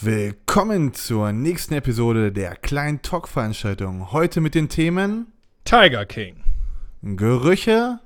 Willkommen 0.00 0.94
zur 0.94 1.32
nächsten 1.32 1.74
Episode 1.74 2.30
der 2.30 2.54
kleinen 2.54 3.02
Talk-Veranstaltung. 3.02 4.12
Heute 4.12 4.40
mit 4.40 4.54
den 4.54 4.68
Themen 4.68 5.32
Tiger 5.64 6.06
King 6.06 6.44
Gerüche. 7.02 7.98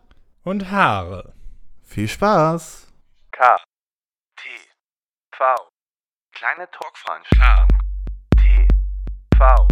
und 0.42 0.70
Haare. 0.70 1.34
Viel 1.82 2.08
Spaß. 2.08 2.86
K. 3.32 3.56
T. 4.36 4.48
V. 5.36 5.44
Kleine 6.34 6.66
Talkveranstaltung. 6.70 7.78
T. 8.38 8.68
V. 9.36 9.68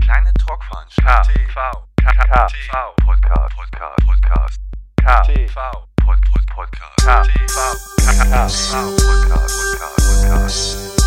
Kleine 0.00 0.32
Talkveranstaltung. 0.34 1.34
K. 1.34 1.52
V. 1.54 1.88
K. 1.96 2.12
K. 2.12 2.48
V. 2.48 2.94
Podcast. 3.04 3.56
Podcast. 3.56 4.06
Podcast. 4.06 4.56
K. 5.02 5.22
T. 5.22 5.48
V. 5.48 5.60
Pod. 6.06 6.18
Pod. 6.32 6.46
Podcast. 6.54 7.04
K. 7.04 7.22
T. 7.24 7.48
V. 7.48 7.58
K. 7.96 8.14
K. 8.30 8.48
V. 8.48 8.94
Podcast. 8.94 9.80
Podcast. 9.80 10.22
Podcast. 10.22 10.97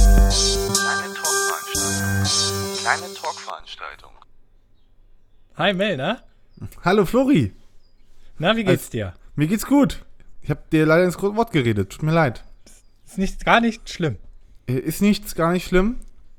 Kleine 0.00 1.12
Talkveranstaltung. 1.14 2.76
Kleine 2.82 3.14
Talkveranstaltung. 3.14 4.10
Hi 5.56 5.74
Mel, 5.74 5.96
na? 5.96 6.20
Hallo 6.84 7.04
Flori. 7.04 7.52
Na, 8.38 8.56
wie 8.56 8.64
geht's 8.64 8.88
dir? 8.90 9.12
Mir 9.36 9.46
geht's 9.46 9.66
gut. 9.66 10.04
Ich 10.42 10.48
habe 10.50 10.62
dir 10.72 10.86
leider 10.86 11.04
ins 11.04 11.20
Wort 11.20 11.52
geredet. 11.52 11.90
Tut 11.90 12.02
mir 12.02 12.12
leid. 12.12 12.44
Ist 13.06 13.18
nicht, 13.18 13.44
gar 13.44 13.60
nicht 13.60 13.90
schlimm. 13.90 14.16
Äh, 14.66 14.74
Ist 14.78 15.02
nichts 15.02 15.34
gar 15.34 15.52
nicht 15.52 15.66
schlimm. 15.68 15.96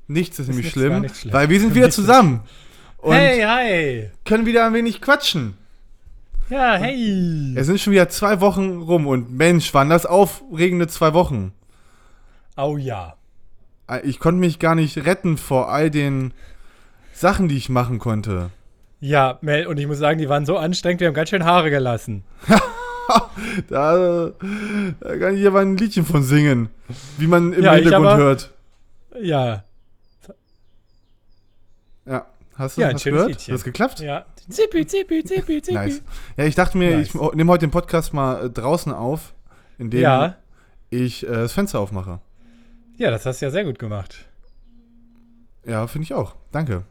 Nichts 0.08 0.38
ist, 0.40 0.48
nämlich 0.48 0.66
nichts 0.66 0.80
schlimm, 0.80 1.08
schlimm. 1.08 1.32
weil 1.32 1.48
wir 1.48 1.60
sind 1.60 1.74
wieder 1.76 1.88
ist 1.88 1.94
zusammen 1.94 2.40
und 2.98 3.14
hey, 3.14 3.40
hi. 3.42 4.10
können 4.24 4.44
wieder 4.46 4.66
ein 4.66 4.74
wenig 4.74 5.00
quatschen. 5.00 5.56
Ja, 6.50 6.74
hey. 6.74 7.54
Es 7.56 7.66
sind 7.66 7.80
schon 7.80 7.92
wieder 7.92 8.08
zwei 8.08 8.40
Wochen 8.40 8.80
rum 8.82 9.06
und 9.06 9.30
Mensch, 9.30 9.72
waren 9.72 9.88
das 9.88 10.04
aufregende 10.04 10.88
zwei 10.88 11.14
Wochen. 11.14 11.52
Oh 12.56 12.76
ja. 12.76 13.16
Äh, 13.96 14.00
Ich 14.06 14.18
konnte 14.18 14.40
mich 14.40 14.58
gar 14.58 14.74
nicht 14.74 15.04
retten 15.06 15.36
vor 15.36 15.70
all 15.70 15.90
den 15.90 16.32
Sachen, 17.12 17.48
die 17.48 17.56
ich 17.56 17.68
machen 17.68 17.98
konnte. 17.98 18.50
Ja, 19.00 19.38
Mel, 19.42 19.66
und 19.66 19.78
ich 19.78 19.86
muss 19.86 19.98
sagen, 19.98 20.18
die 20.18 20.28
waren 20.28 20.46
so 20.46 20.56
anstrengend, 20.56 21.00
wir 21.00 21.08
haben 21.08 21.14
ganz 21.14 21.28
schön 21.30 21.44
Haare 21.44 21.70
gelassen. 21.70 22.24
Da, 23.68 24.30
da 25.00 25.16
kann 25.18 25.36
ich 25.36 25.46
aber 25.46 25.58
ein 25.60 25.76
Liedchen 25.76 26.06
von 26.06 26.22
singen, 26.22 26.70
wie 27.18 27.26
man 27.26 27.52
im 27.52 27.62
Ja, 27.64 27.72
Hintergrund 27.74 28.06
aber- 28.06 28.16
hört. 28.16 28.52
Ja, 29.20 29.64
Ja, 32.06 32.26
hast 32.56 32.76
du 32.76 32.80
Ja, 32.80 32.88
ein 32.88 32.94
hast 32.94 33.04
gehört? 33.04 33.28
Liedchen. 33.28 33.52
Hat 33.52 33.58
das 33.58 33.64
geklappt? 33.64 34.00
ja. 34.00 34.24
Zippi, 34.48 34.86
zippi, 34.86 35.24
zippi, 35.24 35.60
zippi. 35.62 35.74
Nice. 35.74 36.02
Ja, 36.36 36.44
ich 36.44 36.54
dachte 36.54 36.78
mir, 36.78 36.96
Nice. 36.96 37.08
ich 37.14 37.14
nehme 37.34 37.50
heute 37.52 37.66
den 37.66 37.70
Podcast 37.70 38.14
mal 38.14 38.46
äh, 38.46 38.50
draußen 38.50 38.92
auf, 38.92 39.34
indem 39.78 40.00
Ja. 40.00 40.36
ich 40.90 41.24
äh, 41.26 41.30
das 41.32 41.52
Fenster 41.52 41.80
aufmache. 41.80 42.20
Ja, 42.98 43.10
das 43.10 43.26
hast 43.26 43.40
du 43.40 43.46
ja 43.46 43.50
sehr 43.50 43.64
gut 43.64 43.78
gemacht. 43.78 44.26
Ja, 45.64 45.86
finde 45.86 46.04
ich 46.04 46.14
auch. 46.14 46.34
Danke. 46.50 46.84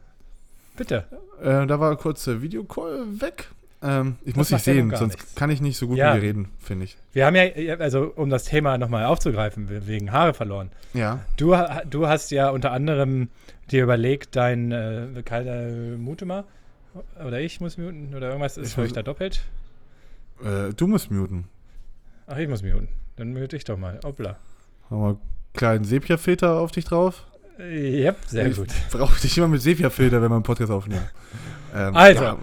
Bitte. 0.76 1.04
Äh, 1.42 1.66
da 1.66 1.80
war 1.80 1.96
kurz 1.96 2.24
der 2.24 2.40
Videocall 2.42 3.20
weg. 3.20 3.48
Ähm, 3.82 4.16
ich 4.24 4.32
Das 4.34 4.36
muss 4.36 4.48
dich 4.48 4.62
sehen, 4.62 4.90
sonst 4.94 5.14
nichts. 5.16 5.34
kann 5.34 5.50
ich 5.50 5.60
nicht 5.60 5.76
so 5.76 5.88
gut 5.88 5.98
Ja. 5.98 6.14
mit 6.14 6.22
dir 6.22 6.28
reden, 6.28 6.48
finde 6.60 6.84
ich. 6.84 6.96
Wir 7.12 7.26
haben 7.26 7.34
ja, 7.34 7.44
also 7.78 8.12
um 8.14 8.30
das 8.30 8.44
Thema 8.44 8.78
nochmal 8.78 9.04
aufzugreifen, 9.06 9.68
we- 9.68 9.86
wegen 9.86 10.12
Haare 10.12 10.34
verloren. 10.34 10.70
Ja. 10.94 11.20
Du, 11.36 11.56
du 11.90 12.06
hast 12.06 12.30
ja 12.30 12.50
unter 12.50 12.70
anderem 12.72 13.28
dir 13.70 13.82
überlegt, 13.82 14.36
dein, 14.36 14.70
äh, 14.72 15.22
Kalter, 15.24 15.68
mute 15.98 16.24
mal. 16.26 16.44
Oder 17.26 17.40
ich 17.40 17.60
muss 17.60 17.76
muten, 17.76 18.14
oder 18.14 18.28
irgendwas 18.28 18.56
ist 18.56 18.76
muss- 18.76 18.86
ich 18.86 18.92
da 18.92 19.02
doppelt. 19.02 19.42
Äh, 20.44 20.72
du 20.74 20.86
musst 20.86 21.10
muten. 21.10 21.48
Ach, 22.26 22.36
ich 22.38 22.48
muss 22.48 22.62
muten. 22.62 22.88
Dann 23.16 23.32
mute 23.32 23.56
ich 23.56 23.64
doch 23.64 23.76
mal. 23.78 23.98
Hoppla. 24.04 24.36
Einen 24.90 25.18
kleinen 25.54 25.84
Sepia-Filter 25.84 26.58
auf 26.58 26.70
dich 26.72 26.84
drauf? 26.84 27.26
Äh, 27.58 28.04
Yep, 28.04 28.16
sehr 28.26 28.46
ich 28.46 28.56
gut. 28.56 28.68
brauche 28.90 29.20
dich 29.20 29.36
immer 29.38 29.48
mit 29.48 29.60
Sepia-Filter, 29.62 30.20
wenn 30.22 30.30
wir 30.30 30.34
einen 30.36 30.42
Podcast 30.44 30.70
aufnehmen. 30.70 31.08
Ähm, 31.74 31.96
Also. 31.96 32.22
ja, 32.24 32.36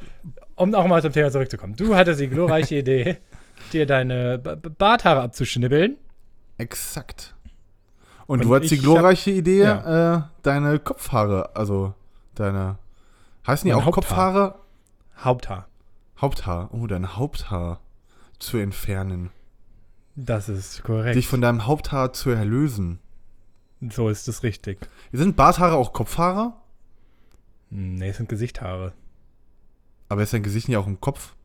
Um 0.56 0.74
auch 0.74 0.88
mal 0.88 1.04
zum 1.04 1.12
Thema 1.14 1.30
zurückzukommen. 1.30 1.76
Du 1.76 1.96
hattest 1.96 2.20
die 2.20 2.28
glorreiche 2.30 2.76
Idee, 2.80 3.18
dir 3.74 3.86
deine 3.86 4.40
B 4.40 4.56
B 4.56 4.70
Barthaare 4.76 5.22
abzuschnibbeln. 5.22 5.98
exakt. 6.58 7.36
Und, 8.26 8.40
Und 8.42 8.46
du 8.48 8.56
hattest 8.56 8.72
die 8.72 8.76
ich 8.78 8.82
glorreiche 8.82 9.30
Idee, 9.32 9.62
ja. 9.64 10.16
äh, 10.18 10.22
deine 10.42 10.80
Kopfhaare, 10.80 11.56
also 11.56 11.94
deine. 12.36 12.78
Heißen 13.46 13.68
die 13.68 13.72
Mein 13.74 13.82
auch 13.82 13.86
Haupthaar. 13.86 14.04
Kopfhaare? 14.34 14.56
Haupthaar. 15.24 15.68
Haupthaar. 16.20 16.70
Oh, 16.74 16.88
dein 16.88 17.16
Haupthaar 17.16 17.80
zu 18.40 18.58
entfernen. 18.58 19.30
Das 20.16 20.50
ist 20.50 20.84
korrekt. 20.84 21.16
Dich 21.16 21.28
von 21.28 21.42
deinem 21.42 21.68
Haupthaar 21.68 22.14
zu 22.14 22.32
erlösen. 22.32 23.00
So 23.82 24.10
ist 24.10 24.28
es 24.28 24.44
richtig. 24.44 24.80
Sind 25.12 25.36
Barthaare 25.36 25.76
auch 25.76 25.94
Kopfhaare? 25.94 26.54
Hm, 27.70 27.96
Nee, 27.96 28.10
es 28.10 28.18
sind 28.18 28.30
Gesichthaare. 28.30 28.94
Aber 30.10 30.24
ist 30.24 30.34
dein 30.34 30.44
Gesicht 30.44 30.68
nicht 30.68 30.78
auch 30.78 30.88
im 30.88 31.00
Kopf? 31.00 31.36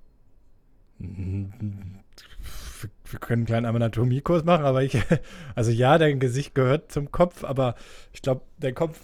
Wir 0.98 1.52
wir 3.10 3.18
können 3.18 3.40
einen 3.40 3.46
kleinen 3.46 3.66
Anatomiekurs 3.66 4.44
machen, 4.44 4.64
aber 4.64 4.82
ich, 4.82 5.00
also 5.54 5.70
ja, 5.70 5.98
dein 5.98 6.20
Gesicht 6.20 6.54
gehört 6.54 6.90
zum 6.92 7.10
Kopf, 7.10 7.44
aber 7.44 7.74
ich 8.12 8.22
glaube, 8.22 8.42
der 8.58 8.72
Kopf, 8.72 9.00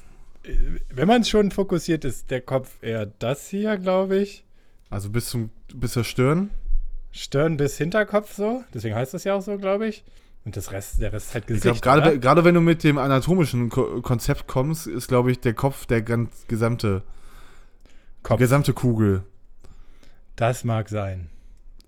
wenn 0.89 1.09
man 1.09 1.25
schon 1.25 1.51
fokussiert 1.51 2.05
ist, 2.05 2.31
der 2.31 2.41
Kopf 2.41 2.83
eher 2.83 3.07
das 3.07 3.49
hier, 3.49 3.77
glaube 3.77 4.17
ich. 4.17 4.45
Also 4.89 5.11
bis 5.11 5.29
zum 5.29 5.51
bis 5.73 5.93
zur 5.93 6.05
Stirn? 6.05 6.51
Stirn 7.13 7.57
bis 7.57 7.77
Hinterkopf 7.77 8.35
so, 8.35 8.65
deswegen 8.75 8.95
heißt 8.95 9.15
das 9.15 9.25
ja 9.25 9.35
auch 9.35 9.43
so, 9.43 9.57
glaube 9.59 9.87
ich. 9.89 10.05
Und 10.45 10.57
das 10.57 10.73
Rest, 10.73 11.01
der 11.01 11.13
Rest 11.13 11.29
ist 11.29 11.35
halt 11.35 11.45
Ich 11.45 11.63
Gesicht. 11.63 11.83
glaube, 11.83 12.01
gerade 12.03 12.19
gerade 12.21 12.45
wenn 12.45 12.55
du 12.55 12.61
mit 12.61 12.83
dem 12.83 12.97
anatomischen 12.99 13.69
Ko 13.69 14.01
Konzept 14.01 14.47
kommst, 14.47 14.87
ist, 14.87 15.09
glaube 15.09 15.31
ich, 15.31 15.41
der 15.41 15.55
Kopf 15.55 15.87
der 15.87 16.03
ganz 16.03 16.47
gesamte, 16.49 17.03
die 17.87 18.23
Kopf. 18.23 18.39
gesamte 18.39 18.73
Kugel. 18.73 19.23
Das 20.37 20.65
mag 20.65 20.89
sein. 20.89 21.29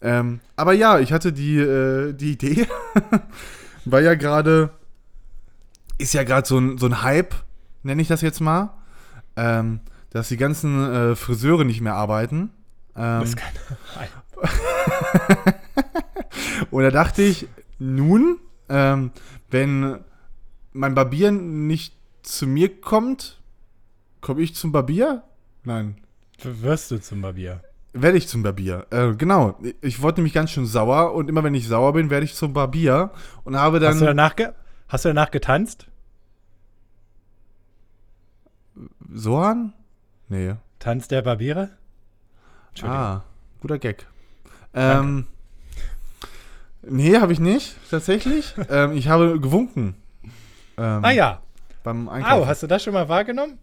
Ähm, 0.02 0.40
aber 0.56 0.72
ja, 0.74 0.98
ich 0.98 1.12
hatte 1.12 1.32
die, 1.32 1.56
äh, 1.58 2.12
die 2.12 2.32
Idee, 2.32 2.66
weil 3.86 4.04
ja 4.04 4.14
gerade, 4.14 4.70
ist 5.96 6.12
ja 6.12 6.24
gerade 6.24 6.46
so 6.46 6.58
ein, 6.58 6.76
so 6.76 6.86
ein 6.86 7.02
Hype, 7.02 7.34
nenne 7.82 8.02
ich 8.02 8.08
das 8.08 8.20
jetzt 8.20 8.40
mal, 8.40 8.74
ähm, 9.36 9.80
dass 10.10 10.28
die 10.28 10.36
ganzen 10.36 10.92
äh, 10.92 11.16
Friseure 11.16 11.64
nicht 11.64 11.80
mehr 11.80 11.94
arbeiten. 11.94 12.50
Ähm, 12.96 13.20
Das 13.20 13.34
kann, 13.36 13.52
Und 16.70 16.82
da 16.82 16.90
dachte 16.90 17.22
ich, 17.22 17.46
nun, 17.82 18.38
ähm, 18.68 19.10
wenn 19.50 20.00
mein 20.72 20.94
Barbier 20.94 21.32
nicht 21.32 21.94
zu 22.22 22.46
mir 22.46 22.80
kommt, 22.80 23.40
komme 24.20 24.40
ich 24.40 24.54
zum 24.54 24.72
Barbier? 24.72 25.24
Nein. 25.64 25.96
wirst 26.42 26.90
du 26.90 27.00
zum 27.00 27.22
Barbier. 27.22 27.62
Werde 27.92 28.16
ich 28.16 28.28
zum 28.28 28.42
Barbier. 28.42 28.86
Äh, 28.90 29.14
genau. 29.14 29.58
Ich 29.82 30.00
wurde 30.00 30.20
nämlich 30.20 30.32
ganz 30.32 30.50
schön 30.50 30.64
sauer 30.64 31.12
und 31.12 31.28
immer 31.28 31.44
wenn 31.44 31.54
ich 31.54 31.68
sauer 31.68 31.92
bin, 31.92 32.08
werde 32.08 32.24
ich 32.24 32.34
zum 32.34 32.54
Barbier 32.54 33.10
und 33.44 33.56
habe 33.56 33.80
dann. 33.80 33.90
Hast 33.90 34.00
du 34.00 34.06
danach, 34.06 34.36
ge 34.36 34.48
hast 34.88 35.04
du 35.04 35.10
danach 35.10 35.30
getanzt? 35.30 35.88
Sohan? 39.12 39.74
Nee. 40.28 40.54
Tanz 40.78 41.08
der 41.08 41.22
Barbiere? 41.22 41.70
Ah, 42.82 43.20
guter 43.60 43.78
Gag. 43.78 44.06
Ähm, 44.72 45.26
nee, 46.88 47.16
habe 47.18 47.32
ich 47.32 47.40
nicht, 47.40 47.76
tatsächlich. 47.90 48.54
ähm, 48.70 48.92
ich 48.92 49.08
habe 49.08 49.40
gewunken. 49.40 49.94
Ähm, 50.78 51.04
ah 51.04 51.10
ja. 51.10 51.40
Beim 51.84 52.08
Au, 52.08 52.12
Einkaufen. 52.12 52.46
hast 52.48 52.62
du 52.62 52.66
das 52.66 52.82
schon 52.84 52.92
mal 52.92 53.08
wahrgenommen? 53.08 53.58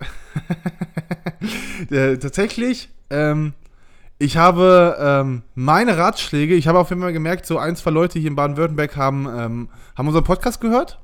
äh, 1.90 2.18
tatsächlich, 2.18 2.90
ähm, 3.10 3.54
ich 4.18 4.36
habe 4.36 4.98
ähm, 5.00 5.44
meine 5.56 5.98
Ratschläge, 5.98 6.56
ich 6.56 6.68
habe 6.68 6.80
auf 6.80 6.90
jeden 6.90 7.02
Fall 7.02 7.14
gemerkt, 7.14 7.46
so 7.46 7.58
ein, 7.58 7.76
zwei 7.78 7.92
Leute 7.92 8.20
hier 8.20 8.30
in 8.30 8.36
Baden-Württemberg 8.36 8.98
haben, 8.98 9.26
ähm, 9.26 9.70
haben 9.96 10.08
unseren 10.08 10.26
Podcast 10.26 10.60
gehört. 10.60 11.00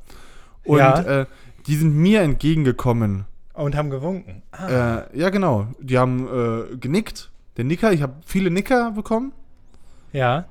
Und 0.66 0.80
Ja. 0.80 1.00
äh, 1.22 1.26
die 1.68 1.76
sind 1.78 1.96
mir 1.96 2.22
entgegengekommen. 2.22 3.26
Und 3.54 3.76
haben 3.76 3.90
gewunken. 3.90 4.42
Ah. 4.52 4.98
Äh, 5.14 5.18
ja, 5.18 5.30
genau. 5.30 5.68
Die 5.80 5.98
haben 5.98 6.28
äh, 6.28 6.76
genickt. 6.76 7.32
Der 7.56 7.64
Nicker, 7.64 7.94
ich 7.94 8.02
habe 8.02 8.16
viele 8.26 8.52
Nicker 8.52 8.92
bekommen. 8.92 9.32
Ja. 10.12 10.44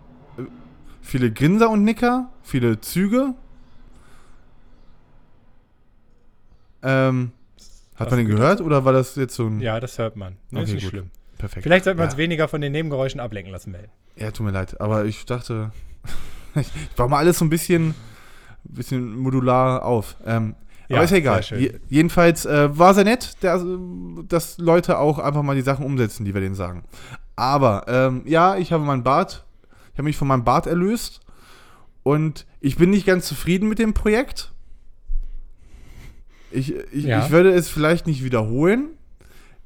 Viele 1.05 1.31
Grinser 1.31 1.69
und 1.71 1.85
Nicker. 1.85 2.31
Viele 2.43 2.81
Züge. 2.81 3.35
Ähm, 6.83 7.33
hat 7.97 8.11
man 8.11 8.19
den 8.19 8.27
gehört 8.29 8.61
oder 8.61 8.85
war 8.85 8.93
das 8.93 9.15
jetzt 9.17 9.35
so 9.35 9.47
ein. 9.47 9.61
Ja, 9.61 9.81
das 9.81 9.99
hört 9.99 10.17
man. 10.17 10.37
Das 10.51 10.63
Okay, 10.63 10.65
ist 10.69 10.75
nicht 10.75 10.83
gut. 10.85 10.91
schlimm. 10.91 11.11
perfekt. 11.39 11.63
Vielleicht 11.63 11.85
sollten 11.85 11.99
wir 11.99 12.05
ja. 12.05 12.11
uns 12.11 12.17
weniger 12.19 12.49
von 12.49 12.61
den 12.61 12.73
Nebengeräuschen 12.73 13.21
ablenken 13.21 13.53
lassen, 13.53 13.71
Mel. 13.71 13.89
Ja, 14.17 14.31
tut 14.31 14.47
mir 14.47 14.53
leid, 14.53 14.81
aber 14.81 15.05
ich 15.05 15.25
dachte, 15.27 15.73
ich 16.55 16.69
baue 16.97 17.09
mal 17.09 17.19
alles 17.19 17.39
so 17.39 17.45
ein 17.45 17.51
bisschen, 17.51 17.95
bisschen 18.65 19.17
modular 19.17 19.85
auf. 19.85 20.17
Ähm, 20.27 20.55
Ja, 20.89 20.97
aber 20.97 21.05
ist 21.05 21.11
ja 21.13 21.17
egal. 21.19 21.41
Je, 21.57 21.75
jedenfalls 21.89 22.45
äh, 22.47 22.77
war 22.77 22.95
sehr 22.95 23.05
nett, 23.05 23.43
der, 23.43 23.63
dass 24.29 24.59
Leute 24.59 24.99
auch 24.99 25.19
einfach 25.19 25.43
mal 25.43 25.55
die 25.57 25.63
Sachen 25.63 25.85
umsetzen, 25.87 26.25
die 26.25 26.35
wir 26.35 26.41
denen 26.41 26.55
sagen. 26.55 26.85
Aber 27.37 27.85
ähm, 27.89 28.23
ja, 28.27 28.57
ich 28.57 28.73
habe 28.73 28.85
meinen 28.85 29.03
Bart, 29.03 29.45
ich 29.95 29.99
habe 29.99 30.05
mich 30.05 30.17
von 30.17 30.29
meinem 30.29 30.45
Bart 30.45 30.67
erlöst 30.67 31.21
und 32.03 32.45
ich 32.61 32.77
bin 32.77 32.91
nicht 32.91 33.07
ganz 33.07 33.27
zufrieden 33.27 33.69
mit 33.69 33.79
dem 33.79 33.95
Projekt. 33.95 34.53
Ich, 36.51 36.75
ich, 36.93 37.05
Ja. 37.05 37.25
ich 37.25 37.31
würde 37.33 37.51
es 37.53 37.69
vielleicht 37.69 38.07
nicht 38.07 38.23
wiederholen. 38.25 38.91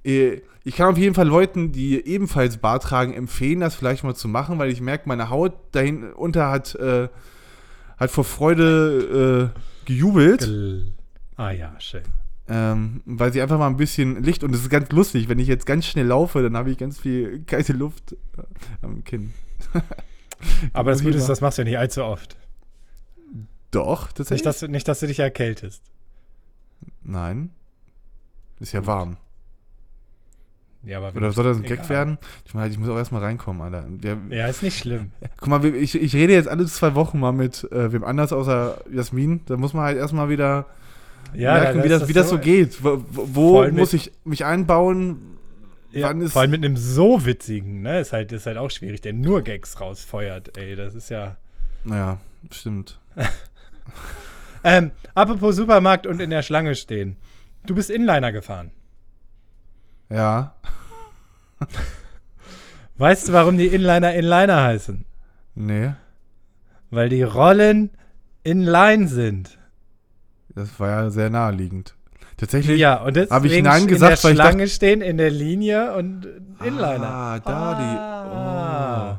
Äh, 0.04 0.40
Ich 0.64 0.76
kann 0.76 0.88
auf 0.92 0.98
jeden 0.98 1.14
Fall 1.14 1.26
Leuten, 1.26 1.72
die 1.72 2.04
ebenfalls 2.06 2.58
Bart 2.58 2.82
tragen, 2.82 3.14
empfehlen, 3.14 3.60
das 3.60 3.74
vielleicht 3.74 4.04
mal 4.04 4.14
zu 4.14 4.28
machen, 4.28 4.58
weil 4.58 4.70
ich 4.70 4.82
merke, 4.82 5.08
meine 5.08 5.30
Haut 5.30 5.54
dahinter 5.72 6.50
hat, 6.50 6.74
äh, 6.74 7.08
hat 7.96 8.10
vor 8.10 8.24
Freude 8.24 9.52
äh, 9.56 9.86
gejubelt. 9.86 10.42
Gl- 10.42 10.92
Ah 11.36 11.52
ja, 11.52 11.74
schön. 11.80 12.02
Ähm, 12.48 13.00
weil 13.06 13.32
sie 13.32 13.40
einfach 13.40 13.58
mal 13.58 13.68
ein 13.68 13.76
bisschen 13.78 14.22
Licht 14.22 14.42
und 14.44 14.54
es 14.54 14.60
ist 14.62 14.68
ganz 14.70 14.90
lustig, 14.90 15.28
wenn 15.30 15.38
ich 15.38 15.48
jetzt 15.48 15.64
ganz 15.66 15.86
schnell 15.86 16.06
laufe, 16.06 16.42
dann 16.42 16.56
habe 16.56 16.70
ich 16.70 16.76
ganz 16.78 16.98
viel 16.98 17.44
kalte 17.46 17.72
Luft 17.72 18.16
am 18.82 19.04
Kinn. 19.04 19.32
Aber 20.72 20.90
das 20.92 21.02
Gute 21.02 21.16
ist, 21.18 21.28
das 21.28 21.40
machst 21.40 21.58
du 21.58 21.62
ja 21.62 21.68
nicht 21.68 21.78
allzu 21.78 22.04
oft. 22.04 22.36
Doch, 23.70 24.06
Nicht 24.06 24.16
tatsächlich. 24.16 24.42
dass, 24.42 24.60
du, 24.60 24.68
nicht, 24.68 24.88
dass 24.88 25.00
du 25.00 25.06
dich 25.06 25.18
erkältest. 25.18 25.82
Nein. 27.02 27.50
Ist 28.60 28.72
ja 28.72 28.86
warm. 28.86 29.16
Ja, 30.84 30.98
aber 30.98 31.14
Oder 31.16 31.32
soll 31.32 31.44
das 31.44 31.56
ein 31.58 31.64
Gag 31.64 31.72
Egal. 31.80 31.88
werden? 31.88 32.18
Ich, 32.46 32.54
meine, 32.54 32.70
ich 32.72 32.78
muss 32.78 32.88
auch 32.88 32.96
erstmal 32.96 33.22
reinkommen, 33.22 33.60
Alter. 33.62 33.86
Wir, 33.90 34.16
Ja, 34.30 34.46
ist 34.46 34.62
nicht 34.62 34.78
schlimm. 34.78 35.10
Guck 35.38 35.48
mal, 35.48 35.64
ich, 35.64 35.94
ich 36.00 36.14
rede 36.14 36.32
jetzt 36.32 36.48
alle 36.48 36.64
zwei 36.66 36.94
Wochen 36.94 37.18
mal 37.18 37.32
mit 37.32 37.64
äh, 37.72 37.92
wem 37.92 38.04
anders 38.04 38.32
außer 38.32 38.82
Jasmin. 38.90 39.40
Da 39.46 39.56
muss 39.56 39.74
man 39.74 39.84
halt 39.84 39.98
erstmal 39.98 40.28
wieder 40.30 40.66
Ja, 41.34 41.54
merken, 41.54 41.78
da 41.78 41.84
wie, 41.84 41.88
ist 41.88 42.00
das, 42.02 42.08
wie 42.08 42.12
das 42.14 42.28
so 42.30 42.38
geht. 42.38 42.82
Wo, 42.82 43.02
wo- 43.10 43.68
muss 43.70 43.92
ich 43.92 44.12
mich 44.24 44.44
einbauen? 44.44 45.37
Ja, 45.90 46.14
vor 46.28 46.42
allem 46.42 46.50
mit 46.50 46.64
einem 46.64 46.76
so 46.76 47.24
witzigen, 47.24 47.82
ne? 47.82 48.00
Ist 48.00 48.12
halt, 48.12 48.30
ist 48.32 48.46
halt 48.46 48.58
auch 48.58 48.70
schwierig, 48.70 49.00
der 49.00 49.14
nur 49.14 49.42
Gags 49.42 49.80
rausfeuert, 49.80 50.56
ey. 50.58 50.76
Das 50.76 50.94
ist 50.94 51.08
ja. 51.08 51.36
Naja, 51.84 52.18
stimmt. 52.50 52.98
Ähm, 54.64 54.90
apropos 55.14 55.56
Supermarkt 55.56 56.06
und 56.06 56.20
in 56.20 56.30
der 56.30 56.42
Schlange 56.42 56.74
stehen. 56.74 57.16
Du 57.64 57.74
bist 57.74 57.90
Inliner 57.90 58.32
gefahren. 58.32 58.70
Ja. 60.10 60.54
Weißt 62.96 63.28
du, 63.28 63.32
warum 63.32 63.56
die 63.58 63.68
Inliner 63.68 64.14
Inliner 64.14 64.64
heißen? 64.64 65.04
Nee. 65.54 65.92
Weil 66.90 67.08
die 67.08 67.22
Rollen 67.22 67.90
in 68.42 68.62
Line 68.62 69.08
sind. 69.08 69.58
Das 70.48 70.80
war 70.80 70.88
ja 70.88 71.10
sehr 71.10 71.30
naheliegend. 71.30 71.94
Tatsächlich. 72.38 72.78
Ja, 72.78 73.02
und 73.02 73.14
deswegen 73.16 73.34
Hab 73.34 73.44
ich 73.44 73.62
Nein 73.62 73.82
in 73.82 73.88
gesagt, 73.88 74.18
der 74.18 74.24
weil 74.24 74.32
ich 74.32 74.36
Schlange 74.38 74.68
stehen, 74.68 75.00
in 75.02 75.18
der 75.18 75.30
Linie 75.30 75.94
und 75.94 76.26
Inliner. 76.64 77.10
Ah, 77.10 77.38
da 77.40 77.52
Ah. 77.52 79.12
die. 79.12 79.18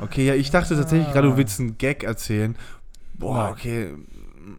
Oh. 0.00 0.04
Okay, 0.04 0.26
ja, 0.26 0.34
ich 0.34 0.50
dachte 0.50 0.76
tatsächlich 0.76 1.10
gerade, 1.12 1.28
du 1.28 1.36
willst 1.38 1.58
einen 1.60 1.78
Gag 1.78 2.02
erzählen. 2.04 2.56
Boah, 3.14 3.48
okay. 3.50 3.94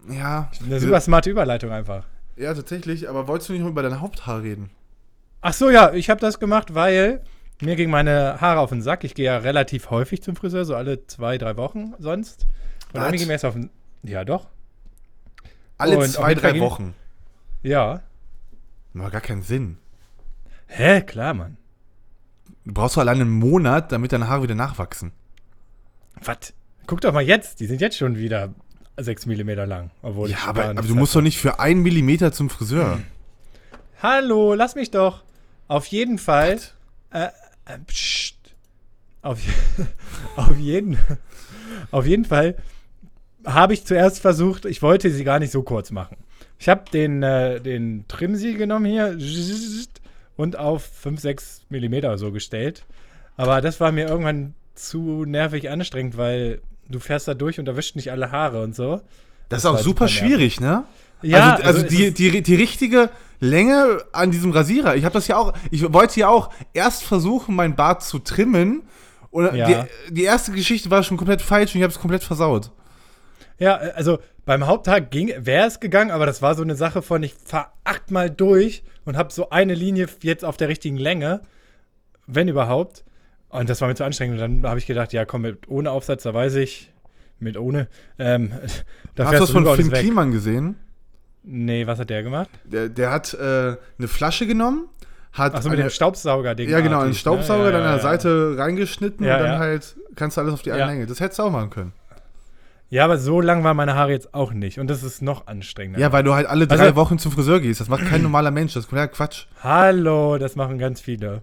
Ja. 0.09 0.49
Eine 0.65 0.79
super 0.79 0.99
smarte 1.01 1.29
Überleitung 1.29 1.71
einfach. 1.71 2.05
Ja, 2.37 2.53
tatsächlich. 2.53 3.07
Aber 3.09 3.27
wolltest 3.27 3.49
du 3.49 3.53
nicht 3.53 3.61
mal 3.61 3.69
über 3.69 3.83
dein 3.83 3.99
Haupthaar 4.01 4.41
reden? 4.41 4.69
Ach 5.41 5.53
so, 5.53 5.69
ja, 5.69 5.93
ich 5.93 6.09
habe 6.09 6.19
das 6.21 6.39
gemacht, 6.39 6.73
weil 6.73 7.21
mir 7.61 7.75
gingen 7.75 7.91
meine 7.91 8.39
Haare 8.41 8.59
auf 8.61 8.69
den 8.69 8.81
Sack. 8.81 9.03
Ich 9.03 9.15
gehe 9.15 9.25
ja 9.25 9.37
relativ 9.37 9.89
häufig 9.91 10.23
zum 10.23 10.35
Friseur, 10.35 10.65
so 10.65 10.75
alle 10.75 11.05
zwei, 11.07 11.37
drei 11.37 11.55
Wochen 11.57 11.93
sonst. 11.99 12.45
Und 12.93 13.01
dann 13.01 13.11
Was? 13.11 13.11
ging 13.19 13.27
mir 13.27 13.33
erst 13.33 13.45
auf 13.45 13.53
den. 13.53 13.69
Ja, 14.03 14.23
doch. 14.23 14.47
Alle 15.77 15.97
Und 15.97 16.07
zwei, 16.07 16.33
drei 16.33 16.53
ging- 16.53 16.61
Wochen. 16.61 16.93
Ja. 17.67 18.01
Macht 18.93 19.11
gar 19.11 19.21
keinen 19.21 19.41
Sinn. 19.41 19.77
Hä, 20.67 21.01
klar, 21.01 21.33
Mann. 21.33 21.57
Du 22.63 22.73
brauchst 22.73 22.95
doch 22.95 23.01
alleine 23.01 23.21
einen 23.21 23.31
Monat, 23.31 23.91
damit 23.91 24.13
deine 24.13 24.29
Haare 24.29 24.43
wieder 24.43 24.55
nachwachsen. 24.55 25.11
Was? 26.23 26.53
Guck 26.85 27.01
doch 27.01 27.11
mal 27.11 27.23
jetzt, 27.23 27.59
die 27.59 27.65
sind 27.65 27.81
jetzt 27.81 27.97
schon 27.97 28.17
wieder 28.17 28.53
6 28.95 29.25
mm 29.25 29.49
lang. 29.67 29.91
Obwohl 30.01 30.29
Ja, 30.29 30.37
ich 30.37 30.43
aber, 30.43 30.65
aber 30.65 30.81
du 30.81 30.95
musst 30.95 31.13
doch 31.13 31.21
nicht 31.21 31.37
für 31.39 31.59
einen 31.59 31.83
Millimeter 31.83 32.31
zum 32.31 32.49
Friseur. 32.49 32.99
Hallo, 34.01 34.53
lass 34.53 34.75
mich 34.75 34.89
doch. 34.89 35.23
Auf 35.67 35.87
jeden 35.87 36.19
Fall. 36.19 36.59
Äh, 37.11 37.25
äh, 37.65 37.79
pst. 37.85 38.37
Auf, 39.21 39.39
auf 40.37 40.57
jeden 40.57 40.97
Auf 41.91 42.05
jeden 42.05 42.23
Fall 42.23 42.55
habe 43.45 43.73
ich 43.73 43.85
zuerst 43.85 44.19
versucht, 44.19 44.63
ich 44.63 44.81
wollte 44.81 45.11
sie 45.11 45.25
gar 45.25 45.39
nicht 45.39 45.51
so 45.51 45.63
kurz 45.63 45.91
machen. 45.91 46.17
Ich 46.59 46.69
habe 46.69 46.83
den, 46.91 47.21
äh, 47.23 47.59
den 47.61 48.05
Trimsil 48.07 48.57
genommen 48.57 48.85
hier 48.85 49.17
und 50.35 50.57
auf 50.57 50.83
5, 51.01 51.19
6 51.19 51.61
Millimeter 51.69 52.09
oder 52.09 52.17
so 52.17 52.31
gestellt. 52.31 52.85
Aber 53.35 53.61
das 53.61 53.79
war 53.79 53.91
mir 53.91 54.07
irgendwann 54.07 54.53
zu 54.75 55.25
nervig 55.25 55.69
anstrengend, 55.69 56.17
weil 56.17 56.61
du 56.89 56.99
fährst 56.99 57.27
da 57.27 57.33
durch 57.33 57.59
und 57.59 57.67
erwischt 57.67 57.95
nicht 57.95 58.11
alle 58.11 58.31
Haare 58.31 58.63
und 58.63 58.75
so. 58.75 59.01
Das 59.49 59.59
ist 59.59 59.65
war 59.65 59.73
auch 59.73 59.79
super 59.79 60.07
schwierig, 60.07 60.59
ne? 60.59 60.83
Ja, 61.21 61.53
also, 61.55 61.63
also 61.63 61.81
es 61.81 61.87
die, 61.87 62.03
ist- 62.05 62.19
die, 62.19 62.41
die 62.41 62.55
richtige 62.55 63.09
Länge 63.39 63.99
an 64.11 64.31
diesem 64.31 64.51
Rasierer. 64.51 64.95
Ich 64.95 65.03
habe 65.05 65.13
das 65.13 65.27
ja 65.27 65.37
auch, 65.37 65.53
ich 65.71 65.91
wollte 65.93 66.19
ja 66.19 66.27
auch 66.29 66.51
erst 66.73 67.03
versuchen, 67.03 67.55
meinen 67.55 67.75
Bart 67.75 68.03
zu 68.03 68.19
trimmen. 68.19 68.83
Und 69.31 69.53
Ja. 69.55 69.85
die, 70.09 70.13
die 70.13 70.23
erste 70.23 70.51
Geschichte 70.51 70.89
war 70.89 71.03
schon 71.03 71.17
komplett 71.17 71.41
falsch 71.41 71.73
und 71.73 71.79
ich 71.79 71.83
habe 71.83 71.93
es 71.93 71.99
komplett 71.99 72.23
versaut. 72.23 72.71
Ja, 73.59 73.75
also 73.75 74.19
beim 74.45 74.67
Haupttag 74.67 75.11
ging, 75.11 75.33
wäre 75.37 75.67
es 75.67 75.79
gegangen, 75.79 76.11
aber 76.11 76.25
das 76.25 76.41
war 76.41 76.55
so 76.55 76.63
eine 76.63 76.75
Sache 76.75 77.01
von, 77.01 77.23
ich 77.23 77.33
fahr 77.33 77.73
achtmal 77.83 78.29
durch 78.29 78.83
und 79.05 79.17
habe 79.17 79.33
so 79.33 79.49
eine 79.49 79.73
Linie 79.73 80.07
jetzt 80.21 80.45
auf 80.45 80.57
der 80.57 80.67
richtigen 80.69 80.97
Länge, 80.97 81.41
wenn 82.27 82.47
überhaupt. 82.47 83.03
Und 83.49 83.69
das 83.69 83.81
war 83.81 83.87
mir 83.87 83.95
zu 83.95 84.03
anstrengend. 84.03 84.41
Und 84.41 84.61
dann 84.61 84.69
habe 84.69 84.79
ich 84.79 84.85
gedacht, 84.85 85.13
ja, 85.13 85.25
komm, 85.25 85.41
mit 85.41 85.67
ohne 85.67 85.91
Aufsatz, 85.91 86.23
da 86.23 86.33
weiß 86.33 86.55
ich, 86.55 86.91
mit 87.39 87.57
ohne. 87.57 87.87
Ähm, 88.19 88.51
da 89.15 89.25
Hast 89.25 89.33
du 89.35 89.39
das 89.39 89.51
von 89.51 89.75
Finn. 89.75 89.91
Kliman 89.91 90.31
gesehen? 90.31 90.75
Nee, 91.43 91.87
was 91.87 91.97
hat 91.97 92.09
der 92.09 92.23
gemacht? 92.23 92.49
Der, 92.65 92.89
der 92.89 93.11
hat 93.11 93.33
äh, 93.33 93.37
eine 93.97 94.07
Flasche 94.07 94.47
genommen, 94.47 94.89
hat 95.31 95.55
Achso, 95.55 95.69
mit 95.69 95.79
dem 95.79 95.89
Staubsauger-Ding. 95.89 96.69
ja 96.69 96.81
genau, 96.81 96.99
einen 96.99 97.13
Staubsauger 97.13 97.65
ne? 97.65 97.71
dann 97.71 97.81
an 97.83 97.87
der 97.87 97.97
ja. 97.97 98.01
Seite 98.01 98.55
reingeschnitten 98.57 99.25
Ja, 99.25 99.37
und 99.37 99.43
dann 99.43 99.53
ja. 99.53 99.59
halt 99.59 99.95
kannst 100.15 100.35
du 100.35 100.41
alles 100.41 100.53
auf 100.53 100.61
die 100.61 100.71
eine 100.71 100.81
Ja. 100.81 100.87
Länge. 100.87 101.05
Das 101.05 101.21
hättest 101.21 101.39
du 101.39 101.43
auch 101.43 101.51
machen 101.51 101.69
können. 101.69 101.93
Ja, 102.89 103.03
aber 103.03 103.17
so 103.17 103.41
lang 103.41 103.63
waren 103.65 103.75
meine 103.75 103.95
Haare 103.95 104.11
jetzt 104.11 104.33
auch 104.33 104.53
nicht. 104.53 104.79
Und 104.79 104.87
das 104.87 105.03
ist 105.03 105.21
noch 105.21 105.47
anstrengender. 105.47 105.99
Ja, 105.99 106.11
weil 106.13 106.23
du 106.23 106.33
halt 106.33 106.47
alle 106.47 106.67
drei 106.67 106.79
Also- 106.79 106.95
Wochen 106.95 107.19
zum 107.19 107.31
Friseur 107.33 107.59
gehst. 107.59 107.81
Das 107.81 107.89
macht 107.89 108.05
kein 108.07 108.21
normaler 108.21 108.51
Mensch. 108.51 108.73
Das 108.73 108.85
ist 108.85 108.89
kompletter 108.89 109.13
Quatsch. 109.13 109.45
Hallo, 109.61 110.37
das 110.37 110.55
machen 110.55 110.77
ganz 110.77 111.01
viele. 111.01 111.41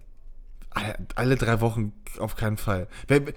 Alle, 0.70 0.96
alle 1.14 1.36
drei 1.36 1.60
Wochen 1.60 1.92
auf 2.18 2.34
keinen 2.36 2.56
Fall. 2.56 2.88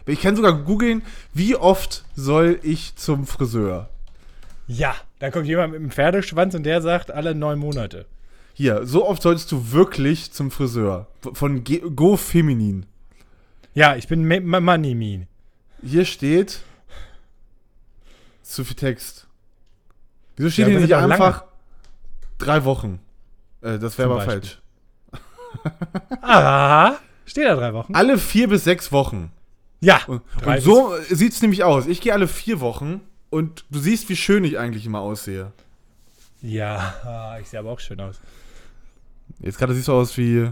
Ich 0.05 0.21
kann 0.21 0.35
sogar 0.35 0.53
googeln, 0.63 1.01
wie 1.33 1.55
oft 1.55 2.05
soll 2.15 2.59
ich 2.63 2.95
zum 2.95 3.27
Friseur? 3.27 3.89
Ja, 4.67 4.95
dann 5.19 5.31
kommt 5.31 5.45
jemand 5.47 5.73
mit 5.73 5.81
einem 5.81 5.91
Pferdeschwanz 5.91 6.55
und 6.55 6.63
der 6.63 6.81
sagt 6.81 7.11
alle 7.11 7.35
neun 7.35 7.59
Monate. 7.59 8.05
Hier, 8.53 8.85
so 8.87 9.05
oft 9.07 9.21
solltest 9.21 9.51
du 9.51 9.71
wirklich 9.71 10.31
zum 10.31 10.49
Friseur. 10.49 11.07
Von 11.33 11.63
Go 11.95 12.17
Feminin. 12.17 12.85
Ja, 13.75 13.95
ich 13.95 14.07
bin 14.07 14.23
Me- 14.23 14.41
Ma- 14.41 14.59
Money 14.59 14.95
Mean. 14.95 15.27
Hier 15.83 16.05
steht 16.05 16.61
zu 18.51 18.63
viel 18.63 18.75
Text. 18.75 19.27
Wieso 20.35 20.49
steht 20.49 20.67
Ja, 20.67 20.71
hier 20.71 20.79
nicht 20.81 20.95
einfach 20.95 21.43
drei 22.37 22.63
Wochen? 22.65 22.99
Äh, 23.61 23.79
das 23.79 23.97
wäre 23.97 24.11
aber 24.11 24.21
falsch. 24.21 24.59
Ah, 26.21 26.95
steht 27.25 27.45
da 27.45 27.55
drei 27.55 27.73
Wochen? 27.73 27.95
Alle 27.95 28.17
vier 28.17 28.47
bis 28.47 28.63
sechs 28.63 28.91
Wochen. 28.91 29.31
Ja, 29.79 30.01
Und, 30.07 30.21
und 30.45 30.61
so 30.61 30.93
sieht 31.09 31.33
es 31.33 31.41
nämlich 31.41 31.63
aus. 31.63 31.85
Ich 31.87 32.01
gehe 32.01 32.13
alle 32.13 32.27
vier 32.27 32.59
Wochen 32.59 33.01
und 33.29 33.65
du 33.69 33.79
siehst, 33.79 34.09
wie 34.09 34.15
schön 34.15 34.43
ich 34.43 34.57
eigentlich 34.57 34.85
immer 34.85 34.99
aussehe. 34.99 35.51
Ja, 36.41 37.37
ich 37.41 37.49
sehe 37.49 37.59
aber 37.59 37.71
auch 37.71 37.79
schön 37.79 37.99
aus. 37.99 38.19
Jetzt 39.39 39.57
gerade 39.57 39.73
siehst 39.73 39.87
du 39.87 39.93
aus 39.93 40.17
wie. 40.17 40.51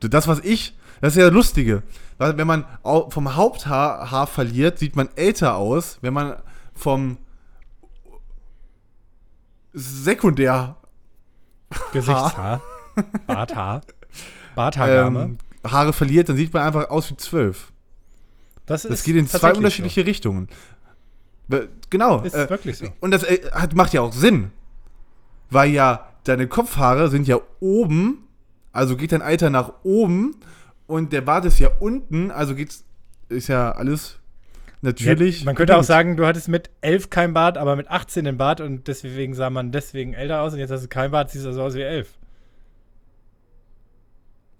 Das, 0.00 0.28
was 0.28 0.40
ich. 0.40 0.74
Das 1.00 1.14
ist 1.14 1.18
ja 1.18 1.26
das 1.26 1.34
Lustige. 1.34 1.82
Wenn 2.18 2.46
man 2.46 2.64
vom 2.82 3.36
Haupthaar 3.36 4.10
Haar 4.10 4.26
verliert, 4.26 4.78
sieht 4.78 4.96
man 4.96 5.08
älter 5.14 5.56
aus. 5.56 5.98
Wenn 6.00 6.12
man 6.14 6.36
vom 6.78 7.18
Sekundär 9.72 10.76
Gesichtshaar. 11.92 12.62
Barthaar. 13.26 13.82
Barthaargame. 14.54 15.20
ähm, 15.22 15.38
Haare 15.64 15.92
verliert, 15.92 16.28
dann 16.28 16.36
sieht 16.36 16.52
man 16.52 16.62
einfach 16.62 16.88
aus 16.90 17.10
wie 17.10 17.16
zwölf. 17.16 17.72
das, 18.66 18.82
Das 18.82 19.02
geht 19.02 19.16
in 19.16 19.26
zwei 19.28 19.52
unterschiedliche 19.54 20.06
Richtungen. 20.06 20.48
Be- 21.46 21.68
Genau. 21.90 22.18
So. 22.20 22.24
Ist 22.24 22.34
äh, 22.34 22.50
wirklich 22.50 22.78
so. 22.78 22.86
Und 23.00 23.10
das 23.10 23.22
äh, 23.24 23.50
hat, 23.52 23.74
macht 23.74 23.92
ja 23.92 24.00
auch 24.00 24.12
Sinn. 24.12 24.50
Weil 25.50 25.70
ja 25.70 26.08
deine 26.24 26.46
Kopfhaare 26.46 27.08
sind 27.10 27.26
ja 27.26 27.38
oben, 27.60 28.26
also 28.72 28.96
geht 28.96 29.12
dein 29.12 29.22
Alter 29.22 29.48
nach 29.50 29.72
oben 29.82 30.36
und 30.86 31.12
der 31.12 31.22
Bart 31.22 31.44
ist 31.46 31.58
ja 31.58 31.70
unten, 31.80 32.30
also 32.30 32.54
geht's, 32.54 32.84
ist 33.28 33.48
ja 33.48 33.72
alles 33.72 34.17
natürlich. 34.82 35.40
Ja, 35.40 35.46
man 35.46 35.54
könnte 35.54 35.76
auch 35.76 35.82
sagen, 35.84 36.16
du 36.16 36.26
hattest 36.26 36.48
mit 36.48 36.70
11 36.80 37.10
kein 37.10 37.34
Bart, 37.34 37.58
aber 37.58 37.76
mit 37.76 37.88
18 37.90 38.24
den 38.24 38.36
Bart 38.36 38.60
und 38.60 38.86
deswegen 38.88 39.34
sah 39.34 39.50
man 39.50 39.72
deswegen 39.72 40.14
älter 40.14 40.42
aus 40.42 40.52
und 40.52 40.58
jetzt 40.58 40.70
hast 40.70 40.82
du 40.84 40.88
kein 40.88 41.10
Bart, 41.10 41.30
siehst 41.30 41.44
du 41.46 41.52
so 41.52 41.62
aus 41.62 41.74
wie 41.74 41.82
11. 41.82 42.08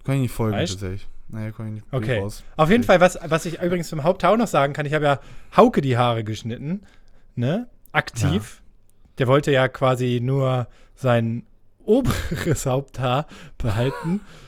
Kann 0.05 0.17
ich 0.17 0.21
nicht 0.23 0.35
folgen, 0.35 0.57
Weißt? 0.57 0.73
tatsächlich. 0.73 1.07
Naja, 1.29 1.51
kann 1.51 1.67
ich 1.69 1.73
nicht 1.75 1.87
Okay. 1.93 2.21
raus. 2.21 2.43
Auf 2.57 2.71
jeden 2.71 2.85
Fall, 2.85 3.01
was, 3.01 3.19
was 3.27 3.45
ich 3.45 3.61
übrigens 3.61 3.89
zum 3.89 4.03
Haupthaar 4.03 4.37
noch 4.37 4.47
sagen 4.47 4.73
kann, 4.73 4.87
ich 4.87 4.95
habe 4.95 5.05
ja 5.05 5.21
Hauke 5.57 5.83
die 5.83 5.99
Haare 5.99 6.25
geschnitten, 6.25 6.83
ne? 7.35 7.69
Aktiv. 7.93 8.63
Der 9.19 9.27
wollte 9.27 9.51
ja 9.53 9.69
quasi 9.69 10.21
nur 10.23 10.69
sein 10.95 11.45
oberes 11.85 12.65
Haupthaar 12.67 13.27
behalten 13.59 14.21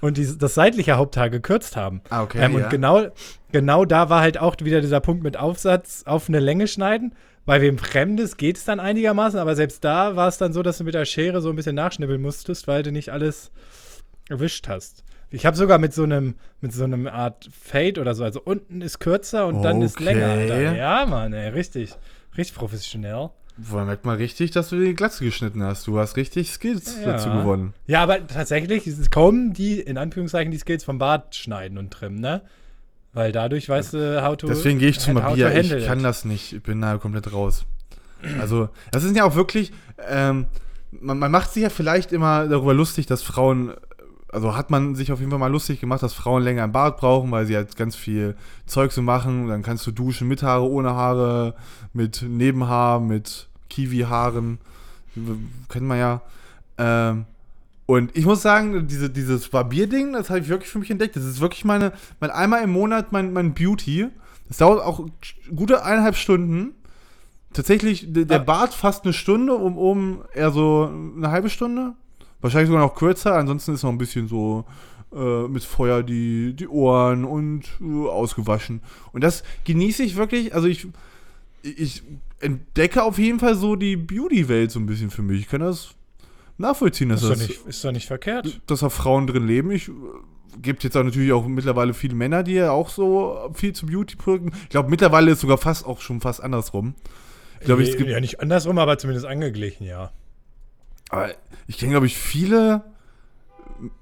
und 0.00 0.16
die, 0.16 0.38
das 0.38 0.54
seitliche 0.54 0.96
Haupthaar 0.96 1.30
gekürzt 1.30 1.76
haben. 1.76 2.00
Ah, 2.10 2.22
okay. 2.22 2.38
ähm, 2.44 2.58
ja. 2.58 2.64
Und 2.64 2.70
genau, 2.70 3.06
genau 3.52 3.84
da 3.84 4.08
war 4.10 4.20
halt 4.20 4.38
auch 4.38 4.56
wieder 4.60 4.80
dieser 4.80 5.00
Punkt 5.00 5.22
mit 5.22 5.36
Aufsatz 5.36 6.02
auf 6.06 6.28
eine 6.28 6.40
Länge 6.40 6.66
schneiden. 6.68 7.14
Bei 7.44 7.60
wem 7.60 7.78
Fremdes 7.78 8.36
geht 8.36 8.56
es 8.56 8.64
dann 8.64 8.80
einigermaßen, 8.80 9.38
aber 9.38 9.54
selbst 9.54 9.84
da 9.84 10.16
war 10.16 10.26
es 10.28 10.38
dann 10.38 10.52
so, 10.52 10.62
dass 10.62 10.78
du 10.78 10.84
mit 10.84 10.94
der 10.94 11.04
Schere 11.04 11.40
so 11.40 11.50
ein 11.50 11.56
bisschen 11.56 11.76
nachschnibbeln 11.76 12.20
musstest, 12.20 12.66
weil 12.66 12.82
du 12.82 12.90
nicht 12.90 13.10
alles 13.12 13.52
erwischt 14.28 14.68
hast. 14.68 15.04
Ich 15.30 15.44
habe 15.46 15.56
sogar 15.56 15.78
mit 15.78 15.92
so 15.92 16.02
einem 16.04 16.34
mit 16.60 16.72
so 16.72 16.84
einem 16.84 17.06
Art 17.06 17.48
Fade 17.52 18.00
oder 18.00 18.14
so, 18.14 18.24
also 18.24 18.40
unten 18.44 18.80
ist 18.80 18.98
kürzer 19.00 19.46
und 19.46 19.62
dann 19.62 19.82
ist 19.82 19.96
Okay. 19.96 20.04
länger. 20.04 20.26
Alter. 20.28 20.76
Ja, 20.76 21.06
Mann, 21.06 21.32
ey, 21.32 21.48
richtig, 21.50 21.94
richtig 22.36 22.56
professionell. 22.56 23.30
Man 23.56 23.86
merkt 23.86 24.04
mal 24.04 24.16
richtig, 24.16 24.50
dass 24.50 24.68
du 24.68 24.78
die 24.78 24.94
Glatze 24.94 25.24
geschnitten 25.24 25.62
hast. 25.62 25.86
Du 25.86 25.98
hast 25.98 26.16
richtig 26.16 26.50
Skills 26.50 26.98
Ja. 27.00 27.12
dazu 27.12 27.30
gewonnen. 27.30 27.72
Ja, 27.86 28.02
aber 28.02 28.26
tatsächlich 28.26 28.86
ist 28.86 28.98
es 28.98 29.10
kaum 29.10 29.54
die, 29.54 29.80
in 29.80 29.96
Anführungszeichen, 29.96 30.50
die 30.50 30.58
Skills 30.58 30.84
vom 30.84 30.98
Bart 30.98 31.34
schneiden 31.34 31.78
und 31.78 31.90
trimmen, 31.90 32.20
ne? 32.20 32.42
Weil 33.14 33.32
dadurch 33.32 33.66
weißt 33.68 33.94
du, 33.94 34.22
how 34.22 34.36
to 34.36 34.46
Deswegen 34.46 34.78
gehe 34.78 34.90
ich 34.90 34.98
zum 35.00 35.22
handle 35.22 35.60
Ich 35.78 35.86
kann 35.86 36.02
das 36.02 36.26
nicht. 36.26 36.52
Ich 36.52 36.62
bin 36.62 36.82
da 36.82 36.98
komplett 36.98 37.32
raus. 37.32 37.64
Also, 38.40 38.68
das 38.92 39.04
ist 39.04 39.16
ja 39.16 39.24
auch 39.24 39.36
wirklich, 39.36 39.72
ähm, 40.06 40.46
man, 40.90 41.18
man 41.18 41.30
macht 41.30 41.52
sich 41.52 41.62
ja 41.62 41.70
vielleicht 41.70 42.12
immer 42.12 42.46
darüber 42.46 42.74
lustig, 42.74 43.06
dass 43.06 43.22
Frauen, 43.22 43.72
also 44.36 44.54
hat 44.54 44.70
man 44.70 44.94
sich 44.94 45.12
auf 45.12 45.20
jeden 45.20 45.30
Fall 45.30 45.40
mal 45.40 45.50
lustig 45.50 45.80
gemacht, 45.80 46.02
dass 46.02 46.12
Frauen 46.12 46.42
länger 46.42 46.62
im 46.62 46.70
Bart 46.70 46.98
brauchen, 46.98 47.30
weil 47.30 47.46
sie 47.46 47.56
halt 47.56 47.74
ganz 47.74 47.96
viel 47.96 48.36
Zeug 48.66 48.92
so 48.92 49.00
machen. 49.00 49.48
Dann 49.48 49.62
kannst 49.62 49.86
du 49.86 49.92
duschen 49.92 50.28
mit 50.28 50.42
Haare, 50.42 50.68
ohne 50.68 50.90
Haare, 50.90 51.54
mit 51.94 52.20
Nebenhaar, 52.20 53.00
mit 53.00 53.48
Kiwi-Haaren. 53.70 54.58
Kennt 55.70 55.86
man 55.86 55.98
ja. 55.98 56.20
Ähm, 56.76 57.24
und 57.86 58.14
ich 58.14 58.26
muss 58.26 58.42
sagen, 58.42 58.86
diese, 58.86 59.08
dieses 59.08 59.48
Barbierding, 59.48 60.12
das 60.12 60.28
habe 60.28 60.40
ich 60.40 60.48
wirklich 60.48 60.70
für 60.70 60.80
mich 60.80 60.90
entdeckt. 60.90 61.16
Das 61.16 61.24
ist 61.24 61.40
wirklich 61.40 61.64
meine, 61.64 61.94
mein 62.20 62.30
einmal 62.30 62.62
im 62.62 62.72
Monat 62.72 63.12
mein, 63.12 63.32
mein 63.32 63.54
Beauty. 63.54 64.08
Das 64.48 64.58
dauert 64.58 64.84
auch 64.84 65.06
gute 65.54 65.82
eineinhalb 65.82 66.16
Stunden. 66.16 66.74
Tatsächlich, 67.54 68.12
der, 68.12 68.26
der. 68.26 68.40
Bart 68.40 68.74
fast 68.74 69.04
eine 69.04 69.14
Stunde, 69.14 69.54
um 69.54 69.78
oben 69.78 70.18
eher 70.34 70.50
so 70.50 70.92
eine 71.16 71.30
halbe 71.30 71.48
Stunde. 71.48 71.94
Wahrscheinlich 72.40 72.68
sogar 72.68 72.82
noch 72.82 72.94
kürzer, 72.94 73.34
ansonsten 73.34 73.74
ist 73.74 73.82
noch 73.82 73.90
ein 73.90 73.98
bisschen 73.98 74.28
so 74.28 74.64
äh, 75.14 75.48
mit 75.48 75.64
Feuer 75.64 76.02
die, 76.02 76.54
die 76.54 76.68
Ohren 76.68 77.24
und 77.24 77.64
äh, 77.80 78.08
ausgewaschen. 78.08 78.82
Und 79.12 79.24
das 79.24 79.42
genieße 79.64 80.02
ich 80.02 80.16
wirklich, 80.16 80.54
also 80.54 80.68
ich, 80.68 80.86
ich 81.62 82.02
entdecke 82.40 83.02
auf 83.02 83.18
jeden 83.18 83.40
Fall 83.40 83.54
so 83.54 83.76
die 83.76 83.96
Beauty-Welt 83.96 84.70
so 84.70 84.78
ein 84.78 84.86
bisschen 84.86 85.10
für 85.10 85.22
mich. 85.22 85.40
Ich 85.40 85.48
kann 85.48 85.60
das 85.60 85.94
nachvollziehen, 86.58 87.08
dass 87.08 87.22
Ist 87.22 87.30
doch, 87.30 87.36
das 87.36 87.48
nicht, 87.48 87.66
ist 87.66 87.84
doch 87.84 87.92
nicht 87.92 88.06
verkehrt. 88.06 88.60
dass 88.66 88.80
da 88.80 88.88
Frauen 88.88 89.26
drin 89.26 89.46
leben. 89.46 89.70
Ich 89.70 89.88
äh, 89.88 89.92
gibt 90.60 90.84
jetzt 90.84 90.96
auch 90.96 91.04
natürlich 91.04 91.32
auch 91.32 91.46
mittlerweile 91.46 91.94
viele 91.94 92.14
Männer, 92.14 92.42
die 92.42 92.54
ja 92.54 92.70
auch 92.70 92.88
so 92.88 93.50
viel 93.54 93.72
zu 93.72 93.86
Beauty 93.86 94.16
drücken. 94.16 94.52
Ich 94.64 94.70
glaube, 94.70 94.90
mittlerweile 94.90 95.32
ist 95.32 95.40
sogar 95.40 95.58
fast 95.58 95.86
auch 95.86 96.00
schon 96.00 96.20
fast 96.20 96.42
andersrum. 96.42 96.94
Ich 97.60 97.66
glaube, 97.66 97.82
es 97.82 97.96
gibt, 97.96 98.10
ja, 98.10 98.20
nicht 98.20 98.40
andersrum, 98.40 98.78
aber 98.78 98.98
zumindest 98.98 99.26
angeglichen, 99.26 99.86
ja. 99.86 100.12
Aber 101.10 101.30
ich 101.66 101.78
kenne, 101.78 101.92
glaube 101.92 102.06
ich, 102.06 102.16
viele 102.16 102.82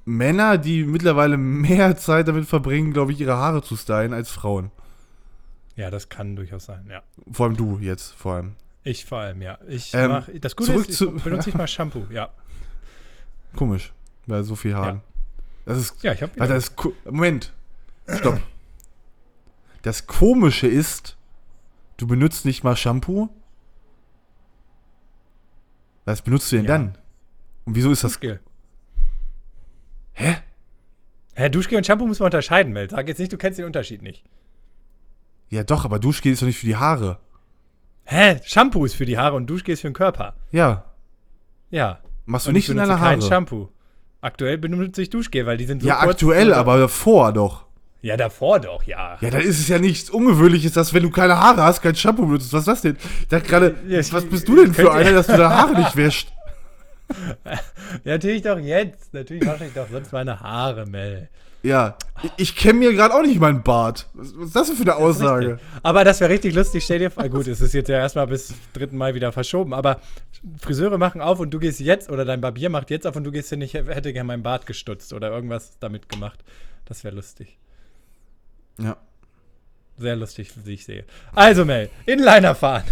Männer, 0.04 0.58
die 0.58 0.84
mittlerweile 0.84 1.36
mehr 1.36 1.96
Zeit 1.96 2.28
damit 2.28 2.46
verbringen, 2.46 2.92
glaube 2.92 3.12
ich, 3.12 3.20
ihre 3.20 3.36
Haare 3.36 3.62
zu 3.62 3.76
stylen 3.76 4.12
als 4.12 4.30
Frauen. 4.30 4.70
Ja, 5.76 5.90
das 5.90 6.08
kann 6.08 6.36
durchaus 6.36 6.66
sein, 6.66 6.86
ja. 6.88 7.02
Vor 7.32 7.46
allem 7.46 7.56
du 7.56 7.78
jetzt, 7.80 8.12
vor 8.14 8.34
allem. 8.34 8.54
Ich 8.84 9.04
vor 9.06 9.18
allem, 9.18 9.42
ja. 9.42 9.58
Ich 9.66 9.92
Ähm, 9.94 10.10
mach, 10.10 10.28
das 10.40 10.54
Gute 10.54 10.72
zurück 10.72 10.88
ist, 10.88 10.98
zu- 10.98 11.16
ich 11.16 11.22
benutze 11.24 11.48
ich 11.48 11.56
mal 11.56 11.66
Shampoo, 11.66 12.06
ja. 12.10 12.28
Komisch, 13.56 13.92
bei 14.26 14.42
so 14.42 14.54
viel 14.54 14.74
Haaren. 14.74 15.00
Das 15.64 15.78
ist 15.78 16.02
Ja, 16.02 16.12
ich 16.12 16.22
habe 16.22 16.32
Also 16.40 16.70
Moment. 17.06 17.52
Stopp. 18.08 18.40
Das 19.82 20.06
Komische 20.06 20.66
ist, 20.66 21.16
du 21.96 22.06
benutzt 22.06 22.44
nicht 22.44 22.62
mal 22.64 22.76
Shampoo. 22.76 23.28
Was 26.04 26.22
benutzt 26.22 26.50
du 26.52 26.56
denn 26.56 26.64
Ja. 26.66 26.72
dann? 26.72 26.98
Und 27.64 27.74
wieso 27.76 27.90
ist 27.90 28.04
das? 28.04 28.12
Duschgel. 28.12 28.40
Hä? 30.12 30.36
Hä, 31.34 31.48
Duschgel 31.48 31.78
und 31.78 31.86
Shampoo 31.86 32.06
muss 32.06 32.20
man 32.20 32.26
unterscheiden, 32.26 32.72
Mel. 32.72 32.88
Sag 32.90 33.08
jetzt 33.08 33.18
nicht, 33.18 33.32
du 33.32 33.36
kennst 33.38 33.58
den 33.58 33.64
Unterschied 33.66 34.02
nicht. 34.02 34.24
Ja, 35.48 35.64
doch, 35.64 35.84
aber 35.84 35.98
Duschgel 35.98 36.32
ist 36.32 36.42
doch 36.42 36.46
nicht 36.46 36.58
für 36.58 36.66
die 36.66 36.76
Haare. 36.76 37.18
Hä? 38.04 38.38
Shampoo 38.44 38.84
ist 38.84 38.94
für 38.94 39.06
die 39.06 39.18
Haare 39.18 39.34
und 39.36 39.46
Duschgel 39.48 39.72
ist 39.74 39.80
für 39.80 39.88
den 39.88 39.94
Körper. 39.94 40.34
Ja. 40.52 40.84
Ja. 41.70 42.00
Machst 42.26 42.46
du 42.46 42.50
Und 42.50 42.54
nicht 42.54 42.64
ich 42.64 42.70
in 42.70 42.76
benutze 42.76 42.90
deine 42.92 43.00
kein 43.00 43.20
Haare? 43.20 43.28
Shampoo. 43.28 43.68
Aktuell 44.20 44.58
benutze 44.58 45.02
ich 45.02 45.10
Duschgel, 45.10 45.46
weil 45.46 45.56
die 45.56 45.64
sind 45.66 45.82
so 45.82 45.88
ja, 45.88 46.00
aktuell, 46.00 46.52
aber 46.54 46.78
davor 46.78 47.32
doch. 47.32 47.66
Ja, 48.04 48.18
davor 48.18 48.60
doch, 48.60 48.82
ja. 48.82 49.16
Ja, 49.22 49.30
dann 49.30 49.40
ist 49.40 49.58
es 49.58 49.68
ja 49.68 49.78
nichts 49.78 50.10
Ungewöhnliches, 50.10 50.72
dass 50.72 50.92
wenn 50.92 51.04
du 51.04 51.10
keine 51.10 51.38
Haare 51.38 51.62
hast, 51.62 51.80
kein 51.80 51.96
Shampoo 51.96 52.26
benutzt. 52.26 52.52
Was 52.52 52.60
ist 52.60 52.68
das 52.68 52.82
denn? 52.82 52.98
Ich 53.22 53.28
dachte 53.28 53.48
gerade, 53.48 53.74
Ja, 53.88 53.98
was 54.12 54.26
bist 54.26 54.46
du 54.46 54.56
denn 54.56 54.74
für 54.74 54.92
einer, 54.92 55.12
dass 55.12 55.26
du 55.26 55.32
deine 55.32 55.48
Haare 55.48 55.74
nicht 55.74 55.96
wäscht? 55.96 56.30
Ja, 57.46 57.58
natürlich 58.04 58.42
doch 58.42 58.58
jetzt. 58.58 59.14
Natürlich 59.14 59.46
wasche 59.46 59.64
ich 59.64 59.72
doch 59.72 59.88
sonst 59.90 60.12
meine 60.12 60.38
Haare, 60.38 60.84
Mel. 60.84 61.30
Ja, 61.62 61.96
ich, 62.22 62.30
ich 62.36 62.56
kenne 62.56 62.80
mir 62.80 62.92
gerade 62.92 63.14
auch 63.14 63.22
nicht 63.22 63.40
meinen 63.40 63.62
Bart. 63.62 64.06
Was, 64.12 64.34
was 64.36 64.46
ist 64.48 64.56
das 64.56 64.66
denn 64.66 64.76
für 64.76 64.82
eine 64.82 64.96
Aussage? 64.96 65.52
Richtig. 65.52 65.66
Aber 65.82 66.04
das 66.04 66.20
wäre 66.20 66.28
richtig 66.30 66.54
lustig. 66.54 66.84
Stell 66.84 66.98
dir 66.98 67.10
vor, 67.10 67.26
gut, 67.30 67.46
es 67.46 67.62
ist 67.62 67.72
jetzt 67.72 67.88
ja 67.88 67.96
erstmal 67.96 68.26
bis 68.26 68.52
3. 68.74 68.88
Mai 68.90 69.14
wieder 69.14 69.32
verschoben, 69.32 69.72
aber 69.72 69.98
Friseure 70.60 70.98
machen 70.98 71.22
auf 71.22 71.40
und 71.40 71.52
du 71.54 71.58
gehst 71.58 71.80
jetzt, 71.80 72.10
oder 72.10 72.26
dein 72.26 72.42
Barbier 72.42 72.68
macht 72.68 72.90
jetzt 72.90 73.06
auf 73.06 73.16
und 73.16 73.24
du 73.24 73.30
gehst 73.30 73.48
hin, 73.48 73.62
ich 73.62 73.72
hätte 73.72 74.12
gerne 74.12 74.26
meinen 74.26 74.42
Bart 74.42 74.66
gestutzt 74.66 75.14
oder 75.14 75.30
irgendwas 75.30 75.78
damit 75.80 76.10
gemacht. 76.10 76.44
Das 76.84 77.02
wäre 77.02 77.14
lustig. 77.14 77.56
Ja. 78.78 78.96
Sehr 79.96 80.16
lustig, 80.16 80.50
wie 80.64 80.74
ich 80.74 80.84
sehe. 80.84 81.04
Also, 81.34 81.64
Mel, 81.64 81.88
Inliner 82.06 82.54
fahren. 82.54 82.82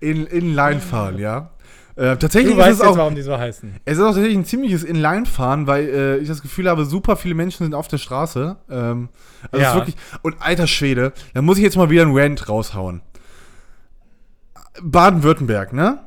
In, 0.00 0.26
Inline 0.26 0.80
fahren, 0.80 1.18
ja. 1.18 1.50
Äh, 1.96 2.16
tatsächlich 2.16 2.54
Du 2.54 2.60
ist 2.60 2.66
weißt 2.66 2.72
es 2.74 2.78
jetzt, 2.78 2.88
auch, 2.88 2.96
warum 2.96 3.14
die 3.16 3.22
so 3.22 3.36
heißen. 3.36 3.74
es 3.84 3.98
ist 3.98 4.02
auch 4.02 4.06
tatsächlich 4.12 4.36
ein 4.36 4.44
ziemliches 4.44 4.84
Inline-Fahren, 4.84 5.66
weil 5.66 5.88
äh, 5.88 6.16
ich 6.18 6.28
das 6.28 6.40
Gefühl 6.42 6.68
habe, 6.70 6.84
super 6.84 7.16
viele 7.16 7.34
Menschen 7.34 7.64
sind 7.64 7.74
auf 7.74 7.88
der 7.88 7.98
Straße. 7.98 8.56
Ähm, 8.70 9.08
also 9.50 9.62
Ja. 9.62 9.62
es 9.62 9.68
ist 9.68 9.74
wirklich, 9.80 9.96
und 10.22 10.36
alter 10.40 10.68
Schwede, 10.68 11.12
da 11.34 11.42
muss 11.42 11.58
ich 11.58 11.64
jetzt 11.64 11.76
mal 11.76 11.90
wieder 11.90 12.02
einen 12.02 12.16
Rant 12.16 12.48
raushauen. 12.48 13.02
Baden-Württemberg, 14.80 15.72
ne? 15.72 16.00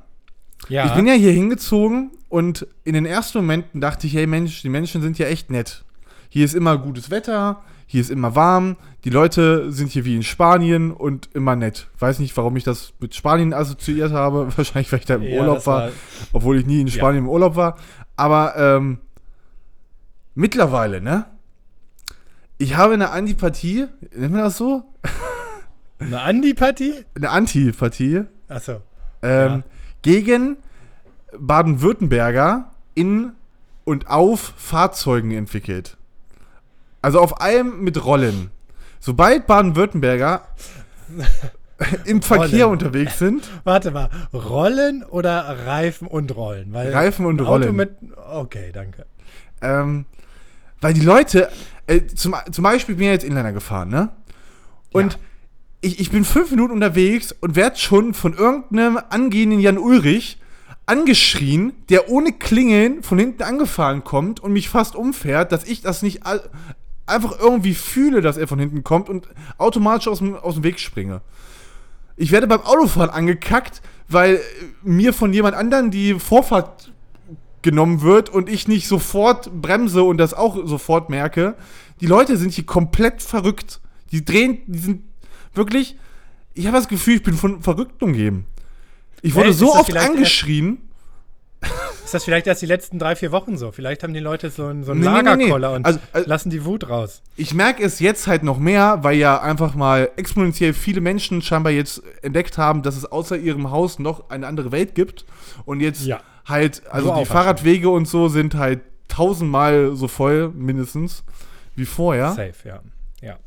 Ja. 0.69 0.85
Ich 0.85 0.93
bin 0.93 1.07
ja 1.07 1.13
hier 1.13 1.31
hingezogen 1.31 2.11
und 2.29 2.65
in 2.83 2.93
den 2.93 3.05
ersten 3.05 3.39
Momenten 3.39 3.81
dachte 3.81 4.07
ich, 4.07 4.13
hey 4.13 4.27
Mensch, 4.27 4.61
die 4.61 4.69
Menschen 4.69 5.01
sind 5.01 5.17
ja 5.19 5.27
echt 5.27 5.49
nett. 5.49 5.83
Hier 6.29 6.45
ist 6.45 6.53
immer 6.55 6.77
gutes 6.77 7.09
Wetter, 7.09 7.61
hier 7.91 7.99
ist 7.99 8.09
immer 8.09 8.35
warm, 8.35 8.77
die 9.03 9.09
Leute 9.09 9.69
sind 9.73 9.91
hier 9.91 10.05
wie 10.05 10.15
in 10.15 10.23
Spanien 10.23 10.91
und 10.91 11.29
immer 11.33 11.57
nett. 11.57 11.87
Weiß 11.99 12.19
nicht, 12.19 12.37
warum 12.37 12.55
ich 12.55 12.63
das 12.63 12.93
mit 12.99 13.13
Spanien 13.15 13.53
assoziiert 13.53 14.13
habe. 14.13 14.47
Wahrscheinlich, 14.57 14.89
weil 14.93 14.99
ich 14.99 15.05
da 15.05 15.15
im 15.15 15.23
Ja, 15.23 15.39
Urlaub 15.41 15.55
das 15.57 15.67
war, 15.67 15.89
obwohl 16.31 16.57
ich 16.57 16.65
nie 16.65 16.79
in 16.79 16.87
Spanien 16.87 17.25
im 17.25 17.29
Urlaub 17.29 17.57
war. 17.57 17.77
Aber 18.15 18.55
ähm, 18.55 18.99
mittlerweile, 20.35 21.01
ne? 21.01 21.25
Ich 22.57 22.77
habe 22.77 22.93
eine 22.93 23.09
Antipathie, 23.09 23.87
nennt 24.15 24.33
man 24.33 24.43
das 24.43 24.57
so? 24.57 24.83
Eine 25.99 26.21
Antipathie? 26.21 26.93
Eine 27.15 27.29
Antipathie 27.29 28.23
Achso. 28.47 28.81
ähm, 29.21 29.51
Ja. 29.51 29.63
gegen 30.01 30.57
Baden-Württemberger 31.37 32.71
in 32.95 33.33
und 33.83 34.07
auf 34.09 34.53
Fahrzeugen 34.57 35.31
entwickelt. 35.31 35.97
Also 37.01 37.19
auf 37.19 37.41
allem 37.41 37.81
mit 37.83 38.03
Rollen. 38.05 38.51
Sobald 38.99 39.47
Baden-Württemberger 39.47 40.41
im 42.05 42.21
Verkehr 42.21 42.65
Rollen. 42.65 42.71
unterwegs 42.79 43.17
sind, 43.19 43.49
Warte 43.63 43.91
mal, 43.91 44.09
Rollen 44.33 45.03
oder 45.03 45.65
Reifen 45.65 46.07
und 46.07 46.35
Rollen? 46.35 46.71
Weil 46.73 46.91
Reifen 46.93 47.25
und 47.25 47.39
Rollen. 47.41 47.75
Mit, 47.75 47.95
okay, 48.31 48.71
danke. 48.71 49.05
ähm, 49.61 50.05
weil 50.79 50.93
die 50.93 51.01
Leute, 51.01 51.49
äh, 51.87 52.01
zum, 52.05 52.35
zum 52.51 52.63
Beispiel 52.63 52.95
bin 52.95 53.05
ich 53.05 53.11
jetzt 53.11 53.23
Inliner 53.23 53.53
gefahren, 53.53 53.89
ne? 53.89 54.09
Und 54.91 55.13
Ja. 55.13 55.19
ich, 55.81 55.99
ich 55.99 56.11
bin 56.11 56.23
fünf 56.25 56.51
Minuten 56.51 56.73
unterwegs 56.73 57.31
und 57.39 57.55
werde 57.55 57.77
schon 57.77 58.13
von 58.13 58.33
irgendeinem 58.33 58.99
angehenden 59.09 59.59
Jan 59.59 59.77
Ulrich 59.77 60.39
angeschrien, 60.85 61.73
der 61.89 62.09
ohne 62.09 62.33
Klingeln 62.33 63.01
von 63.03 63.17
hinten 63.17 63.43
angefahren 63.43 64.03
kommt 64.03 64.39
und 64.39 64.51
mich 64.53 64.69
fast 64.69 64.95
umfährt, 64.95 65.51
dass 65.51 65.63
ich 65.63 65.81
das 65.81 66.01
nicht 66.01 66.21
einfach 67.11 67.39
irgendwie 67.39 67.75
fühle, 67.75 68.21
dass 68.21 68.37
er 68.37 68.47
von 68.47 68.59
hinten 68.59 68.83
kommt 68.83 69.09
und 69.09 69.27
automatisch 69.57 70.07
aus 70.07 70.19
dem, 70.19 70.35
aus 70.35 70.55
dem 70.55 70.63
Weg 70.63 70.79
springe. 70.79 71.21
Ich 72.17 72.31
werde 72.31 72.47
beim 72.47 72.61
Autofahren 72.61 73.09
angekackt, 73.09 73.81
weil 74.07 74.39
mir 74.83 75.13
von 75.13 75.33
jemand 75.33 75.55
anderen 75.55 75.91
die 75.91 76.19
Vorfahrt 76.19 76.91
genommen 77.61 78.01
wird 78.01 78.29
und 78.29 78.49
ich 78.49 78.67
nicht 78.67 78.87
sofort 78.87 79.51
bremse 79.61 80.03
und 80.03 80.17
das 80.17 80.33
auch 80.33 80.57
sofort 80.65 81.09
merke. 81.09 81.55
Die 81.99 82.07
Leute 82.07 82.37
sind 82.37 82.53
hier 82.53 82.65
komplett 82.65 83.21
verrückt. 83.21 83.79
Die 84.11 84.25
drehen, 84.25 84.59
die 84.65 84.79
sind 84.79 85.03
wirklich. 85.53 85.95
Ich 86.53 86.67
habe 86.67 86.77
das 86.77 86.87
Gefühl, 86.87 87.15
ich 87.15 87.23
bin 87.23 87.35
von 87.35 87.61
Verrückten 87.61 88.03
umgeben. 88.03 88.45
Ich 89.21 89.35
wurde 89.35 89.47
Hey, 89.47 89.53
so 89.53 89.73
oft 89.75 89.95
angeschrien. 89.95 90.79
Ist 92.03 92.13
das 92.13 92.23
vielleicht 92.25 92.47
erst 92.47 92.61
die 92.61 92.65
letzten 92.65 92.99
drei, 92.99 93.15
vier 93.15 93.31
Wochen 93.31 93.57
so? 93.57 93.71
Vielleicht 93.71 94.03
haben 94.03 94.13
die 94.13 94.19
Leute 94.19 94.49
so 94.49 94.65
einen, 94.65 94.83
so 94.83 94.91
einen 94.91 95.01
Nee, 95.01 95.07
nee, 95.07 95.13
nee, 95.13 95.21
nee. 95.21 95.29
Lagerkoller 95.43 95.73
und 95.73 95.85
Also- 95.85 95.99
also- 96.11 96.27
lassen 96.29 96.49
die 96.49 96.65
Wut 96.65 96.89
raus. 96.89 97.21
Ich 97.37 97.53
merke 97.53 97.83
es 97.83 97.99
jetzt 97.99 98.27
halt 98.27 98.43
noch 98.43 98.57
mehr, 98.57 98.99
weil 99.03 99.17
ja 99.17 99.39
einfach 99.41 99.75
mal 99.75 100.09
exponentiell 100.17 100.73
viele 100.73 100.99
Menschen 101.01 101.41
scheinbar 101.41 101.71
jetzt 101.71 102.01
entdeckt 102.21 102.57
haben, 102.57 102.81
dass 102.81 102.97
es 102.97 103.05
außer 103.05 103.37
ihrem 103.37 103.71
Haus 103.71 103.99
noch 103.99 104.29
eine 104.29 104.47
andere 104.47 104.71
Welt 104.71 104.95
gibt. 104.95 105.25
Und 105.65 105.79
jetzt 105.79 106.03
Ja. 106.05 106.19
halt, 106.45 106.81
also 106.89 107.09
So 107.13 107.19
die 107.19 107.25
Fahrradwege 107.25 107.89
und 107.89 108.07
so 108.07 108.27
sind 108.27 108.55
halt 108.55 108.81
tausendmal 109.07 109.95
so 109.95 110.07
voll, 110.07 110.49
mindestens, 110.49 111.23
wie 111.75 111.85
vorher. 111.85 112.29
Safe, 112.31 112.53
ja. 112.65 112.81
Ja. 113.21 113.37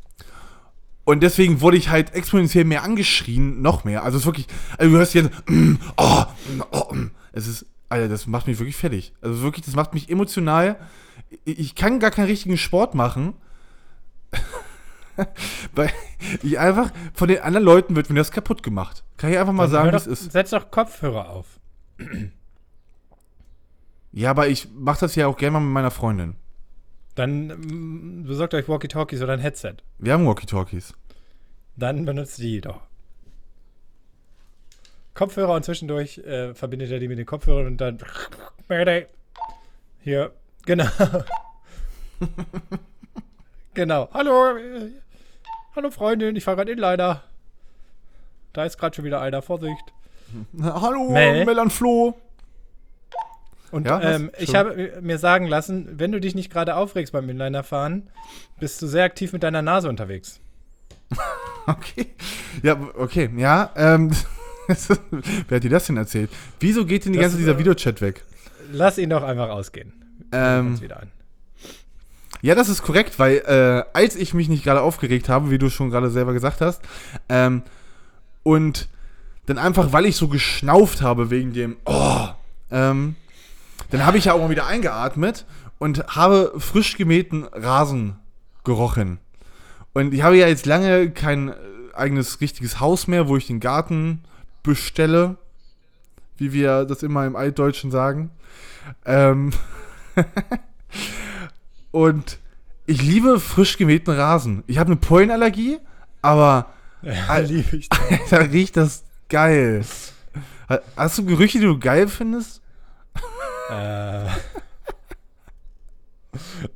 Und 1.03 1.21
deswegen 1.21 1.61
wurde 1.61 1.77
ich 1.77 1.89
halt 1.89 2.15
exponentiell 2.15 2.63
mehr 2.63 2.83
angeschrien, 2.83 3.61
noch 3.61 3.83
mehr. 3.83 4.03
Also 4.03 4.17
es 4.17 4.23
ist 4.23 4.25
wirklich, 4.27 4.47
also 4.77 4.91
du 4.91 4.97
hörst 4.97 5.13
jetzt, 5.13 5.29
mm, 5.47 5.75
oh, 5.97 6.23
mm, 6.55 6.61
oh, 6.71 6.93
mm. 6.93 7.11
es 7.33 7.47
ist, 7.47 7.65
Alter, 7.95 8.09
das 8.09 8.27
macht 8.27 8.47
mich 8.47 8.59
wirklich 8.59 8.75
fertig. 8.75 9.13
Also 9.21 9.41
wirklich, 9.41 9.65
das 9.65 9.75
macht 9.75 9.93
mich 9.93 10.09
emotional. 10.09 10.75
Ich, 11.45 11.75
kann 11.75 11.99
gar 11.99 12.11
keinen 12.11 12.27
richtigen 12.27 12.57
Sport 12.57 12.93
machen. 12.93 13.33
Weil 15.73 15.91
ich 16.43 16.59
einfach 16.59 16.91
von 17.13 17.29
den 17.29 17.39
anderen 17.39 17.65
Leuten 17.65 17.95
wird 17.95 18.09
mir 18.09 18.17
das 18.17 18.31
kaputt 18.31 18.63
gemacht. 18.63 19.05
Kann 19.15 19.31
ich 19.31 19.37
einfach 19.37 19.53
mal 19.53 19.63
Dann 19.63 19.71
sagen, 19.71 19.91
wie 19.93 19.95
es 19.95 20.07
ist. 20.07 20.31
Setz 20.31 20.49
doch 20.49 20.71
Kopfhörer 20.71 21.29
auf. 21.29 21.45
Ja, 24.11 24.31
aber 24.31 24.49
ich 24.49 24.67
mache 24.73 24.99
das 24.99 25.15
ja 25.15 25.27
auch 25.27 25.37
gerne 25.37 25.51
mal 25.51 25.59
mit 25.61 25.73
meiner 25.73 25.91
Freundin. 25.91 26.35
Dann 27.15 27.47
mm, 27.47 28.25
besorgt 28.25 28.53
euch 28.53 28.67
Walkie-Talkies 28.67 29.21
oder 29.21 29.33
ein 29.33 29.39
Headset. 29.39 29.75
Wir 29.99 30.13
haben 30.13 30.27
Walkie-Talkies. 30.27 30.93
Dann 31.77 32.03
benutzt 32.03 32.37
die 32.39 32.59
doch. 32.59 32.81
Kopfhörer 35.15 35.53
und 35.53 35.63
zwischendurch 35.63 36.19
äh, 36.19 36.53
verbindet 36.53 36.91
er 36.91 36.99
die 36.99 37.07
mit 37.07 37.17
den 37.17 37.25
Kopfhörern 37.25 37.65
und 37.67 37.77
dann. 37.77 37.97
Hier, 40.01 40.31
genau. 40.65 40.85
genau. 43.73 44.09
Hallo. 44.13 44.57
Äh, 44.57 44.91
hallo 45.75 45.89
Freundin, 45.89 46.35
ich 46.35 46.43
fahre 46.43 46.57
gerade 46.57 46.71
Inliner. 46.73 47.23
Da 48.53 48.65
ist 48.65 48.77
gerade 48.77 48.95
schon 48.95 49.05
wieder 49.05 49.21
einer. 49.21 49.41
Vorsicht. 49.41 49.83
Hallo, 50.61 51.09
Mel? 51.11 51.45
Mel 51.45 51.59
an 51.59 51.69
Flo. 51.69 52.15
Und 53.71 53.87
Ja, 53.87 54.01
ähm, 54.01 54.31
ich 54.37 54.55
habe 54.55 54.99
mir 55.01 55.17
sagen 55.17 55.47
lassen, 55.47 55.99
wenn 55.99 56.11
du 56.11 56.19
dich 56.19 56.35
nicht 56.35 56.51
gerade 56.51 56.75
aufregst 56.75 57.13
beim 57.13 57.29
Inlinerfahren, 57.29 58.09
bist 58.59 58.81
du 58.81 58.87
sehr 58.87 59.03
aktiv 59.03 59.33
mit 59.33 59.43
deiner 59.43 59.61
Nase 59.61 59.89
unterwegs. 59.89 60.39
Okay. 61.67 62.13
Ja, 62.61 62.79
okay, 62.95 63.27
ja. 63.35 63.71
Ähm, 63.75 64.11
wer 65.47 65.55
hat 65.57 65.63
dir 65.63 65.69
das 65.69 65.87
denn 65.87 65.97
erzählt? 65.97 66.29
Wieso 66.59 66.85
geht 66.85 67.05
denn 67.05 67.13
die 67.13 67.19
Das, 67.19 67.25
ganze 67.25 67.37
dieser 67.37 67.53
äh, 67.53 67.59
Videochat 67.59 68.01
weg? 68.01 68.23
Lass 68.71 68.97
ihn 68.97 69.09
doch 69.09 69.23
einfach 69.23 69.49
ausgehen. 69.49 69.93
Ähm, 70.31 70.67
Uns 70.67 70.81
wieder 70.81 71.01
an. 71.01 71.11
ja, 72.41 72.55
das 72.55 72.69
ist 72.69 72.81
korrekt, 72.83 73.19
weil 73.19 73.37
äh, 73.45 73.83
als 73.93 74.15
ich 74.15 74.33
mich 74.33 74.49
nicht 74.49 74.63
gerade 74.63 74.81
aufgeregt 74.81 75.29
habe, 75.29 75.51
wie 75.51 75.57
du 75.57 75.69
schon 75.69 75.89
gerade 75.89 76.09
selber 76.09 76.33
gesagt 76.33 76.61
hast, 76.61 76.81
ähm, 77.29 77.61
und 78.43 78.87
dann 79.45 79.57
einfach, 79.57 79.93
weil 79.93 80.05
ich 80.05 80.15
so 80.15 80.27
geschnauft 80.27 81.01
habe 81.01 81.29
wegen 81.29 81.53
dem, 81.53 81.77
oh, 81.85 82.27
ähm, 82.71 83.15
dann 83.91 84.05
habe 84.05 84.17
ich 84.17 84.25
ja 84.25 84.33
auch 84.33 84.39
mal 84.39 84.49
wieder 84.49 84.65
eingeatmet 84.67 85.45
und 85.77 86.07
habe 86.15 86.53
frisch 86.57 86.97
gemähten 86.97 87.43
Rasen 87.45 88.15
gerochen. 88.63 89.19
Und 89.93 90.13
ich 90.13 90.23
habe 90.23 90.37
ja 90.37 90.47
jetzt 90.47 90.65
lange 90.65 91.11
kein 91.11 91.49
äh, 91.49 91.53
eigenes 91.93 92.41
richtiges 92.41 92.79
Haus 92.79 93.07
mehr, 93.07 93.27
wo 93.27 93.37
ich 93.37 93.47
den 93.47 93.59
Garten 93.59 94.23
bestelle, 94.65 95.37
wie 96.37 96.51
wir 96.53 96.85
das 96.85 97.03
immer 97.03 97.25
im 97.25 97.35
Altdeutschen 97.35 97.91
sagen. 97.91 98.31
Ähm 99.05 99.51
und 101.91 102.39
ich 102.85 103.01
liebe 103.01 103.39
frisch 103.39 103.77
gemähten 103.77 104.13
Rasen. 104.13 104.63
Ich 104.67 104.77
habe 104.77 104.87
eine 104.91 104.97
Pollenallergie, 104.97 105.79
aber 106.21 106.73
Ja, 107.01 107.37
liebe 107.37 107.77
ich. 107.77 107.89
da 108.29 108.37
riecht 108.37 108.77
das 108.77 109.03
geil. 109.29 109.83
Ha- 110.69 110.81
Hast 110.95 111.17
du 111.17 111.25
Gerüche, 111.25 111.59
die 111.59 111.65
du 111.65 111.79
geil 111.79 112.07
findest? 112.07 112.61
Äh, 113.69 114.25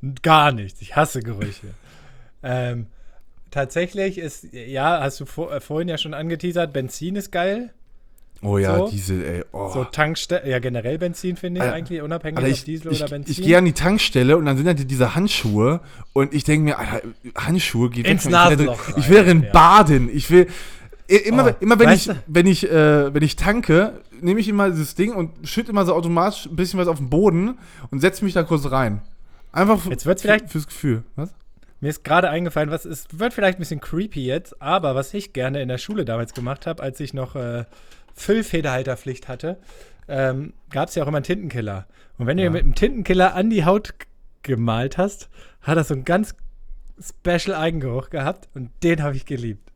gar 0.22 0.52
nichts. 0.52 0.82
Ich 0.82 0.96
hasse 0.96 1.20
Gerüche. 1.22 1.68
Ähm, 2.42 2.88
tatsächlich 3.52 4.18
ist, 4.18 4.46
ja, 4.54 5.02
hast 5.02 5.20
du 5.20 5.26
vor, 5.26 5.52
äh, 5.54 5.60
vorhin 5.60 5.90
ja 5.90 5.98
schon 5.98 6.14
angeteasert, 6.14 6.74
Benzin 6.74 7.16
ist 7.16 7.32
geil. 7.32 7.74
Oh 8.42 8.58
ja, 8.58 8.78
So? 8.78 8.90
diese, 8.90 9.16
ey. 9.26 9.44
Oh. 9.52 9.70
So 9.70 9.84
Tankstelle, 9.84 10.50
ja, 10.50 10.60
generell 10.60 10.98
Benzin 10.98 11.36
finde 11.36 11.60
ich 11.60 11.64
Alter, 11.64 11.76
eigentlich, 11.76 12.02
unabhängig 12.02 12.38
Alter, 12.38 12.48
ob 12.50 12.54
ich, 12.54 12.64
Diesel 12.64 12.92
ich, 12.92 13.02
oder 13.02 13.10
Benzin. 13.10 13.32
ich 13.32 13.42
gehe 13.42 13.58
an 13.58 13.66
die 13.66 13.74
Tankstelle 13.74 14.38
und 14.38 14.46
dann 14.46 14.56
sind 14.56 14.66
da 14.66 14.74
die- 14.74 14.86
diese 14.86 15.14
Handschuhe 15.16 15.82
und 16.14 16.34
ich 16.34 16.46
denke 16.46 16.64
mir, 16.64 16.80
Alter, 16.80 17.02
Handschuhe 17.36 17.90
geht 17.90 18.08
Ins 18.08 18.30
Nasenloch 18.30 18.98
Ich 18.98 19.10
will 19.10 19.18
darin 19.18 19.44
ja. 19.44 19.52
baden. 19.52 20.10
Ich 20.14 20.32
will 20.32 20.48
immer, 21.08 21.48
Oh, 21.48 21.54
immer 21.60 21.80
wenn 21.80 21.90
ich, 21.90 22.06
du- 22.06 22.16
wenn 22.28 22.46
ich, 22.48 22.70
äh, 22.72 23.14
wenn 23.14 23.24
ich 23.24 23.36
tanke, 23.36 24.00
nehme 24.22 24.40
ich 24.40 24.48
immer 24.48 24.70
dieses 24.70 24.96
Ding 24.96 25.14
und 25.14 25.32
schütte 25.48 25.72
immer 25.72 25.86
so 25.86 25.94
automatisch 25.94 26.46
ein 26.46 26.56
bisschen 26.56 26.80
was 26.80 26.88
auf 26.88 26.98
den 26.98 27.10
Boden 27.10 27.58
und 27.92 28.00
setze 28.00 28.24
mich 28.24 28.34
da 28.34 28.44
kurz 28.44 28.70
rein. 28.72 29.02
Einfach 29.52 29.86
Jetzt 29.88 30.06
wird's 30.06 30.22
vielleicht- 30.22 30.50
fürs 30.50 30.68
Gefühl. 30.68 31.04
Was? 31.16 31.34
Mir 31.82 31.90
ist 31.90 32.04
gerade 32.04 32.30
eingefallen, 32.30 32.72
was 32.72 32.84
es 32.86 33.06
wird 33.14 33.34
vielleicht 33.34 33.58
ein 33.58 33.62
bisschen 33.62 33.80
creepy 33.80 34.26
jetzt, 34.26 34.62
aber 34.62 34.96
was 34.96 35.14
ich 35.14 35.32
gerne 35.34 35.62
in 35.62 35.70
der 35.70 35.78
Schule 35.78 36.04
damals 36.06 36.34
gemacht 36.34 36.68
habe, 36.68 36.84
als 36.84 37.00
ich 37.00 37.14
noch 37.14 37.36
äh, 37.38 37.64
Füllfederhalterpflicht 38.20 39.28
hatte, 39.28 39.58
ähm, 40.08 40.54
gab 40.72 40.90
es 40.90 40.96
ja 40.96 41.04
auch 41.04 41.08
immer 41.08 41.18
einen 41.18 41.24
Tintenkiller. 41.24 41.88
Und 42.18 42.28
wenn 42.28 42.38
du 42.38 42.44
Ja. 42.44 42.50
dir 42.50 42.54
mit 42.54 42.64
einem 42.64 42.76
Tintenkiller 42.76 43.34
an 43.34 43.50
die 43.50 43.66
Haut 43.66 43.94
gemalt 44.44 44.98
hast, 44.98 45.30
hat 45.62 45.78
das 45.78 45.88
so 45.88 45.94
einen 45.94 46.06
ganz 46.06 46.36
special 47.02 47.56
Eigengeruch 47.56 48.10
gehabt 48.10 48.50
und 48.56 48.72
den 48.84 49.04
habe 49.04 49.16
ich 49.16 49.26
geliebt. 49.26 49.72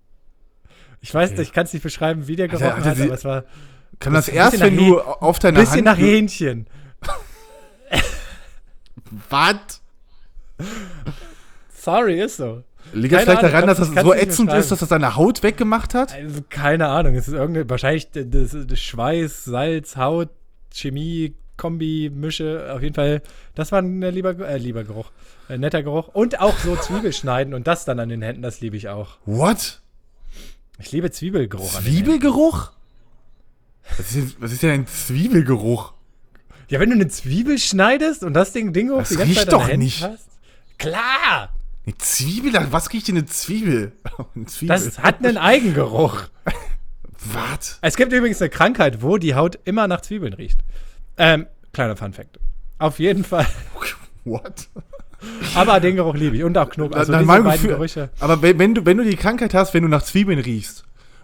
Ich 1.00 1.14
weiß 1.14 1.32
Okay. 1.32 1.40
nicht, 1.40 1.50
ich 1.50 1.54
kann 1.54 1.66
es 1.66 1.74
nicht 1.74 1.84
beschreiben, 1.84 2.28
wie 2.28 2.36
der 2.36 2.46
Alter, 2.50 2.58
gerochen 2.58 2.84
Alter, 2.84 2.90
hat, 2.90 3.00
aber 3.06 3.14
es 3.14 3.26
war 3.26 3.44
Kann 4.00 4.14
Das 4.14 4.28
erst, 4.28 4.52
bisschen 4.54 4.78
wenn 4.78 4.78
du 4.78 5.00
auf 5.00 5.40
deiner 5.40 5.60
ein 5.60 5.66
bisschen 5.66 5.76
Hand. 5.78 5.86
nach 5.86 5.98
Hähnchen. 5.98 6.68
Was? 9.30 9.82
Sorry, 11.76 12.20
ist 12.22 12.38
so. 12.38 12.64
Liegt 12.92 13.14
das 13.14 13.24
vielleicht 13.24 13.40
Ahnung, 13.40 13.52
daran, 13.52 13.68
dass 13.68 13.78
das 13.78 14.04
so 14.04 14.14
ätzend 14.14 14.52
ist, 14.54 14.72
dass 14.72 14.80
das 14.80 14.90
deine 14.90 15.16
Haut 15.16 15.42
weggemacht 15.42 15.94
hat? 15.94 16.14
Also, 16.14 16.42
keine 16.50 16.88
Ahnung. 16.90 17.16
Es 17.16 17.28
ist 17.28 17.34
irgendeine, 17.34 17.70
wahrscheinlich 17.70 18.10
das, 18.12 18.56
das 18.68 18.80
Schweiß, 18.80 19.46
Salz, 19.46 19.96
Haut, 19.96 20.30
Chemie, 20.74 21.36
Kombi, 21.58 22.12
Mische. 22.14 22.72
Auf 22.74 22.82
jeden 22.82 22.94
Fall, 22.96 23.22
das 23.56 23.72
war 23.72 23.80
ein 23.82 24.02
lieber, 24.02 24.38
äh, 24.48 24.58
lieber 24.58 24.84
Geruch. 24.84 25.12
Ein 25.50 25.62
netter 25.62 25.82
Geruch. 25.84 26.10
Und 26.10 26.40
auch 26.40 26.58
so 26.60 26.76
Zwiebelschneiden 26.76 27.54
und 27.54 27.68
das 27.68 27.86
dann 27.86 28.00
an 28.00 28.10
den 28.10 28.22
Händen, 28.22 28.42
das 28.42 28.62
liebe 28.62 28.78
ich 28.78 28.90
auch. 28.90 29.18
What? 29.26 29.82
Ich 30.80 30.92
liebe 30.92 31.10
Zwiebelgeruch. 31.12 31.76
an 31.76 31.84
den 31.84 31.94
Händen. 31.94 32.04
Zwiebelgeruch? 32.06 32.72
Was 33.98 34.00
ist, 34.00 34.16
denn, 34.16 34.34
was 34.40 34.52
ist 34.52 34.64
denn 34.64 34.72
ein 34.72 34.88
Zwiebelgeruch? 34.88 35.94
Ja, 36.70 36.80
wenn 36.80 36.90
du 36.90 36.96
eine 36.96 37.08
Zwiebel 37.08 37.60
schneidest 37.60 38.24
und 38.24 38.34
das 38.34 38.54
Ding, 38.54 38.74
Ding 38.74 38.90
hoch 38.90 39.00
Das 39.00 39.10
die 39.10 39.16
ganze 39.16 39.30
riecht 39.32 39.42
Zeit 39.42 39.54
doch 39.54 39.68
nicht. 39.76 40.02
hast. 40.02 40.30
Klar! 40.78 41.53
Eine 41.86 41.98
Zwiebel? 41.98 42.54
Was 42.72 42.92
riecht 42.94 43.08
denn 43.10 43.18
eine 43.18 43.26
Zwiebel? 43.26 43.92
Eine 44.36 44.46
Zwiebel. 44.46 44.76
Das 44.76 45.00
hat 45.00 45.24
einen 45.24 45.38
Eigengeruch. 45.38 46.24
Was? 47.34 47.78
Es 47.82 47.96
gibt 47.96 48.12
übrigens 48.14 48.42
eine 48.42 48.50
Krankheit, 48.50 49.02
wo 49.02 49.18
die 49.18 49.36
Haut 49.36 49.58
immer 49.66 49.88
nach 49.88 50.02
Zwiebeln 50.02 50.34
riecht. 50.34 50.60
Ähm, 51.18 51.46
kleiner 51.72 51.96
Fun-Fact. 51.96 52.40
Auf 52.80 53.00
jeden 53.00 53.24
Fall. 53.24 53.46
What? 54.26 54.68
Aber 55.56 55.80
den 55.80 55.96
Geruch 55.96 56.16
liebe 56.16 56.36
ich. 56.36 56.44
Und 56.44 56.58
auch 56.58 56.70
Knoblauch. 56.70 57.00
Also 57.00 57.14
diese 57.14 57.26
beiden 57.26 57.46
Gefühl- 57.50 57.70
Gerüche. 57.70 58.10
Aber 58.20 58.42
wenn, 58.42 58.60
wenn, 58.60 58.76
du, 58.76 58.86
wenn 58.86 58.98
du 58.98 59.06
die 59.06 59.16
Krankheit 59.16 59.54
hast, 59.54 59.74
wenn 59.74 59.84
du 59.84 59.90
nach 59.90 60.04
Zwiebeln 60.04 60.40
riechst 60.40 60.84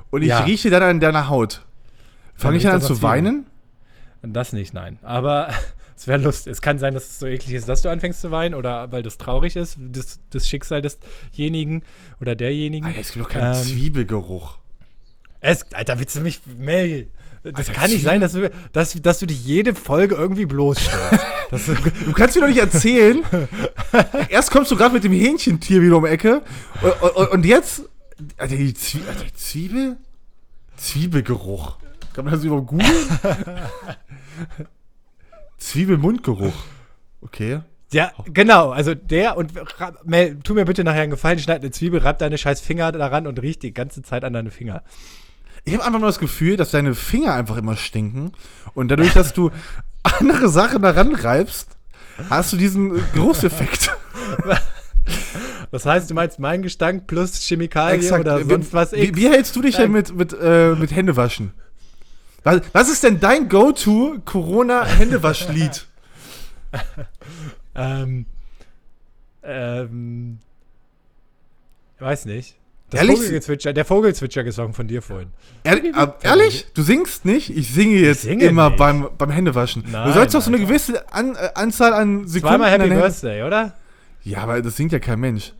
und 0.09 0.21
ich 0.21 0.29
Ja. 0.29 0.39
rieche 0.39 0.69
dann 0.69 0.83
an 0.83 0.99
deiner 1.01 1.27
Haut, 1.29 1.65
fange 2.35 2.57
ich 2.57 2.63
dann 2.63 2.75
an 2.75 2.81
zu 2.81 2.93
Zwiebeln. 2.95 3.03
weinen? 3.03 3.45
Das 4.21 4.53
nicht, 4.53 4.73
nein. 4.73 4.99
Aber 5.01 5.49
es 5.99 6.07
wäre 6.07 6.21
lustig. 6.21 6.53
Es 6.53 6.61
kann 6.61 6.79
sein, 6.79 6.93
dass 6.93 7.09
es 7.09 7.19
so 7.19 7.27
eklig 7.27 7.55
ist, 7.55 7.67
dass 7.67 7.81
du 7.81 7.89
anfängst 7.89 8.21
zu 8.21 8.31
weinen 8.31 8.55
oder 8.55 8.89
weil 8.89 9.03
das 9.03 9.17
traurig 9.17 9.57
ist, 9.57 9.75
das, 9.77 10.21
das 10.29 10.47
Schicksal 10.47 10.81
desjenigen 10.81 11.83
oder 12.21 12.35
derjenigen. 12.35 12.85
Alter, 12.85 13.01
es 13.01 13.11
gibt 13.11 13.25
doch 13.25 13.29
keinen 13.29 13.53
Ähm, 13.53 13.61
Zwiebelgeruch. 13.61 14.59
Es, 15.41 15.69
Alter, 15.73 15.99
willst 15.99 16.15
du 16.15 16.21
mich, 16.21 16.39
Mel? 16.57 17.09
Das 17.43 17.67
Alter, 17.67 17.73
kann 17.73 17.91
nicht 17.91 18.03
sein, 18.03 18.21
dass 18.21 18.31
du, 18.31 18.49
dass, 18.71 18.93
dass 18.93 19.19
du 19.19 19.25
dich 19.25 19.45
jede 19.45 19.75
Folge 19.75 20.15
irgendwie 20.15 20.45
bloßstellst. 20.45 21.25
das, 21.51 21.65
Du 21.65 22.13
kannst 22.13 22.35
mir 22.37 22.43
doch 22.43 22.47
nicht 22.47 22.59
erzählen. 22.61 23.21
Erst 24.29 24.51
kommst 24.51 24.71
du 24.71 24.77
gerade 24.77 24.93
mit 24.93 25.03
dem 25.03 25.11
Hähnchentier 25.11 25.81
wieder 25.81 25.97
um 25.97 26.05
die 26.05 26.11
Ecke 26.11 26.43
und, 26.81 27.13
und, 27.17 27.31
und 27.31 27.45
jetzt. 27.45 27.83
Alter, 28.37 28.55
die 28.55 28.73
Zwie 28.73 29.01
Alter, 29.05 29.33
Zwiebel? 29.35 29.97
Zwiebelgeruch. 30.77 31.77
Kann 32.13 32.23
man 32.23 32.35
das 32.35 32.43
überhaupt 32.45 32.67
googeln? 32.67 32.89
Zwiebelmundgeruch. 35.59 36.53
Okay. 37.21 37.61
ja, 37.91 38.11
genau. 38.25 38.71
Also 38.71 38.95
der 38.95 39.37
und 39.37 39.53
Mel, 40.05 40.39
tu 40.43 40.53
mir 40.53 40.65
bitte 40.65 40.83
nachher 40.83 41.01
einen 41.01 41.11
Gefallen, 41.11 41.39
schneid 41.39 41.61
eine 41.61 41.71
Zwiebel, 41.71 41.99
reib 41.99 42.19
deine 42.19 42.37
scheiß 42.37 42.61
Finger 42.61 42.91
daran 42.91 43.27
und 43.27 43.41
riech 43.41 43.59
die 43.59 43.73
ganze 43.73 44.01
Zeit 44.01 44.23
an 44.23 44.33
deine 44.33 44.51
Finger. 44.51 44.83
Ich 45.65 45.73
habe 45.73 45.85
einfach 45.85 45.99
nur 45.99 46.07
das 46.07 46.19
Gefühl, 46.19 46.57
dass 46.57 46.71
deine 46.71 46.95
Finger 46.95 47.33
einfach 47.33 47.57
immer 47.57 47.75
stinken. 47.75 48.31
Und 48.73 48.89
dadurch, 48.89 49.13
dass 49.13 49.33
du 49.33 49.51
andere 50.03 50.49
Sachen 50.49 50.81
daran 50.81 51.13
reibst, 51.13 51.77
hast 52.29 52.53
du 52.53 52.57
diesen 52.57 53.01
Geruchseffekt. 53.13 53.91
Was 55.71 55.85
heißt, 55.85 56.09
du 56.09 56.15
meinst 56.15 56.39
mein 56.39 56.61
Gestank 56.61 57.05
plus 57.05 57.39
Chemikalien 57.41 58.19
oder 58.19 58.43
sonst 58.43 58.73
was 58.73 58.91
wie, 58.91 59.15
wie 59.15 59.29
hältst 59.29 59.55
du 59.55 59.61
dich 59.61 59.75
denn 59.75 59.91
mit, 59.91 60.15
mit, 60.15 60.35
äh, 60.39 60.73
mit 60.73 60.91
Händewaschen? 60.91 61.53
Was, 62.43 62.61
was 62.73 62.89
ist 62.89 63.03
denn 63.03 63.19
dein 63.19 63.49
Go-To 63.49 64.19
Corona-Händewaschlied? 64.25 65.87
ähm, 67.75 68.25
ähm, 69.43 70.39
weiß 71.99 72.25
nicht. 72.25 72.55
Das 72.89 73.01
Ehrlich? 73.01 73.17
Vogelgezwitscher, 73.17 73.73
der 73.73 73.85
Vogelzwitscher-Gesang 73.85 74.73
von 74.73 74.87
dir 74.87 75.01
vorhin. 75.03 75.29
Ehrlich, 75.63 75.93
ehrlich? 76.23 76.65
Du 76.73 76.81
singst 76.81 77.23
nicht? 77.23 77.55
Ich 77.55 77.71
singe 77.71 77.95
jetzt 77.95 78.23
singe 78.23 78.45
immer 78.45 78.69
nicht. 78.69 78.79
beim, 78.79 79.09
beim 79.15 79.29
Händewaschen. 79.29 79.83
du 79.83 79.89
Nein, 79.91 80.13
sollst 80.13 80.33
doch 80.33 80.41
so 80.41 80.49
eine 80.49 80.59
gewisse 80.59 81.11
An, 81.13 81.35
äh, 81.35 81.49
Anzahl 81.53 81.93
an 81.93 82.27
Sekunden. 82.27 82.55
Zweimal 82.57 82.71
Happy 82.71 82.89
Birthday, 82.89 83.43
oder? 83.43 83.73
Ja, 84.23 84.39
aber 84.39 84.61
das 84.61 84.75
singt 84.75 84.91
ja 84.91 84.99
kein 84.99 85.19
Mensch. 85.19 85.53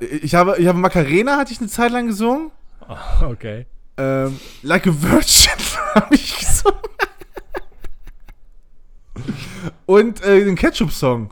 Ich 0.00 0.34
habe, 0.34 0.56
ich 0.58 0.66
habe 0.66 0.78
Macarena, 0.78 1.36
hatte 1.36 1.52
ich 1.52 1.60
eine 1.60 1.68
Zeit 1.68 1.92
lang 1.92 2.06
gesungen. 2.08 2.50
Okay. 3.22 3.66
Ähm, 3.96 4.38
like 4.62 4.86
a 4.86 4.90
Virgin 4.90 5.52
habe 5.94 6.14
ich 6.14 6.38
gesungen. 6.38 6.80
Und 9.86 10.22
äh, 10.24 10.44
den 10.44 10.56
Ketchup-Song. 10.56 11.30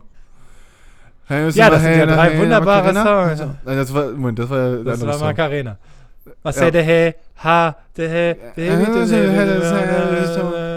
Ja, 1.29 1.71
das 1.71 1.83
sind 1.83 1.97
ja 1.97 2.07
drei 2.07 2.39
wunderbare 2.39 2.93
Songs. 2.93 3.41
Nein, 3.65 3.77
das 3.77 3.95
war, 3.95 4.11
Moment, 4.11 4.39
das 4.39 4.51
war 4.51 4.77
Das 4.79 5.01
war. 5.07 5.19
Macarena. 5.19 5.79
Was 6.43 6.57
Ja. 6.59 6.71
der 6.71 6.83
he, 6.83 7.15
ha, 7.43 7.77
der 7.97 8.09
he, 8.09 8.35
der 8.57 8.79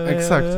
exakt. 0.07 0.55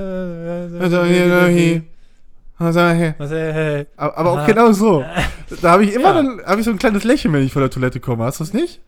Aber 3.97 4.31
auch 4.31 4.45
genau 4.45 4.71
so. 4.71 5.03
Da 5.61 5.71
habe 5.71 5.83
ich 5.83 5.93
immer 5.93 6.11
dann, 6.13 6.41
habe 6.43 6.59
ich 6.59 6.65
so 6.65 6.71
ein 6.71 6.79
kleines 6.79 7.03
Lächeln, 7.03 7.31
wenn 7.33 7.43
ich 7.43 7.53
von 7.53 7.61
der 7.61 7.69
Toilette 7.69 7.99
komme. 7.99 8.23
Hast 8.23 8.39
du 8.39 8.43
es 8.43 8.51
nicht? 8.53 8.81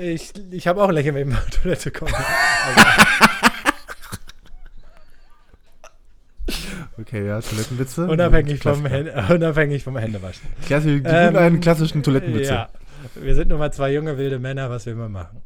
Ich, 0.00 0.32
ich 0.50 0.66
habe 0.66 0.82
auch 0.82 0.88
ein 0.88 0.94
Lächeln, 0.94 1.14
wenn 1.14 1.28
ich 1.28 1.34
mal 1.34 1.38
auf 1.40 1.50
die 1.50 1.58
Toilette 1.58 1.90
komme. 1.90 2.12
Okay, 6.98 7.26
ja, 7.26 7.40
Toilettenwitze. 7.40 8.06
unabhängig, 8.06 8.62
vom. 8.62 8.84
Hände, 8.86 9.12
unabhängig 9.34 9.82
vom 9.84 9.96
Händewaschen. 9.96 10.46
Klasse, 10.66 11.00
die 11.00 11.08
Ähm, 11.08 11.36
alten 11.36 11.60
klassischen 11.60 12.02
Toilettenwitze. 12.02 12.52
Ja, 12.52 12.68
wir 13.14 13.34
sind 13.34 13.48
nun 13.48 13.58
mal 13.58 13.72
zwei 13.72 13.92
junge, 13.92 14.18
wilde 14.18 14.38
Männer, 14.38 14.68
was 14.70 14.86
will 14.86 14.94
man 14.94 15.10
machen? 15.12 15.40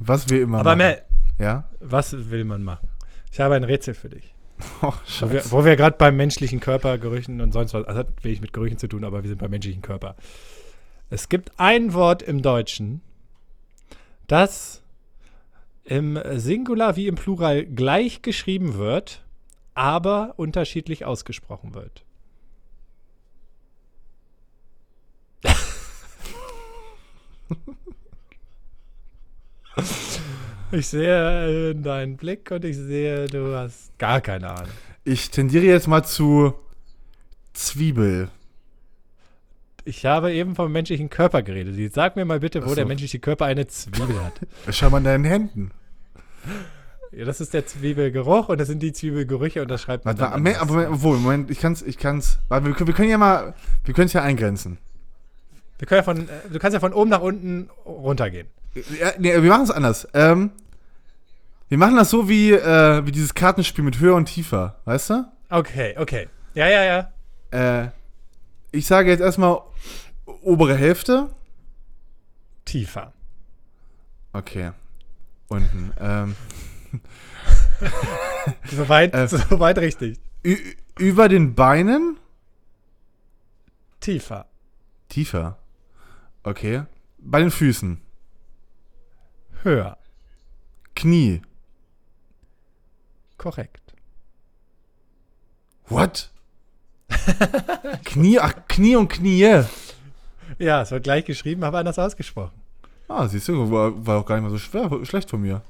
Was 0.00 0.28
wir 0.30 0.42
immer 0.42 0.60
Aber 0.60 0.70
machen. 0.74 0.78
Mel, 0.78 1.02
Ja? 1.38 1.68
was 1.80 2.30
will 2.30 2.44
man 2.44 2.62
machen? 2.64 2.88
Ich 3.30 3.40
habe 3.40 3.54
ein 3.54 3.64
Rätsel 3.64 3.94
für 3.94 4.08
dich. 4.08 4.34
Oh, 4.80 4.92
Wo 5.20 5.30
wir, 5.30 5.64
wir 5.64 5.76
gerade 5.76 5.96
beim 5.96 6.16
menschlichen 6.16 6.60
Körper, 6.60 6.96
Gerüchen 6.98 7.40
und 7.40 7.52
sonst 7.52 7.74
was, 7.74 7.84
also 7.86 7.98
hat 8.00 8.08
wenig 8.24 8.40
mit 8.40 8.52
Gerüchen 8.52 8.78
zu 8.78 8.86
tun, 8.88 9.04
aber 9.04 9.22
wir 9.22 9.28
sind 9.28 9.38
beim 9.38 9.50
menschlichen 9.50 9.82
Körper. 9.82 10.16
Es 11.12 11.28
gibt 11.28 11.52
ein 11.58 11.92
Wort 11.92 12.22
im 12.22 12.40
Deutschen, 12.40 13.02
das 14.28 14.82
im 15.84 16.18
Singular 16.36 16.96
wie 16.96 17.06
im 17.06 17.16
Plural 17.16 17.66
gleich 17.66 18.22
geschrieben 18.22 18.78
wird, 18.78 19.22
aber 19.74 20.32
unterschiedlich 20.38 21.04
ausgesprochen 21.04 21.74
wird. 21.74 22.06
Ich 30.74 30.86
sehe 30.86 31.72
äh, 31.72 31.74
deinen 31.74 32.16
Blick 32.16 32.50
und 32.50 32.64
ich 32.64 32.78
sehe, 32.78 33.26
du 33.26 33.54
hast 33.54 33.98
gar 33.98 34.22
keine 34.22 34.48
Ahnung. 34.48 34.72
Ich 35.04 35.30
tendiere 35.30 35.66
jetzt 35.66 35.86
mal 35.86 36.02
zu 36.02 36.54
Zwiebel. 37.52 38.30
Ich 39.84 40.06
habe 40.06 40.32
eben 40.32 40.54
vom 40.54 40.70
menschlichen 40.70 41.10
Körper 41.10 41.42
geredet. 41.42 41.76
Jetzt 41.76 41.94
Sag 41.94 42.14
mir 42.16 42.24
mal 42.24 42.40
bitte, 42.40 42.64
wo 42.64 42.68
so. 42.70 42.74
der 42.74 42.86
menschliche 42.86 43.18
Körper 43.18 43.46
eine 43.46 43.66
Zwiebel 43.66 44.22
hat. 44.22 44.34
Schau 44.74 44.90
mal 44.90 44.98
in 44.98 45.04
deinen 45.04 45.24
Händen. 45.24 45.70
Ja, 47.10 47.24
das 47.24 47.40
ist 47.40 47.52
der 47.52 47.66
Zwiebelgeruch 47.66 48.48
und 48.48 48.58
das 48.60 48.68
sind 48.68 48.82
die 48.82 48.92
Zwiebelgerüche 48.92 49.60
und 49.60 49.68
das 49.70 49.82
schreibt 49.82 50.04
man 50.04 50.18
Warte, 50.18 50.32
dann 50.32 50.54
aber 50.56 50.72
Moment, 50.72 50.90
obwohl, 50.92 51.18
Moment, 51.18 51.50
ich 51.50 51.58
kann's, 51.60 51.82
ich 51.82 51.98
kann's. 51.98 52.38
Warte, 52.48 52.66
wir, 52.66 52.74
können- 52.74 52.86
wir 52.86 52.94
können 52.94 53.10
ja 53.10 53.18
mal, 53.18 53.54
wir 53.84 53.92
können 53.94 54.06
es 54.06 54.12
ja 54.12 54.22
eingrenzen. 54.22 54.78
Wir 55.78 55.86
können 55.88 55.98
ja 55.98 56.02
von, 56.04 56.28
äh, 56.28 56.50
du 56.52 56.58
kannst 56.58 56.74
ja 56.74 56.80
von 56.80 56.92
oben 56.92 57.10
nach 57.10 57.20
unten 57.20 57.68
runtergehen. 57.84 58.46
Ja, 58.74 59.12
nee, 59.18 59.32
wir 59.42 59.50
machen 59.50 59.64
es 59.64 59.70
anders. 59.70 60.08
Ähm, 60.14 60.52
wir 61.68 61.76
machen 61.78 61.96
das 61.96 62.08
so 62.08 62.28
wie, 62.28 62.52
äh, 62.52 63.04
wie 63.04 63.12
dieses 63.12 63.34
Kartenspiel 63.34 63.84
mit 63.84 63.98
höher 63.98 64.14
und 64.14 64.26
tiefer, 64.26 64.76
weißt 64.84 65.10
du? 65.10 65.24
Okay, 65.50 65.94
okay. 65.98 66.28
Ja, 66.54 66.68
ja, 66.68 66.84
ja. 67.50 67.82
Äh, 67.84 67.88
ich 68.72 68.86
sage 68.86 69.10
jetzt 69.10 69.20
erstmal 69.20 69.60
obere 70.42 70.74
Hälfte. 70.76 71.34
Tiefer. 72.64 73.12
Okay. 74.32 74.72
Unten. 75.48 75.92
Ähm, 75.98 76.36
Soweit, 78.70 79.14
Äh. 79.14 79.28
soweit 79.28 79.78
richtig. 79.78 80.18
ü- 80.44 80.74
über 80.98 81.28
den 81.28 81.54
Beinen. 81.54 82.18
Tiefer. 84.00 84.46
Tiefer. 85.08 85.58
Okay. 86.42 86.84
Bei 87.18 87.40
den 87.40 87.50
Füßen. 87.50 88.00
Höher. 89.62 89.96
Knie. 90.96 91.42
Korrekt. 93.38 93.94
What? 95.86 96.31
Knie, 98.04 98.38
ach, 98.38 98.54
Knie 98.68 98.96
und 98.96 99.08
Knie. 99.08 99.62
Ja, 100.58 100.82
es 100.82 100.90
wird 100.90 101.04
gleich 101.04 101.24
geschrieben, 101.24 101.64
aber 101.64 101.78
anders 101.78 101.98
ausgesprochen. 101.98 102.52
Ah, 103.08 103.28
siehst 103.28 103.48
du, 103.48 103.70
war, 103.70 104.06
war 104.06 104.18
auch 104.20 104.26
gar 104.26 104.36
nicht 104.36 104.44
mal 104.44 104.50
so 104.50 104.58
schwer, 104.58 104.90
schlecht 105.04 105.30
von 105.30 105.42
mir. 105.42 105.62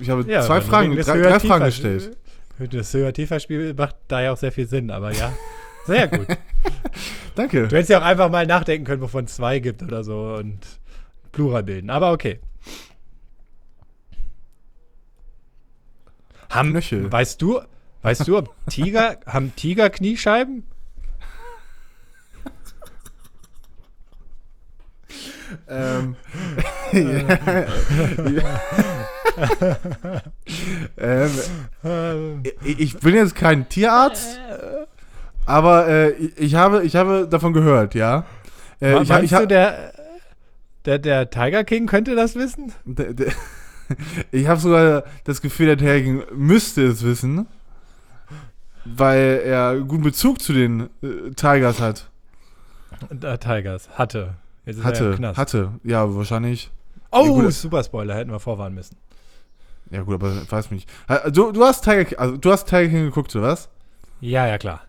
Ich 0.00 0.10
habe 0.10 0.24
Ja, 0.30 0.42
zwei 0.42 0.60
Fragen, 0.60 0.94
drei, 0.96 1.20
drei 1.20 1.40
Fragen 1.40 1.64
gestellt. 1.64 2.16
Das 2.58 2.92
höher-tiefer-Spiel 2.92 3.74
macht 3.74 3.96
da 4.08 4.20
ja 4.20 4.32
auch 4.32 4.36
sehr 4.36 4.52
viel 4.52 4.66
Sinn, 4.66 4.90
aber 4.90 5.12
ja. 5.12 5.32
Sehr 5.86 6.08
gut. 6.08 6.26
Danke. 7.34 7.68
Du 7.68 7.76
hättest 7.76 7.90
ja 7.90 8.00
auch 8.00 8.04
einfach 8.04 8.30
mal 8.30 8.46
nachdenken 8.46 8.84
können, 8.84 9.00
wovon 9.00 9.24
es 9.24 9.36
zwei 9.36 9.58
gibt 9.60 9.82
oder 9.82 10.04
so 10.04 10.34
und 10.34 10.58
Plural 11.32 11.62
bilden. 11.62 11.88
Aber 11.88 12.12
okay. 12.12 12.40
Haben, 16.50 16.70
Knöchel. 16.70 17.10
weißt 17.10 17.40
du, 17.40 17.60
weißt 18.02 18.26
du, 18.26 18.38
ob 18.38 18.54
Tiger, 18.68 19.18
haben 19.26 19.54
Tiger 19.54 19.88
Kniescheiben? 19.88 20.64
Ähm, 25.68 26.16
ähm, 30.98 32.42
ich 32.62 32.98
bin 32.98 33.14
jetzt 33.14 33.34
kein 33.34 33.68
Tierarzt, 33.68 34.38
aber 35.46 35.88
äh, 35.88 36.10
ich, 36.36 36.54
habe, 36.54 36.84
ich 36.84 36.96
habe 36.96 37.26
davon 37.28 37.52
gehört, 37.52 37.94
ja. 37.94 38.24
Äh, 38.80 38.94
Ma- 38.94 39.02
ich, 39.02 39.08
meinst 39.08 39.32
ich, 39.32 39.38
du, 39.38 39.46
der, 39.46 39.92
der, 40.84 40.98
der 40.98 41.30
Tiger 41.30 41.64
King 41.64 41.86
könnte 41.86 42.14
das 42.14 42.34
wissen? 42.34 42.72
d- 42.84 43.14
d- 43.14 43.32
ich 44.32 44.46
habe 44.48 44.60
sogar 44.60 45.04
das 45.24 45.40
Gefühl, 45.40 45.66
der 45.66 45.78
Tagging 45.78 46.22
müsste 46.34 46.82
es 46.86 47.02
wissen, 47.02 47.46
weil 48.84 49.42
er 49.44 49.78
guten 49.80 50.02
Bezug 50.02 50.40
zu 50.42 50.52
den 50.52 50.90
äh, 51.02 51.30
Tigers 51.34 51.80
hat. 51.80 52.10
Der 53.10 53.38
Tigers. 53.38 53.88
Hatte. 53.90 54.34
Hatte, 54.82 55.14
Knast. 55.16 55.38
hatte, 55.38 55.72
ja, 55.84 56.14
wahrscheinlich. 56.14 56.70
Oh, 57.10 57.24
Ja, 57.24 57.30
gut. 57.30 57.52
Super 57.52 57.82
Spoiler, 57.84 58.14
hätten 58.14 58.30
wir 58.30 58.40
vorwarnen 58.40 58.74
müssen. 58.74 58.96
Ja 59.90 60.02
gut, 60.02 60.14
aber 60.14 60.32
ich 60.42 60.52
weiß 60.52 60.70
nicht. 60.70 60.88
Ha- 61.08 61.30
Du, 61.30 61.52
du 61.52 61.64
hast 61.64 61.82
Tiger 61.84 62.04
King, 62.04 62.18
also 62.18 62.36
du 62.36 62.52
hast 62.52 62.66
Tiger 62.66 62.88
King 62.88 63.04
geguckt, 63.06 63.34
oder 63.34 63.46
was? 63.48 63.68
Ja, 64.20 64.46
ja, 64.46 64.58
klar. 64.58 64.82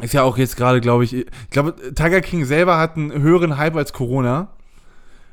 Ist 0.00 0.14
ja 0.14 0.22
auch 0.22 0.38
jetzt 0.38 0.56
gerade, 0.56 0.80
glaube 0.80 1.04
ich, 1.04 1.12
ich 1.14 1.26
glaube, 1.50 1.74
Tiger 1.94 2.20
King 2.20 2.44
selber 2.44 2.78
hat 2.78 2.96
einen 2.96 3.10
höheren 3.20 3.56
Hype 3.58 3.74
als 3.76 3.92
Corona 3.92 4.48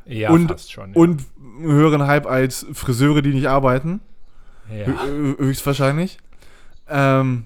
Ja, 0.05 0.29
Und- 0.31 0.47
fast 0.49 0.71
schon. 0.71 0.91
Ja. 0.93 0.95
und 0.99 1.23
einen 1.37 1.71
höheren 1.71 2.07
Hype 2.07 2.25
als 2.25 2.65
Friseure, 2.73 3.21
die 3.21 3.33
nicht 3.33 3.47
arbeiten. 3.47 4.01
ja. 4.71 4.85
Hö- 4.87 5.37
Höchstwahrscheinlich. 5.37 6.17
Ähm, 6.89 7.45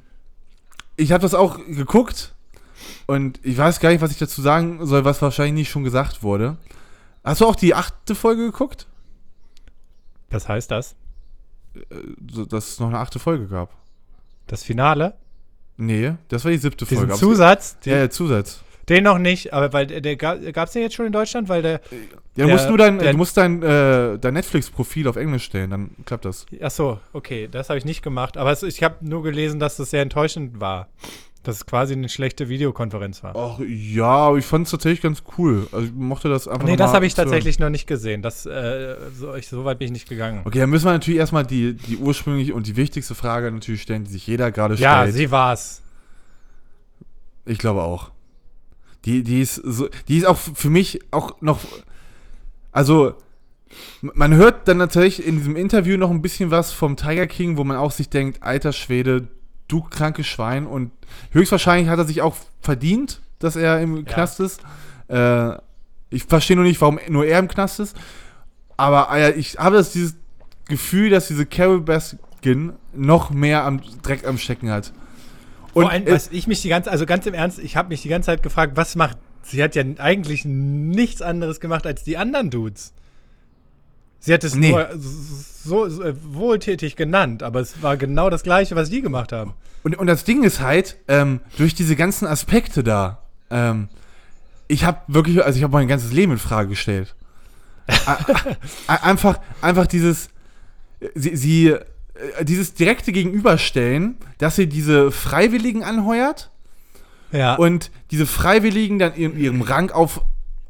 ich 0.95 1.11
habe 1.11 1.21
das 1.21 1.33
auch 1.33 1.57
geguckt 1.67 2.33
und 3.07 3.39
ich 3.43 3.57
weiß 3.57 3.79
gar 3.79 3.89
nicht, 3.89 4.01
was 4.01 4.11
ich 4.11 4.17
dazu 4.17 4.41
sagen 4.41 4.85
soll, 4.85 5.05
was 5.05 5.21
wahrscheinlich 5.21 5.53
nicht 5.53 5.69
schon 5.69 5.83
gesagt 5.83 6.23
wurde. 6.23 6.57
Hast 7.23 7.41
du 7.41 7.45
auch 7.45 7.55
die 7.55 7.75
achte 7.75 8.15
Folge 8.15 8.45
geguckt? 8.45 8.87
Was 10.29 10.47
heißt 10.47 10.71
das? 10.71 10.95
So, 12.31 12.45
dass 12.45 12.69
es 12.69 12.79
noch 12.79 12.87
eine 12.87 12.99
achte 12.99 13.19
Folge 13.19 13.47
gab. 13.47 13.73
Das 14.47 14.63
Finale? 14.63 15.13
Nee, 15.77 16.15
das 16.27 16.43
war 16.43 16.51
die 16.51 16.57
siebte 16.57 16.85
Diesen 16.85 17.07
Folge. 17.07 17.15
Zusatz? 17.15 17.77
Ja, 17.85 17.97
ja, 17.97 18.09
Zusatz. 18.09 18.61
Den 18.91 19.03
noch 19.05 19.17
nicht, 19.17 19.53
aber 19.53 19.71
weil 19.73 19.87
der, 19.87 20.01
der 20.01 20.15
gab 20.17 20.39
es 20.67 20.71
den 20.73 20.81
jetzt 20.83 20.95
schon 20.95 21.05
in 21.07 21.11
Deutschland, 21.11 21.49
weil 21.49 21.61
der 21.61 21.71
Ja, 22.35 22.45
du 22.45 22.45
Der- 22.45 22.47
musst 22.55 22.69
nur 22.69 22.77
dein, 22.77 22.99
der- 22.99 23.11
du 23.11 23.17
musst 23.17 23.35
dein, 23.37 23.61
äh, 23.63 24.17
dein 24.19 24.33
Netflix-Profil 24.33 25.07
auf 25.07 25.15
Englisch 25.15 25.43
stellen, 25.45 25.69
dann 25.71 25.89
klappt 26.05 26.25
das. 26.25 26.45
Ach 26.61 26.71
so, 26.71 26.99
okay, 27.13 27.49
das 27.51 27.69
habe 27.69 27.77
ich 27.79 27.85
nicht 27.85 28.01
gemacht. 28.03 28.37
Aber 28.37 28.51
es, 28.51 28.63
ich 28.63 28.83
habe 28.83 28.95
nur 29.01 29.23
gelesen, 29.23 29.59
dass 29.59 29.77
das 29.77 29.89
sehr 29.89 30.01
enttäuschend 30.01 30.59
war. 30.61 30.87
Dass 31.43 31.55
es 31.55 31.65
quasi 31.65 31.93
eine 31.93 32.07
schlechte 32.07 32.49
Videokonferenz 32.49 33.23
war. 33.23 33.35
Ach 33.35 33.59
ja, 33.67 34.05
aber 34.05 34.37
ich 34.37 34.45
fand 34.45 34.67
es 34.67 34.71
tatsächlich 34.71 35.01
ganz 35.01 35.23
cool. 35.39 35.67
Also 35.71 35.87
ich 35.87 35.91
mochte 35.91 36.29
das 36.29 36.47
einfach 36.47 36.67
nee, 36.67 36.75
das 36.75 36.93
habe 36.93 37.07
ich 37.07 37.15
tatsächlich 37.15 37.57
noch 37.57 37.71
nicht 37.71 37.87
gesehen. 37.87 38.21
Das, 38.21 38.45
äh, 38.45 38.95
so, 39.17 39.33
ich, 39.33 39.47
so 39.47 39.65
weit 39.65 39.79
bin 39.79 39.87
ich 39.87 39.91
nicht 39.93 40.07
gegangen. 40.07 40.41
Okay, 40.45 40.59
dann 40.59 40.69
müssen 40.69 40.85
wir 40.85 40.91
natürlich 40.91 41.19
erstmal 41.19 41.43
die, 41.43 41.73
die 41.73 41.97
ursprüngliche 41.97 42.53
und 42.53 42.67
die 42.67 42.75
wichtigste 42.75 43.15
Frage 43.15 43.51
natürlich 43.51 43.81
stellen, 43.81 44.03
die 44.03 44.11
sich 44.11 44.27
jeder 44.27 44.51
gerade 44.51 44.75
Ja, 44.75 45.01
stellt. 45.01 45.15
sie 45.15 45.31
war's. 45.31 45.81
Ich 47.45 47.57
glaube 47.57 47.81
auch. 47.81 48.11
Die, 49.05 49.23
die 49.23 49.41
ist 49.41 49.55
so, 49.55 49.89
die 50.07 50.17
ist 50.17 50.25
auch 50.25 50.37
für 50.37 50.69
mich 50.69 50.99
auch 51.11 51.41
noch, 51.41 51.59
also 52.71 53.15
man 54.01 54.35
hört 54.35 54.67
dann 54.67 54.77
natürlich 54.77 55.25
in 55.25 55.37
diesem 55.37 55.55
Interview 55.55 55.97
noch 55.97 56.11
ein 56.11 56.21
bisschen 56.21 56.51
was 56.51 56.71
vom 56.71 56.97
Tiger 56.97 57.27
King, 57.27 57.57
wo 57.57 57.63
man 57.63 57.77
auch 57.77 57.91
sich 57.91 58.09
denkt, 58.09 58.43
alter 58.43 58.73
Schwede, 58.73 59.27
du 59.67 59.81
krankes 59.81 60.27
Schwein 60.27 60.67
und 60.67 60.91
höchstwahrscheinlich 61.31 61.89
hat 61.89 61.99
er 61.99 62.05
sich 62.05 62.21
auch 62.21 62.35
verdient, 62.59 63.21
dass 63.39 63.55
er 63.55 63.81
im 63.81 64.05
Knast 64.05 64.39
ist. 64.39 64.61
Äh, 65.07 65.53
ich 66.09 66.25
verstehe 66.25 66.57
nur 66.57 66.65
nicht, 66.65 66.81
warum 66.81 66.99
nur 67.07 67.25
er 67.25 67.39
im 67.39 67.47
Knast 67.47 67.79
ist. 67.79 67.95
Aber 68.77 69.09
äh, 69.15 69.31
ich 69.33 69.57
habe 69.57 69.77
das, 69.77 69.93
dieses 69.93 70.15
Gefühl, 70.67 71.09
dass 71.09 71.27
diese 71.27 71.45
Carol 71.45 71.81
Baskin 71.81 72.73
noch 72.93 73.29
mehr 73.29 73.63
am 73.63 73.81
Dreck 74.01 74.27
am 74.27 74.37
Stecken 74.37 74.69
hat. 74.69 74.91
Und 75.73 75.85
Und 75.85 75.91
allem, 75.91 76.05
was 76.07 76.29
ich 76.31 76.47
mich 76.47 76.61
die 76.61 76.69
ganze, 76.69 76.91
also 76.91 77.05
ganz 77.05 77.25
im 77.25 77.33
Ernst, 77.33 77.59
ich 77.59 77.75
habe 77.77 77.89
mich 77.89 78.01
die 78.01 78.09
ganze 78.09 78.27
Zeit 78.27 78.43
gefragt, 78.43 78.73
was 78.75 78.95
macht, 78.95 79.17
sie 79.43 79.63
hat 79.63 79.75
ja 79.75 79.83
eigentlich 79.97 80.45
nichts 80.45 81.21
anderes 81.21 81.59
gemacht 81.59 81.85
als 81.85 82.03
die 82.03 82.17
anderen 82.17 82.49
Dudes. 82.49 82.93
Sie 84.19 84.33
hat 84.33 84.43
es 84.43 84.53
Nee. 84.53 84.69
nur 84.71 84.89
so, 84.95 85.89
so 85.89 86.03
äh, 86.03 86.13
wohltätig 86.23 86.95
genannt, 86.95 87.41
aber 87.41 87.59
es 87.59 87.81
war 87.81 87.97
genau 87.97 88.29
das 88.29 88.43
Gleiche, 88.43 88.75
was 88.75 88.89
die 88.89 89.01
gemacht 89.01 89.31
haben. 89.31 89.53
Und, 89.83 89.97
und 89.97 90.05
das 90.07 90.23
Ding 90.25 90.43
ist 90.43 90.59
halt, 90.61 90.97
ähm, 91.07 91.39
durch 91.57 91.73
diese 91.73 91.95
ganzen 91.95 92.27
Aspekte 92.27 92.83
da, 92.83 93.23
ähm, 93.49 93.89
ich 94.67 94.85
habe 94.85 94.99
wirklich, 95.07 95.43
also 95.43 95.57
ich 95.57 95.63
habe 95.63 95.73
mein 95.73 95.87
ganzes 95.87 96.13
Leben 96.13 96.33
in 96.33 96.37
Frage 96.37 96.69
gestellt. 96.69 97.15
Einfach, 98.87 99.39
einfach 99.61 99.87
dieses, 99.87 100.29
sie, 101.15 101.35
sie, 101.35 101.75
dieses 102.43 102.73
direkte 102.73 103.11
Gegenüberstellen, 103.11 104.17
dass 104.37 104.55
sie 104.55 104.67
diese 104.67 105.11
Freiwilligen 105.11 105.83
anheuert 105.83 106.51
Ja. 107.31 107.55
und 107.55 107.89
diese 108.11 108.25
Freiwilligen 108.25 108.99
dann 108.99 109.13
in 109.13 109.37
ihrem 109.37 109.61
Rang 109.61 109.91
auf, 109.91 110.21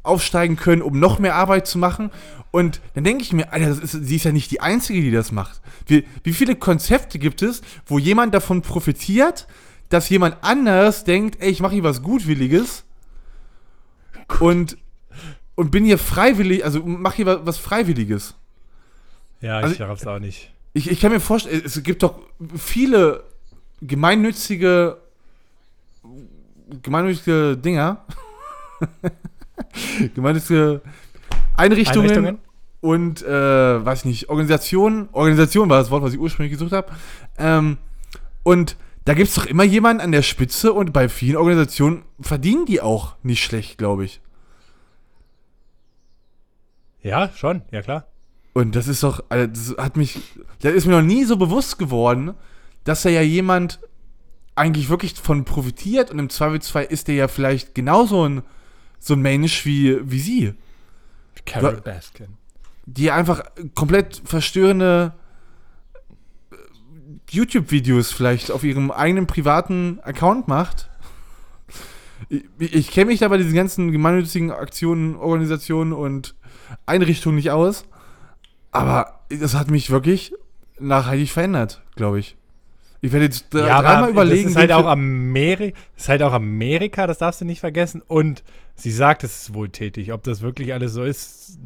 aufsteigen 0.02 0.56
können, 0.56 0.82
um 0.82 0.98
noch 0.98 1.18
mehr 1.18 1.34
Arbeit 1.34 1.66
zu 1.66 1.78
machen. 1.78 2.10
Und 2.52 2.80
dann 2.94 3.04
denke 3.04 3.22
ich 3.22 3.32
mir, 3.32 3.52
Alter, 3.52 3.68
das 3.68 3.78
ist, 3.78 3.92
sie 4.04 4.16
ist 4.16 4.24
ja 4.24 4.32
nicht 4.32 4.50
die 4.50 4.60
Einzige, 4.60 5.00
die 5.00 5.10
das 5.10 5.32
macht. 5.32 5.60
Wie, 5.86 6.04
wie 6.22 6.32
viele 6.32 6.54
Konzepte 6.54 7.18
gibt 7.18 7.42
es, 7.42 7.62
wo 7.86 7.98
jemand 7.98 8.34
davon 8.34 8.62
profitiert, 8.62 9.46
dass 9.88 10.08
jemand 10.08 10.36
anders 10.42 11.04
denkt, 11.04 11.36
ey, 11.40 11.50
ich 11.50 11.60
mache 11.60 11.74
hier 11.74 11.82
was 11.84 12.02
Gutwilliges 12.02 12.84
und, 14.40 14.76
und 15.54 15.70
bin 15.70 15.84
hier 15.84 15.98
freiwillig, 15.98 16.64
also 16.64 16.82
mache 16.84 17.16
hier 17.16 17.26
wa- 17.26 17.40
was 17.44 17.58
Freiwilliges. 17.58 18.34
ja, 19.40 19.58
ich 19.60 19.64
also- 19.66 19.84
raff's 19.84 20.06
auch 20.06 20.18
nicht. 20.18 20.50
Ich, 20.74 20.90
ich 20.90 21.00
kann 21.00 21.12
mir 21.12 21.20
vorstellen, 21.20 21.62
es 21.64 21.82
gibt 21.82 22.02
doch 22.02 22.18
viele 22.56 23.24
gemeinnützige 23.80 24.98
gemeinnützige 26.82 27.56
Dinger. 27.56 28.04
gemeinnützige 30.14 30.80
Einrichtungen, 31.56 32.10
Einrichtungen? 32.10 32.38
und 32.80 33.22
äh, 33.22 33.84
weiß 33.84 34.04
nicht, 34.04 34.28
Organisationen. 34.28 35.08
Organisation 35.12 35.68
war 35.68 35.78
das 35.78 35.90
Wort, 35.90 36.02
was 36.02 36.14
ich 36.14 36.18
ursprünglich 36.18 36.52
gesucht 36.52 36.72
habe. 36.72 36.90
Ähm, 37.38 37.78
und 38.42 38.76
da 39.04 39.14
gibt 39.14 39.28
es 39.28 39.34
doch 39.34 39.46
immer 39.46 39.64
jemanden 39.64 40.00
an 40.00 40.12
der 40.12 40.22
Spitze 40.22 40.72
und 40.72 40.92
bei 40.92 41.08
vielen 41.08 41.36
Organisationen 41.36 42.04
verdienen 42.20 42.66
die 42.66 42.80
auch 42.80 43.16
nicht 43.22 43.44
schlecht, 43.44 43.78
glaube 43.78 44.04
ich. 44.04 44.20
Ja, 47.02 47.30
schon, 47.34 47.62
ja 47.72 47.82
klar. 47.82 48.06
Und 48.54 48.76
das 48.76 48.88
ist 48.88 49.02
doch, 49.02 49.24
also 49.28 49.46
das 49.46 49.76
hat 49.78 49.96
mich, 49.96 50.20
das 50.60 50.74
ist 50.74 50.86
mir 50.86 50.92
noch 50.92 51.06
nie 51.06 51.24
so 51.24 51.36
bewusst 51.36 51.78
geworden, 51.78 52.34
dass 52.84 53.02
da 53.02 53.08
ja 53.08 53.22
jemand 53.22 53.80
eigentlich 54.54 54.90
wirklich 54.90 55.14
von 55.14 55.44
profitiert 55.44 56.10
und 56.10 56.18
im 56.18 56.28
Zweifelsfall 56.28 56.84
ist 56.84 57.08
der 57.08 57.14
ja 57.14 57.28
vielleicht 57.28 57.74
genauso 57.74 58.28
ein, 58.28 58.42
so 58.98 59.14
ein 59.14 59.22
Mensch 59.22 59.64
wie, 59.64 59.98
wie 60.10 60.20
sie, 60.20 60.54
Carol 61.46 61.80
Baskin. 61.80 62.36
die 62.84 63.10
einfach 63.10 63.42
komplett 63.74 64.20
verstörende 64.24 65.14
äh, 66.50 66.56
YouTube-Videos 67.30 68.12
vielleicht 68.12 68.50
auf 68.50 68.64
ihrem 68.64 68.90
eigenen 68.90 69.26
privaten 69.26 69.98
Account 70.02 70.48
macht. 70.48 70.90
Ich, 72.28 72.44
ich 72.58 72.90
kenne 72.90 73.06
mich 73.06 73.20
da 73.20 73.28
bei 73.28 73.38
diesen 73.38 73.54
ganzen 73.54 73.90
gemeinnützigen 73.90 74.50
Aktionen, 74.50 75.16
Organisationen 75.16 75.94
und 75.94 76.34
Einrichtungen 76.86 77.36
nicht 77.36 77.50
aus, 77.50 77.84
aber 78.72 79.20
das 79.28 79.54
hat 79.54 79.70
mich 79.70 79.90
wirklich 79.90 80.34
nachhaltig 80.80 81.30
verändert, 81.30 81.82
glaube 81.94 82.18
ich. 82.18 82.36
Ich 83.04 83.10
werde 83.12 83.24
jetzt 83.26 83.52
Ja, 83.52 83.82
dreimal 83.82 84.10
überlegen. 84.10 84.44
das 84.44 84.52
ist 84.52 84.56
halt 84.58 84.70
auch 84.72 84.86
Ameri 84.86 85.74
das 85.94 86.04
ist 86.04 86.08
halt 86.08 86.22
auch 86.22 86.32
Amerika, 86.32 87.06
das 87.08 87.18
darfst 87.18 87.40
du 87.40 87.44
nicht 87.44 87.58
vergessen. 87.60 88.00
Und 88.06 88.44
sie 88.76 88.92
sagt, 88.92 89.24
es 89.24 89.42
ist 89.42 89.54
wohltätig. 89.54 90.12
Ob 90.12 90.22
das 90.22 90.40
wirklich 90.40 90.72
alles 90.72 90.92
so 90.92 91.02
ist, 91.02 91.58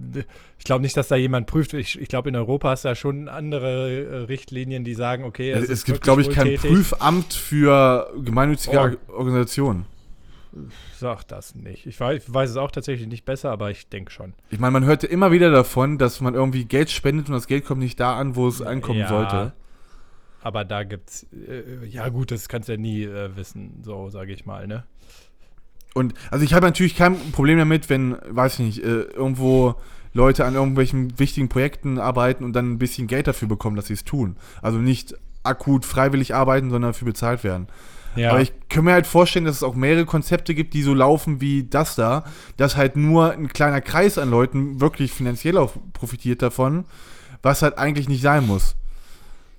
ich 0.59 0.65
glaube 0.65 0.81
nicht, 0.81 0.97
dass 0.97 1.09
da 1.09 1.17
jemand 1.17 1.47
prüft. 1.47 1.75
Ich, 1.75 2.01
ich 2.01 2.09
glaube, 2.09 2.31
in 2.31 2.37
Europa 2.37 2.71
hast 2.71 2.85
du 2.85 2.89
ja 2.89 2.95
schon 2.95 3.29
andere 3.29 3.91
äh, 3.91 4.17
Richtlinien, 4.25 4.83
die 4.83 4.95
sagen, 4.95 5.25
okay, 5.25 5.51
es, 5.51 5.69
es 5.69 5.85
gibt, 5.85 6.01
glaube 6.01 6.23
ich, 6.23 6.31
kein 6.31 6.47
wohltätig. 6.47 6.71
Prüfamt 6.71 7.35
für 7.35 8.11
gemeinnützige 8.25 8.79
Oh. 8.79 8.81
Or- 8.81 9.19
Organisationen. 9.19 9.85
Sag 10.97 11.25
das 11.25 11.55
nicht. 11.55 11.87
Ich 11.87 11.99
weiß, 11.99 12.25
ich 12.25 12.33
weiß 12.33 12.51
es 12.51 12.57
auch 12.57 12.71
tatsächlich 12.71 13.09
nicht 13.09 13.25
besser, 13.25 13.51
aber 13.51 13.71
ich 13.71 13.89
denke 13.89 14.11
schon. 14.11 14.35
Ich 14.51 14.59
meine, 14.59 14.73
man 14.73 14.85
hörte 14.85 15.07
immer 15.07 15.31
wieder 15.33 15.51
davon, 15.51 15.99
dass 15.99 16.21
man 16.21 16.35
irgendwie 16.35 16.65
Geld 16.65 16.91
spendet 16.91 17.29
und 17.29 17.35
das 17.35 17.47
Geld 17.47 17.65
kommt 17.65 17.81
nicht 17.81 18.01
da 18.01 18.17
an, 18.17 18.37
wo 18.37 18.49
es 18.49 18.63
ankommen 18.63 19.01
Ja, 19.01 19.09
sollte. 19.09 19.53
Aber 20.43 20.65
da 20.65 20.85
gibt's, 20.85 21.27
äh, 21.33 21.87
ja 21.87 22.09
gut, 22.09 22.31
das 22.31 22.49
kannst 22.49 22.69
du 22.69 22.73
ja 22.73 22.79
nie 22.79 23.03
äh, 23.03 23.37
wissen, 23.37 23.83
so 23.83 24.11
sage 24.11 24.33
ich 24.33 24.47
mal, 24.47 24.67
ne? 24.67 24.85
Und 25.95 26.15
also 26.31 26.45
ich 26.45 26.53
habe 26.53 26.67
natürlich 26.67 26.95
kein 26.95 27.17
Problem 27.33 27.59
damit, 27.59 27.89
wenn, 27.89 28.17
weiß 28.29 28.59
ich 28.61 28.67
nicht, 28.67 28.85
äh, 28.85 29.03
irgendwo 29.03 29.77
Leute 30.13 30.45
an 30.45 30.55
irgendwelchen 30.55 31.19
wichtigen 31.19 31.49
Projekten 31.49 31.99
arbeiten 31.99 32.45
und 32.45 32.53
dann 32.53 32.73
ein 32.73 32.79
bisschen 32.79 33.07
Geld 33.07 33.27
dafür 33.27 33.49
bekommen, 33.49 33.77
dass 33.77 33.87
sie 33.87 33.95
es 33.95 34.05
tun. 34.05 34.37
Also 34.63 34.79
nicht 34.79 35.15
akut 35.43 35.85
freiwillig 35.85 36.35
arbeiten, 36.35 36.71
sondern 36.71 36.93
dafür 36.93 37.07
bezahlt 37.07 37.45
werden. 37.45 37.69
Ja. 38.17 38.31
Aber 38.31 38.41
ich 38.41 38.53
kann 38.69 38.85
mir 38.85 38.93
halt 38.93 39.07
vorstellen, 39.07 39.45
dass 39.45 39.57
es 39.57 39.63
auch 39.63 39.75
mehrere 39.75 40.05
Konzepte 40.07 40.55
gibt, 40.55 40.75
die 40.75 40.83
so 40.83 40.95
laufen 40.95 41.41
wie 41.41 41.65
das 41.65 41.95
da, 41.97 42.25
dass 42.57 42.77
halt 42.77 42.97
nur 42.97 43.33
ein 43.33 43.49
kleiner 43.49 43.81
Kreis 43.81 44.19
an 44.19 44.31
Leuten 44.31 44.81
wirklich 44.81 45.13
finanziell 45.13 45.57
auch 45.59 45.73
profitiert 45.93 46.43
davon, 46.43 46.85
was 47.43 47.63
halt 47.63 47.79
eigentlich 47.79 48.09
nicht 48.09 48.23
sein 48.23 48.47
muss. 48.47 48.77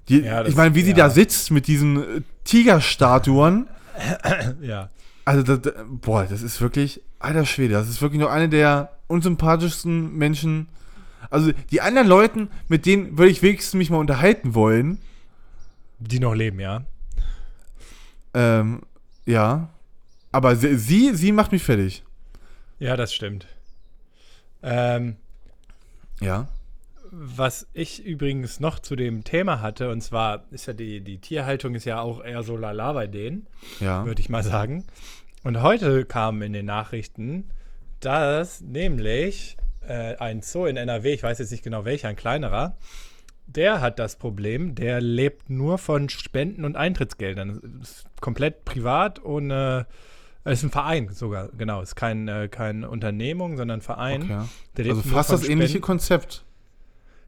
Die, 0.10 0.20
Ja, 0.22 0.42
das- 0.42 0.50
ich 0.52 0.56
meine, 0.56 0.74
wie 0.76 0.82
sie 0.84 0.94
da 0.94 1.10
sitzt 1.10 1.52
mit 1.52 1.68
diesen 1.68 1.98
äh, 2.18 2.22
Tigerstatuen, 2.46 3.68
ja. 4.62 4.90
also 5.26 5.44
das, 5.44 5.62
das- 5.62 5.74
boah, 5.90 6.26
das 6.30 6.42
ist 6.42 6.62
wirklich, 6.62 7.02
alter 7.20 7.46
Schwede, 7.46 7.74
das 7.74 7.90
ist 7.90 8.02
wirklich 8.02 8.20
nur 8.20 8.32
eine 8.32 8.50
der 8.50 8.92
unsympathischsten 9.08 10.16
Menschen. 10.18 10.68
Also 11.30 11.52
die 11.72 11.82
anderen 11.82 12.08
Leuten, 12.08 12.50
mit 12.68 12.86
denen 12.86 13.18
würde 13.18 13.32
ich 13.32 13.42
wenigstens 13.42 13.74
mich 13.74 13.90
mal 13.90 13.98
unterhalten 13.98 14.54
wollen. 14.56 15.00
Die 16.00 16.20
noch 16.20 16.34
leben, 16.36 16.60
ja. 16.60 16.84
Ähm, 18.34 18.82
ja. 19.26 19.70
Aber 20.32 20.56
sie, 20.56 20.76
sie, 20.78 21.16
sie 21.16 21.32
macht 21.32 21.52
mich 21.52 21.64
fertig. 21.64 22.04
Ja, 22.80 22.96
das 22.96 23.14
stimmt. 23.14 23.48
Ähm, 24.64 25.16
Ja. 26.22 26.48
was 27.12 27.68
ich 27.74 28.04
übrigens 28.06 28.60
noch 28.60 28.80
zu 28.80 28.96
dem 28.96 29.24
Thema 29.24 29.62
hatte, 29.62 29.90
und 29.92 30.02
zwar 30.02 30.44
ist 30.52 30.66
ja 30.68 30.74
die, 30.74 31.00
die 31.02 31.20
Tierhaltung 31.20 31.74
ist 31.76 31.86
ja 31.86 32.02
auch 32.02 32.24
eher 32.24 32.44
so 32.44 32.58
lala 32.58 32.92
bei 32.94 33.08
denen, 33.08 33.48
Ja. 33.80 34.06
würde 34.06 34.22
ich 34.22 34.30
mal 34.30 34.44
sagen. 34.44 34.86
Und 35.44 35.62
heute 35.62 36.04
kam 36.06 36.42
in 36.42 36.54
den 36.54 36.66
Nachrichten, 36.66 37.46
dass 38.02 38.62
nämlich 38.62 39.56
äh, 39.88 40.16
ein 40.18 40.42
Zoo 40.42 40.66
in 40.66 40.76
NRW, 40.76 41.14
ich 41.14 41.24
weiß 41.24 41.40
jetzt 41.40 41.52
nicht 41.52 41.64
genau 41.64 41.86
welcher, 41.86 42.10
ein 42.10 42.16
kleinerer, 42.18 42.76
der 43.48 43.82
hat 43.82 43.98
das 43.98 44.18
Problem, 44.18 44.76
der 44.76 45.02
lebt 45.02 45.50
nur 45.50 45.78
von 45.78 46.10
Spenden 46.10 46.66
und 46.66 46.76
Eintrittsgeldern. 46.76 47.80
Ist 47.82 48.06
komplett 48.22 48.66
privat 48.66 49.24
ohne. 49.24 49.88
Es 50.44 50.60
ist 50.60 50.66
ein 50.66 50.72
Verein 50.72 51.10
sogar, 51.12 51.50
genau. 51.58 51.82
Es 51.82 51.90
ist 51.90 51.96
kein, 51.96 52.28
äh, 52.28 52.48
keine 52.48 52.90
Unternehmung, 52.90 53.58
sondern 53.58 53.80
ein 53.80 53.82
Verein. 53.82 54.48
Okay. 54.78 54.90
Also 54.90 55.02
fast 55.02 55.32
das 55.32 55.44
ähnliche 55.44 55.72
Spenden. 55.72 55.86
Konzept. 55.86 56.46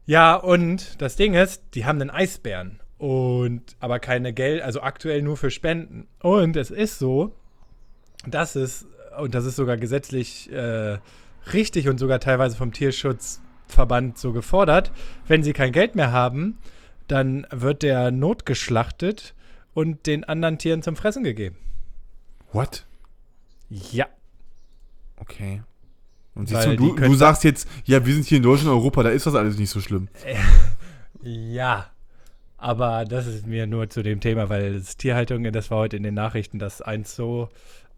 Ja, 0.06 0.36
und 0.36 1.00
das 1.02 1.16
Ding 1.16 1.34
ist, 1.34 1.62
die 1.74 1.84
haben 1.84 2.00
einen 2.00 2.10
Eisbären. 2.10 2.80
Und 2.96 3.76
aber 3.78 3.98
keine 3.98 4.32
Geld, 4.32 4.62
also 4.62 4.82
aktuell 4.82 5.22
nur 5.22 5.36
für 5.36 5.50
Spenden. 5.50 6.06
Und 6.20 6.56
es 6.56 6.70
ist 6.70 6.98
so, 6.98 7.34
dass 8.26 8.56
es, 8.56 8.86
und 9.18 9.34
das 9.34 9.44
ist 9.44 9.56
sogar 9.56 9.76
gesetzlich 9.76 10.50
äh, 10.52 10.98
richtig 11.52 11.88
und 11.88 11.98
sogar 11.98 12.20
teilweise 12.20 12.56
vom 12.56 12.72
Tierschutzverband 13.70 14.18
so 14.18 14.32
gefordert, 14.32 14.92
wenn 15.26 15.42
sie 15.42 15.52
kein 15.52 15.72
Geld 15.72 15.94
mehr 15.94 16.12
haben, 16.12 16.58
dann 17.08 17.46
wird 17.50 17.82
der 17.82 18.10
notgeschlachtet 18.10 19.34
und 19.74 20.06
den 20.06 20.24
anderen 20.24 20.58
Tieren 20.58 20.82
zum 20.82 20.96
Fressen 20.96 21.24
gegeben. 21.24 21.56
What? 22.52 22.86
Ja. 23.68 24.06
Okay. 25.16 25.62
Und 26.34 26.50
du, 26.50 26.76
du, 26.76 26.94
du 26.94 27.14
sagst 27.14 27.44
jetzt, 27.44 27.68
ja, 27.84 28.04
wir 28.04 28.14
sind 28.14 28.26
hier 28.26 28.38
in 28.38 28.42
Deutschland 28.42 28.70
Europa, 28.70 29.02
da 29.02 29.10
ist 29.10 29.26
das 29.26 29.34
alles 29.34 29.58
nicht 29.58 29.70
so 29.70 29.80
schlimm. 29.80 30.08
Ja. 31.22 31.90
Aber 32.56 33.04
das 33.04 33.26
ist 33.26 33.46
mir 33.46 33.66
nur 33.66 33.90
zu 33.90 34.02
dem 34.02 34.20
Thema, 34.20 34.48
weil 34.48 34.78
das 34.78 34.96
Tierhaltung, 34.96 35.44
das 35.52 35.70
war 35.70 35.80
heute 35.80 35.98
in 35.98 36.02
den 36.02 36.14
Nachrichten, 36.14 36.58
dass 36.58 36.80
eins 36.80 37.14
so 37.14 37.50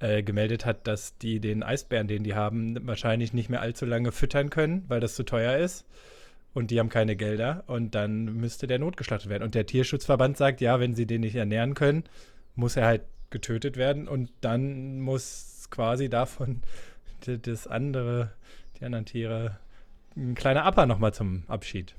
äh, 0.02 0.24
gemeldet 0.24 0.66
hat, 0.66 0.88
dass 0.88 1.16
die 1.18 1.38
den 1.38 1.62
Eisbären, 1.62 2.08
den 2.08 2.24
die 2.24 2.34
haben, 2.34 2.76
wahrscheinlich 2.88 3.32
nicht 3.32 3.48
mehr 3.48 3.60
allzu 3.60 3.86
lange 3.86 4.10
füttern 4.10 4.50
können, 4.50 4.84
weil 4.88 4.98
das 4.98 5.14
zu 5.14 5.22
teuer 5.22 5.56
ist. 5.58 5.86
Und 6.54 6.72
die 6.72 6.80
haben 6.80 6.88
keine 6.88 7.14
Gelder. 7.14 7.62
Und 7.68 7.94
dann 7.94 8.24
müsste 8.24 8.66
der 8.66 8.80
notgeschlachtet 8.80 9.30
werden. 9.30 9.44
Und 9.44 9.54
der 9.54 9.64
Tierschutzverband 9.64 10.36
sagt, 10.36 10.60
ja, 10.60 10.80
wenn 10.80 10.96
sie 10.96 11.06
den 11.06 11.20
nicht 11.20 11.36
ernähren 11.36 11.74
können, 11.74 12.02
muss 12.56 12.76
er 12.76 12.86
halt 12.86 13.02
getötet 13.30 13.76
werden. 13.76 14.08
Und 14.08 14.32
dann 14.40 15.00
muss 15.00 15.68
quasi 15.70 16.08
davon 16.08 16.62
das 17.42 17.68
andere, 17.68 18.32
die 18.80 18.84
anderen 18.84 19.06
Tiere, 19.06 19.58
ein 20.16 20.34
kleiner 20.34 20.66
Apper 20.66 20.86
nochmal 20.86 21.14
zum 21.14 21.44
Abschied. 21.46 21.94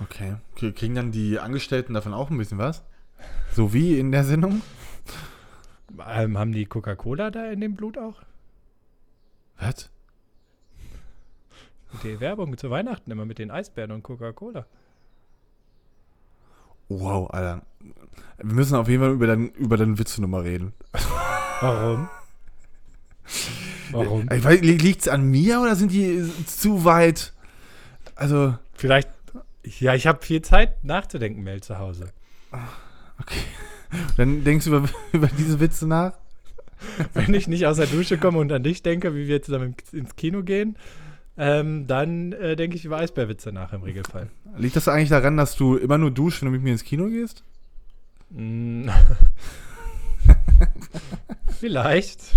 Okay. 0.00 0.34
Kriegen 0.56 0.96
dann 0.96 1.12
die 1.12 1.38
Angestellten 1.38 1.94
davon 1.94 2.12
auch 2.12 2.28
ein 2.28 2.38
bisschen 2.38 2.58
was? 2.58 2.82
So 3.54 3.72
wie 3.72 4.00
in 4.00 4.10
der 4.10 4.24
Sendung? 4.24 4.62
Ähm, 6.08 6.38
haben 6.38 6.52
die 6.52 6.66
Coca-Cola 6.66 7.30
da 7.30 7.50
in 7.50 7.60
dem 7.60 7.74
Blut 7.74 7.98
auch? 7.98 8.22
Was? 9.58 9.90
Die 12.02 12.20
Werbung 12.20 12.56
zu 12.56 12.70
Weihnachten 12.70 13.10
immer 13.10 13.24
mit 13.26 13.38
den 13.38 13.50
Eisbären 13.50 13.90
und 13.90 14.02
Coca-Cola. 14.02 14.66
Wow, 16.88 17.30
Alter. 17.30 17.62
Wir 18.38 18.54
müssen 18.54 18.74
auf 18.76 18.88
jeden 18.88 19.02
Fall 19.02 19.12
über 19.12 19.26
deinen 19.26 19.48
über 19.50 19.76
deinen 19.76 19.98
Witz 19.98 20.18
nochmal 20.18 20.42
reden. 20.42 20.72
Warum? 21.60 22.08
Warum? 23.92 24.28
Ich 24.32 24.42
weiß, 24.44 24.60
li- 24.60 24.76
liegt's 24.76 25.08
an 25.08 25.24
mir 25.30 25.60
oder 25.60 25.76
sind 25.76 25.92
die 25.92 26.24
zu 26.46 26.84
weit? 26.84 27.32
Also, 28.16 28.56
Vielleicht, 28.74 29.08
ja, 29.64 29.94
ich 29.94 30.06
habe 30.06 30.22
viel 30.22 30.42
Zeit 30.42 30.82
nachzudenken, 30.84 31.42
Mel, 31.42 31.60
zu 31.62 31.78
Hause. 31.78 32.12
okay. 33.20 33.40
Dann 34.16 34.44
denkst 34.44 34.66
du 34.66 34.76
über, 34.76 34.88
über 35.12 35.28
diese 35.38 35.60
Witze 35.60 35.86
nach? 35.86 36.12
Wenn 37.12 37.34
ich 37.34 37.46
nicht 37.46 37.66
aus 37.66 37.76
der 37.76 37.86
Dusche 37.86 38.16
komme 38.16 38.38
und 38.38 38.50
an 38.52 38.62
dich 38.62 38.82
denke, 38.82 39.14
wie 39.14 39.28
wir 39.28 39.42
zusammen 39.42 39.74
ins 39.92 40.16
Kino 40.16 40.42
gehen, 40.42 40.76
ähm, 41.36 41.86
dann 41.86 42.32
äh, 42.32 42.56
denke 42.56 42.76
ich 42.76 42.84
über 42.84 42.98
Eisbärwitze 42.98 43.52
nach 43.52 43.72
im 43.72 43.82
Regelfall. 43.82 44.30
Liegt 44.56 44.76
das 44.76 44.88
eigentlich 44.88 45.10
daran, 45.10 45.36
dass 45.36 45.56
du 45.56 45.76
immer 45.76 45.98
nur 45.98 46.10
duschst, 46.10 46.40
wenn 46.42 46.46
du 46.46 46.52
mit 46.52 46.62
mir 46.62 46.72
ins 46.72 46.84
Kino 46.84 47.08
gehst? 47.08 47.44
Mm. 48.30 48.88
Vielleicht. 51.60 52.34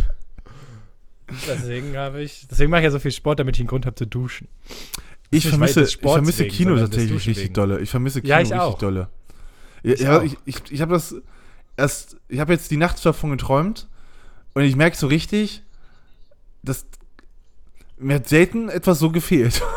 Deswegen 1.47 1.97
habe 1.97 2.21
ich, 2.21 2.47
deswegen 2.49 2.69
mache 2.69 2.81
ich 2.81 2.85
ja 2.85 2.91
so 2.91 2.99
viel 2.99 3.11
Sport, 3.11 3.39
damit 3.39 3.55
ich 3.55 3.61
einen 3.61 3.67
Grund 3.67 3.85
habe 3.85 3.95
zu 3.95 4.05
duschen. 4.05 4.47
Ich 5.31 5.47
vermisse, 5.47 5.83
ich 5.83 5.97
vermisse 5.97 6.43
wegen, 6.43 6.53
Kino 6.53 6.75
tatsächlich 6.77 7.27
richtig 7.27 7.45
wegen. 7.45 7.53
dolle. 7.53 7.79
Ich 7.79 7.89
vermisse 7.89 8.21
Kino 8.21 8.29
Ja, 8.31 8.37
ich 8.39 8.45
richtig 8.51 8.59
auch. 8.61 8.77
dolle. 8.77 9.09
Ja, 9.83 10.21
ich 10.21 10.37
ich, 10.45 10.57
ich 10.69 10.81
habe 10.81 10.93
das 10.93 11.15
erst, 11.77 12.17
ich 12.27 12.39
habe 12.39 12.53
jetzt 12.53 12.71
die 12.71 12.77
Nacht 12.77 13.03
davon 13.05 13.31
geträumt 13.31 13.87
und 14.53 14.63
ich 14.63 14.75
merke 14.75 14.97
so 14.97 15.07
richtig, 15.07 15.63
dass 16.63 16.85
mir 17.97 18.15
hat 18.15 18.27
selten 18.27 18.69
etwas 18.69 18.99
so 18.99 19.11
gefehlt. 19.11 19.61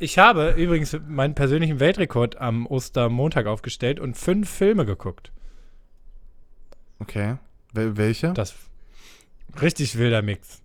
Ich 0.00 0.18
habe 0.18 0.50
übrigens 0.50 0.96
meinen 1.08 1.34
persönlichen 1.34 1.80
Weltrekord 1.80 2.36
am 2.36 2.66
Ostermontag 2.66 3.46
aufgestellt 3.46 3.98
und 3.98 4.18
fünf 4.18 4.48
Filme 4.48 4.84
geguckt. 4.84 5.32
Okay. 7.00 7.38
Wel 7.72 7.96
welche? 7.96 8.34
Das 8.34 8.54
richtig 9.62 9.96
wilder 9.96 10.20
Mix. 10.20 10.60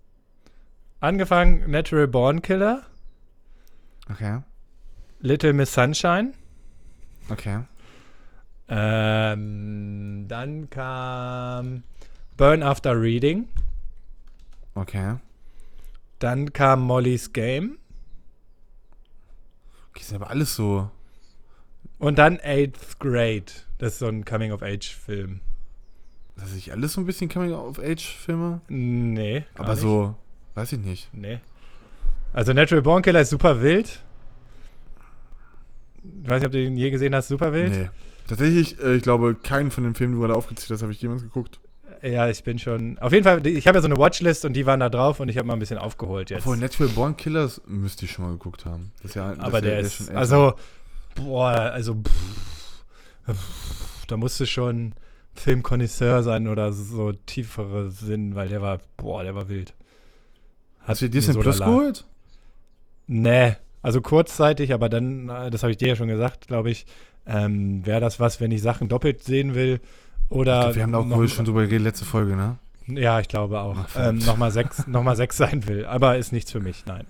Angefangen 1.00 1.68
Natural 1.70 2.06
Born 2.06 2.42
Killer, 2.42 2.84
Okay. 4.10 4.40
Little 5.20 5.52
Miss 5.52 5.72
Sunshine. 5.72 6.34
Okay. 7.30 7.60
Ähm, 8.76 10.24
dann 10.26 10.68
kam 10.68 11.84
Burn 12.36 12.64
After 12.64 13.00
Reading. 13.00 13.46
Okay. 14.74 15.14
Dann 16.18 16.52
kam 16.52 16.80
Molly's 16.80 17.32
Game. 17.32 17.78
Okay, 19.90 20.02
sind 20.02 20.16
aber 20.16 20.30
alles 20.30 20.56
so. 20.56 20.90
Und 22.00 22.18
dann 22.18 22.40
Eighth 22.40 22.98
Grade. 22.98 23.44
Das 23.78 23.92
ist 23.92 23.98
so 24.00 24.08
ein 24.08 24.24
Coming-of-Age-Film. 24.24 25.38
Dass 26.36 26.52
ich 26.52 26.72
alles 26.72 26.94
so 26.94 27.00
ein 27.00 27.06
bisschen 27.06 27.28
Coming-of-Age-Filme. 27.28 28.60
Nee. 28.66 29.44
Aber 29.54 29.74
nicht. 29.74 29.82
so, 29.82 30.16
weiß 30.54 30.72
ich 30.72 30.80
nicht. 30.80 31.14
Nee. 31.14 31.38
Also 32.32 32.52
Natural 32.52 32.82
Born 32.82 33.02
Killer 33.02 33.20
ist 33.20 33.30
super 33.30 33.62
wild. 33.62 34.02
Ich 36.02 36.28
weiß 36.28 36.40
nicht, 36.40 36.46
ob 36.46 36.52
du 36.52 36.58
den 36.58 36.76
je 36.76 36.90
gesehen 36.90 37.14
hast, 37.14 37.28
super 37.28 37.52
wild. 37.52 37.70
Nee. 37.70 37.90
Tatsächlich, 38.26 38.80
äh, 38.80 38.94
ich 38.96 39.02
glaube, 39.02 39.34
keinen 39.34 39.70
von 39.70 39.84
den 39.84 39.94
Filmen, 39.94 40.14
die 40.14 40.16
du 40.16 40.26
gerade 40.26 40.36
aufgezählt 40.38 40.70
hast, 40.70 40.82
habe 40.82 40.92
ich 40.92 41.00
jemals 41.02 41.22
geguckt. 41.22 41.60
Ja, 42.02 42.28
ich 42.28 42.42
bin 42.44 42.58
schon. 42.58 42.98
Auf 42.98 43.12
jeden 43.12 43.24
Fall, 43.24 43.46
ich 43.46 43.66
habe 43.66 43.78
ja 43.78 43.82
so 43.82 43.86
eine 43.88 43.96
Watchlist 43.96 44.44
und 44.44 44.52
die 44.54 44.66
waren 44.66 44.80
da 44.80 44.88
drauf 44.90 45.20
und 45.20 45.28
ich 45.28 45.38
habe 45.38 45.46
mal 45.46 45.54
ein 45.54 45.58
bisschen 45.58 45.78
aufgeholt 45.78 46.30
jetzt. 46.30 46.40
Obwohl, 46.40 46.56
Natural 46.58 46.90
Born 46.92 47.16
Killers 47.16 47.60
müsste 47.66 48.04
ich 48.04 48.12
schon 48.12 48.24
mal 48.26 48.32
geguckt 48.32 48.66
haben. 48.66 48.92
Das 49.02 49.10
ist 49.12 49.14
ja, 49.14 49.34
das 49.34 49.38
Aber 49.38 49.48
ist 49.48 49.54
ja- 49.54 49.60
der 49.60 49.70
der 49.78 49.80
ist, 49.86 49.94
schon 49.94 50.16
also, 50.16 50.54
boah, 51.14 51.48
also, 51.48 51.94
pff, 51.94 53.32
pff, 53.34 54.06
da 54.06 54.16
musste 54.16 54.46
schon 54.46 54.94
Filmkonnoisseur 55.34 56.22
sein 56.22 56.46
oder 56.48 56.72
so 56.72 57.12
tiefere 57.12 57.90
Sinn, 57.90 58.34
weil 58.34 58.48
der 58.48 58.60
war, 58.62 58.80
boah, 58.96 59.22
der 59.22 59.34
war 59.34 59.48
wild. 59.48 59.74
Hast 60.80 61.00
du 61.00 61.06
dir 61.06 61.10
Disney 61.12 61.34
so 61.34 61.40
Plus 61.40 61.58
geholt? 61.58 62.04
Nee, 63.06 63.56
also 63.82 64.00
kurzzeitig, 64.00 64.72
aber 64.74 64.88
dann, 64.88 65.28
äh, 65.28 65.50
das 65.50 65.62
habe 65.62 65.70
ich 65.70 65.78
dir 65.78 65.88
ja 65.88 65.96
schon 65.96 66.08
gesagt, 66.08 66.46
glaube 66.48 66.70
ich, 66.70 66.86
ähm, 67.26 67.84
wäre 67.86 68.00
das 68.00 68.20
was, 68.20 68.40
wenn 68.40 68.50
ich 68.50 68.62
Sachen 68.62 68.88
doppelt 68.88 69.22
sehen 69.24 69.54
will 69.54 69.80
oder. 70.28 70.60
Glaub, 70.60 70.74
wir 70.76 70.82
haben 70.82 70.92
da 70.92 70.98
auch 70.98 71.06
noch- 71.06 71.28
schon 71.28 71.44
drüber 71.44 71.62
geredet, 71.62 71.82
letzte 71.84 72.04
Folge, 72.04 72.36
ne? 72.36 72.56
Ja, 72.86 73.18
ich 73.20 73.28
glaube 73.28 73.60
auch. 73.60 73.76
Ach, 73.78 73.96
ähm, 73.98 74.18
Nochmal 74.18 74.50
sechs, 74.50 74.86
noch 74.86 75.02
mal 75.02 75.16
sechs 75.16 75.36
sein 75.38 75.66
will, 75.66 75.86
aber 75.86 76.18
ist 76.18 76.32
nichts 76.32 76.52
für 76.52 76.60
mich, 76.60 76.84
nein. 76.86 77.06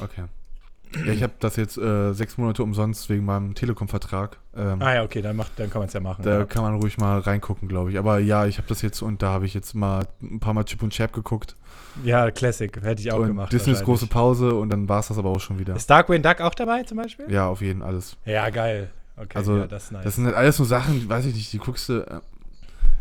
Okay. 0.00 0.24
Ja, 1.04 1.12
ich 1.12 1.22
habe 1.22 1.32
das 1.40 1.56
jetzt 1.56 1.76
äh, 1.78 2.12
sechs 2.12 2.38
Monate 2.38 2.62
umsonst 2.62 3.10
wegen 3.10 3.24
meinem 3.24 3.54
Telekom-Vertrag. 3.54 4.38
Ähm, 4.56 4.80
Ah 4.80 4.94
ja, 4.94 5.02
okay, 5.02 5.20
dann, 5.20 5.34
macht, 5.36 5.52
dann 5.56 5.68
kann 5.68 5.80
man 5.80 5.88
es 5.88 5.94
ja 5.94 6.00
machen. 6.00 6.22
Da 6.22 6.38
ja. 6.38 6.44
kann 6.44 6.62
man 6.62 6.74
ruhig 6.76 6.96
mal 6.96 7.18
reingucken, 7.18 7.68
glaube 7.68 7.90
ich. 7.90 7.98
Aber 7.98 8.18
ja, 8.18 8.46
ich 8.46 8.58
habe 8.58 8.68
das 8.68 8.82
jetzt 8.82 9.02
und 9.02 9.20
da 9.20 9.30
habe 9.30 9.46
ich 9.46 9.52
jetzt 9.54 9.74
mal 9.74 10.06
ein 10.22 10.38
paar 10.38 10.54
Mal 10.54 10.64
Chip 10.64 10.82
und 10.82 10.90
Chap 10.92 11.12
geguckt. 11.12 11.56
ja, 12.04 12.30
Classic, 12.30 12.74
hätte 12.82 13.02
ich 13.02 13.10
auch 13.12 13.18
und 13.18 13.26
gemacht. 13.26 13.52
Disneys 13.52 13.82
große. 13.82 14.06
Pause 14.06 14.54
und 14.54 14.68
dann 14.70 14.88
war 14.88 15.00
es 15.00 15.08
das 15.08 15.18
aber 15.18 15.30
auch 15.30 15.40
schon 15.40 15.58
wieder. 15.58 15.74
Ist 15.74 15.90
Darkwing 15.90 16.22
Duck 16.22 16.40
auch 16.40 16.54
dabei 16.54 16.82
zum 16.84 16.98
Beispiel? 16.98 17.30
Ja, 17.30 17.48
auf 17.48 17.62
jeden 17.62 17.82
alles. 17.82 18.16
Ja, 18.24 18.48
geil. 18.50 18.90
Okay, 19.16 19.36
Also, 19.38 19.56
ja, 19.58 19.66
das 19.66 19.84
ist 19.84 19.92
nice. 19.92 20.04
Das 20.04 20.14
sind 20.16 20.26
halt 20.26 20.36
alles 20.36 20.56
so 20.56 20.64
Sachen, 20.64 21.00
die- 21.00 21.08
weiß 21.08 21.24
ich 21.26 21.34
nicht, 21.34 21.52
die 21.52 21.58
guckst 21.58 21.88
du 21.88 22.00
äh, 22.00 22.20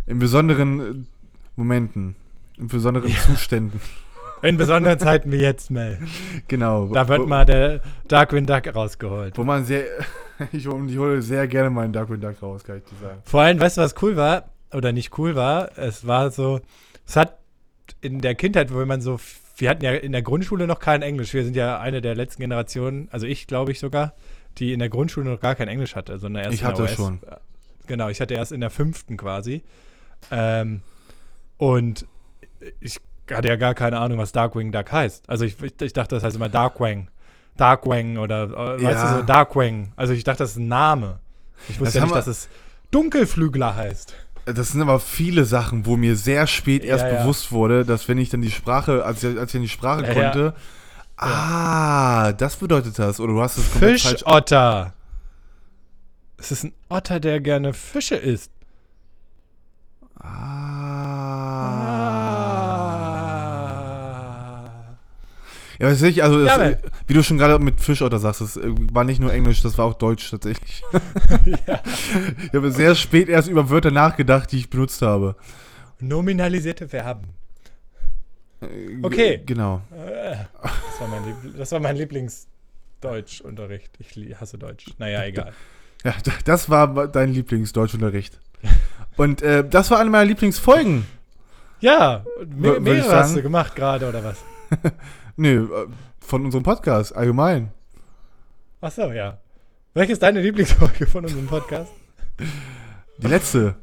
in 0.08 0.20
besonderen 0.20 0.80
äh, 0.80 1.06
Momenten, 1.56 2.16
in 2.58 2.68
besonderen 2.68 3.12
Zuständen. 3.12 3.82
In 4.42 4.58
besonderen 4.58 5.00
Zeiten 5.00 5.32
wie 5.32 5.38
jetzt, 5.38 5.72
Mel. 5.72 5.98
Genau. 6.48 6.88
Da 6.94 7.08
wird 7.08 7.22
wo, 7.22 7.26
mal 7.26 7.46
der 7.46 7.82
Darkwing 8.08 8.46
Duck 8.46 8.74
rausgeholt. 8.74 9.38
Wo 9.38 9.44
man 9.44 9.66
sehr, 9.66 9.86
ich, 10.52 10.66
ich 10.66 10.98
hole 10.98 11.22
sehr 11.22 11.48
gerne 11.48 11.70
meinen 11.70 11.94
Darkwing 11.94 12.22
Duck 12.22 12.42
raus, 12.42 12.64
kann 12.64 12.78
ich 12.78 12.84
dir 12.84 12.96
sagen. 13.02 13.22
Vor 13.24 13.42
allem, 13.42 13.60
weißt 13.60 13.78
du, 13.78 13.82
was 13.82 13.96
cool 14.02 14.16
war? 14.16 14.50
Oder 14.74 14.92
nicht 14.92 15.18
cool 15.18 15.36
war? 15.36 15.78
Es 15.78 16.06
war 16.06 16.32
so, 16.32 16.60
es 17.08 17.16
hat 17.16 17.38
in 18.02 18.20
der 18.22 18.36
Kindheit, 18.36 18.74
wo 18.74 18.86
man 18.86 19.02
so, 19.02 19.20
wir 19.58 19.70
hatten 19.70 19.84
ja 19.84 19.92
in 19.92 20.12
der 20.12 20.22
Grundschule 20.22 20.68
noch 20.68 20.80
kein 20.80 21.02
Englisch. 21.02 21.34
Wir 21.34 21.44
sind 21.44 21.56
ja 21.56 21.80
eine 21.80 22.02
der 22.02 22.14
letzten 22.16 22.42
Generationen, 22.42 23.08
also 23.12 23.26
ich 23.26 23.48
glaube 23.48 23.72
ich 23.72 23.80
sogar, 23.80 24.14
die 24.58 24.74
in 24.74 24.80
der 24.80 24.90
Grundschule 24.90 25.30
noch 25.30 25.40
gar 25.40 25.56
kein 25.56 25.68
Englisch 25.68 25.96
hatte, 25.96 26.18
sondern 26.20 26.44
erst 26.44 26.56
Ich 26.56 26.62
in 26.62 26.68
der 26.68 26.78
hatte 26.86 26.96
schon. 26.96 27.20
Genau, 27.88 28.10
ich 28.10 28.20
hatte 28.22 28.34
erst 28.34 28.52
in 28.52 28.62
der 28.62 28.70
fünften 28.70 29.18
quasi. 29.18 29.64
Ähm, 30.32 30.82
und 31.58 32.06
ich 32.80 33.00
hatte 33.32 33.48
ja 33.48 33.56
gar 33.56 33.74
keine 33.74 34.00
Ahnung, 34.00 34.18
was 34.18 34.32
Darkwing 34.32 34.72
Duck 34.72 34.92
heißt. 34.92 35.30
Also 35.30 35.46
ich, 35.46 35.56
ich, 35.82 35.94
dachte, 35.94 36.16
das 36.16 36.24
heißt 36.24 36.36
immer 36.36 36.50
Darkwing. 36.50 37.10
Darkwing 37.58 38.18
oder, 38.18 38.44
äh, 38.46 38.84
weißt 38.84 39.04
Ja. 39.04 39.12
du, 39.14 39.20
so 39.20 39.24
Darkwing. 39.26 39.92
Also 39.96 40.14
ich 40.14 40.24
dachte, 40.24 40.40
das 40.40 40.52
ist 40.52 40.58
ein 40.58 40.68
Name. 40.68 41.20
Ich 41.70 41.80
wusste 41.80 41.86
Das 41.86 41.94
ja 41.96 42.02
nicht, 42.04 42.16
dass 42.16 42.28
es 42.28 42.50
Dunkelflügler 42.92 43.76
heißt. 43.76 44.14
Das 44.46 44.72
sind 44.72 44.82
aber 44.82 45.00
viele 45.00 45.46
Sachen, 45.46 45.86
wo 45.86 45.98
mir 45.98 46.16
sehr 46.16 46.46
spät 46.48 46.84
erst 46.84 47.04
Ja, 47.06 47.14
ja. 47.14 47.22
bewusst 47.22 47.52
wurde, 47.52 47.84
dass 47.86 48.08
wenn 48.08 48.18
ich 48.20 48.30
dann 48.30 48.42
die 48.42 48.52
Sprache, 48.52 49.04
als 49.04 49.24
ich, 49.24 49.38
als 49.40 49.50
ich 49.50 49.54
dann 49.54 49.62
die 49.64 49.70
Sprache 49.70 50.04
Ja, 50.04 50.08
ja. 50.14 50.14
konnte, 50.14 50.54
ah, 51.18 52.34
das 52.34 52.56
bedeutet 52.56 52.98
das. 53.00 53.20
Oder 53.20 53.34
du 53.34 53.42
hast 53.42 53.58
es 53.58 53.72
komplett. 53.72 54.02
Fischotter. 54.02 54.94
Es 56.38 56.52
ist 56.52 56.64
ein 56.64 56.74
Otter, 56.90 57.20
der 57.20 57.40
gerne 57.40 57.74
Fische 57.74 58.16
isst. 58.16 58.52
Ah. 60.20 60.76
Ah. 61.78 62.06
Ja, 65.80 65.90
tatsächlich, 65.90 66.24
also 66.24 66.46
das, 66.46 66.58
Ja, 66.58 66.78
wie 67.08 67.14
du 67.14 67.24
schon 67.24 67.38
gerade 67.38 67.64
mit 67.64 67.82
Fischotter 67.82 68.20
sagst, 68.20 68.42
das 68.42 68.58
äh, 68.58 68.74
war 68.94 69.04
nicht 69.04 69.20
nur 69.20 69.34
Englisch, 69.34 69.62
das 69.62 69.78
war 69.78 69.86
auch 69.86 69.96
Deutsch 69.96 70.30
tatsächlich. 70.32 70.84
ja. 71.46 71.80
Ich 72.48 72.54
habe 72.54 72.72
sehr 72.72 72.96
spät 72.96 73.28
erst 73.28 73.50
über 73.50 73.70
Wörter 73.70 73.92
nachgedacht, 73.92 74.52
die 74.52 74.58
ich 74.60 74.70
benutzt 74.70 75.02
habe. 75.02 75.36
Nominalisierte 76.00 76.88
Verben. 76.88 77.28
Äh, 78.62 79.00
Okay. 79.04 79.42
Genau. 79.46 79.82
Äh, 79.92 80.36
Das 80.62 81.00
war 81.02 81.08
mein, 81.08 81.26
Liebl 81.26 81.58
das 81.58 81.72
war 81.72 81.80
mein 81.80 81.96
Lieblingsdeutschunterricht. 81.98 83.92
Ich 84.00 84.16
hasse 84.40 84.58
Deutsch. 84.58 84.88
Naja, 84.98 85.24
egal. 85.26 85.54
Ja, 86.04 86.14
das 86.46 86.70
war 86.70 87.08
dein 87.08 87.34
Lieblingsdeutschunterricht. 87.34 88.40
Und 89.18 89.42
äh, 89.42 89.68
das 89.68 89.92
war 89.92 90.00
eine 90.00 90.10
meiner 90.10 90.26
Lieblingsfolgen. 90.26 91.06
Ja, 91.80 92.26
me 92.48 92.80
mehrere 92.80 93.16
hast 93.16 93.36
du 93.36 93.42
gemacht 93.42 93.76
gerade, 93.76 94.08
oder 94.08 94.24
was? 94.24 94.38
Nö, 95.36 95.66
äh, 95.66 95.88
von 96.20 96.46
unserem 96.46 96.64
Podcast, 96.64 97.16
allgemein. 97.16 97.72
Ach 98.82 98.92
so, 98.92 99.12
ja. 99.12 99.38
Welche 99.94 100.14
ist 100.14 100.22
deine 100.24 100.42
Lieblingsfolge 100.42 101.08
von 101.08 101.24
unserem 101.26 101.48
Podcast? 101.48 101.92
Die 103.18 103.28
letzte. 103.28 103.76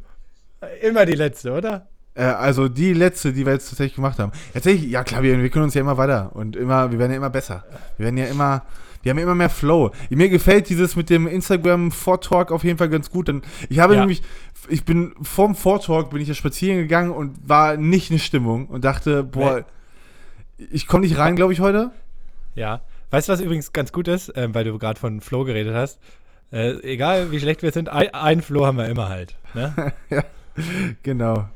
Immer 0.83 1.07
die 1.07 1.14
letzte, 1.14 1.53
oder? 1.53 1.89
Äh, 2.15 2.25
also 2.25 2.69
die 2.69 2.93
letzte, 2.93 3.33
die 3.33 3.47
wir 3.47 3.53
jetzt 3.53 3.69
tatsächlich 3.71 3.95
gemacht 3.97 4.19
haben. 4.19 4.33
Tatsächlich, 4.53 4.91
ja 4.91 5.03
klar, 5.05 5.23
wir 5.23 5.35
entwickeln 5.35 5.63
uns 5.63 5.75
ja 5.75 5.81
immer 5.81 5.97
weiter 5.97 6.31
und 6.35 6.57
immer, 6.57 6.91
wir 6.93 6.99
werden 6.99 7.11
ja 7.13 7.17
immer 7.17 7.31
besser. 7.31 7.65
Wir 7.97 8.05
werden 8.05 8.17
ja 8.19 8.27
immer, 8.27 8.63
wir 9.03 9.11
haben 9.11 9.19
ja 9.19 9.25
immer 9.25 9.35
mehr 9.35 9.51
Flow. 9.51 9.91
Mir 10.11 10.29
gefällt 10.29 10.69
dieses 10.69 10.95
mit 10.97 11.09
dem 11.11 11.27
Instagram 11.27 11.91
Vortalk 11.91 12.53
auf 12.53 12.65
jeden 12.65 12.79
Fall 12.79 12.89
ganz 12.91 13.11
gut. 13.11 13.29
Denn 13.29 13.43
ich 13.69 13.79
habe 13.79 13.95
Ja. 13.95 14.01
nämlich, 14.01 14.23
ich 14.69 14.85
bin 14.85 15.15
vorm 15.23 15.55
Vortalk 15.55 16.11
bin 16.11 16.21
ich 16.21 16.29
ja 16.29 16.35
spazieren 16.35 16.79
gegangen 16.79 17.11
und 17.11 17.37
war 17.49 17.77
nicht 17.77 18.11
in 18.11 18.19
Stimmung 18.19 18.67
und 18.67 18.85
dachte, 18.85 19.23
boah, 19.25 19.65
ich 20.71 20.87
komme 20.87 21.05
nicht 21.05 21.19
rein, 21.19 21.35
glaube 21.35 21.53
ich, 21.53 21.61
heute. 21.61 21.91
Ja. 22.55 22.83
Weißt 23.11 23.29
du, 23.29 23.33
was 23.33 23.41
übrigens 23.41 23.73
ganz 23.73 23.91
gut 23.93 24.07
ist, 24.09 24.33
ähm, 24.37 24.55
weil 24.55 24.65
du 24.65 24.79
gerade 24.79 25.01
von 25.01 25.21
Flo 25.21 25.45
geredet 25.45 25.75
hast? 25.75 25.99
Äh, 26.53 26.73
egal 26.83 27.31
wie 27.31 27.41
schlecht 27.41 27.63
wir 27.63 27.73
sind, 27.73 27.89
ein, 27.89 28.13
ein 28.15 28.43
Flo 28.43 28.67
haben 28.67 28.77
wir 28.79 28.87
immer 28.89 29.09
halt. 29.09 29.37
Ne? 29.55 29.93
Genau. 31.03 31.49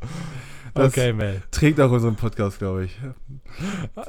Das 0.76 0.92
Okay, 0.92 1.12
Mel. 1.12 1.42
trägt 1.50 1.80
auch 1.80 1.90
unseren 1.90 2.16
Podcast, 2.16 2.58
glaube 2.58 2.84
ich. 2.84 2.98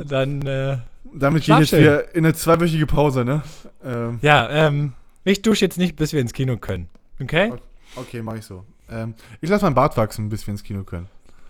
Dann, 0.06 0.42
äh, 0.46 0.78
Damit 1.14 1.44
gehe 1.44 1.46
Schlaf 1.46 1.62
ich 1.62 1.62
jetzt 1.62 1.70
schön. 1.70 1.80
wieder 1.82 2.16
in 2.16 2.26
eine 2.26 2.34
zweiwöchige 2.34 2.86
Pause, 2.86 3.26
ne? 3.26 3.42
Ähm, 3.84 4.20
ja, 4.22 4.50
ähm, 4.50 4.94
ich 5.24 5.42
dusche 5.42 5.66
jetzt 5.66 5.78
nicht, 5.78 5.96
bis 5.96 6.14
wir 6.14 6.22
ins 6.22 6.34
Kino 6.34 6.58
können. 6.58 6.90
Okay? 7.22 7.54
okay, 7.96 8.22
mach 8.22 8.36
ich 8.36 8.46
so. 8.46 8.64
Ähm, 8.90 9.16
ich 9.42 9.50
lasse 9.50 9.66
meinen 9.66 9.76
Bart 9.76 9.98
wachsen, 9.98 10.30
bis 10.30 10.46
wir 10.48 10.52
ins 10.52 10.64
Kino 10.64 10.84
können. 10.84 11.08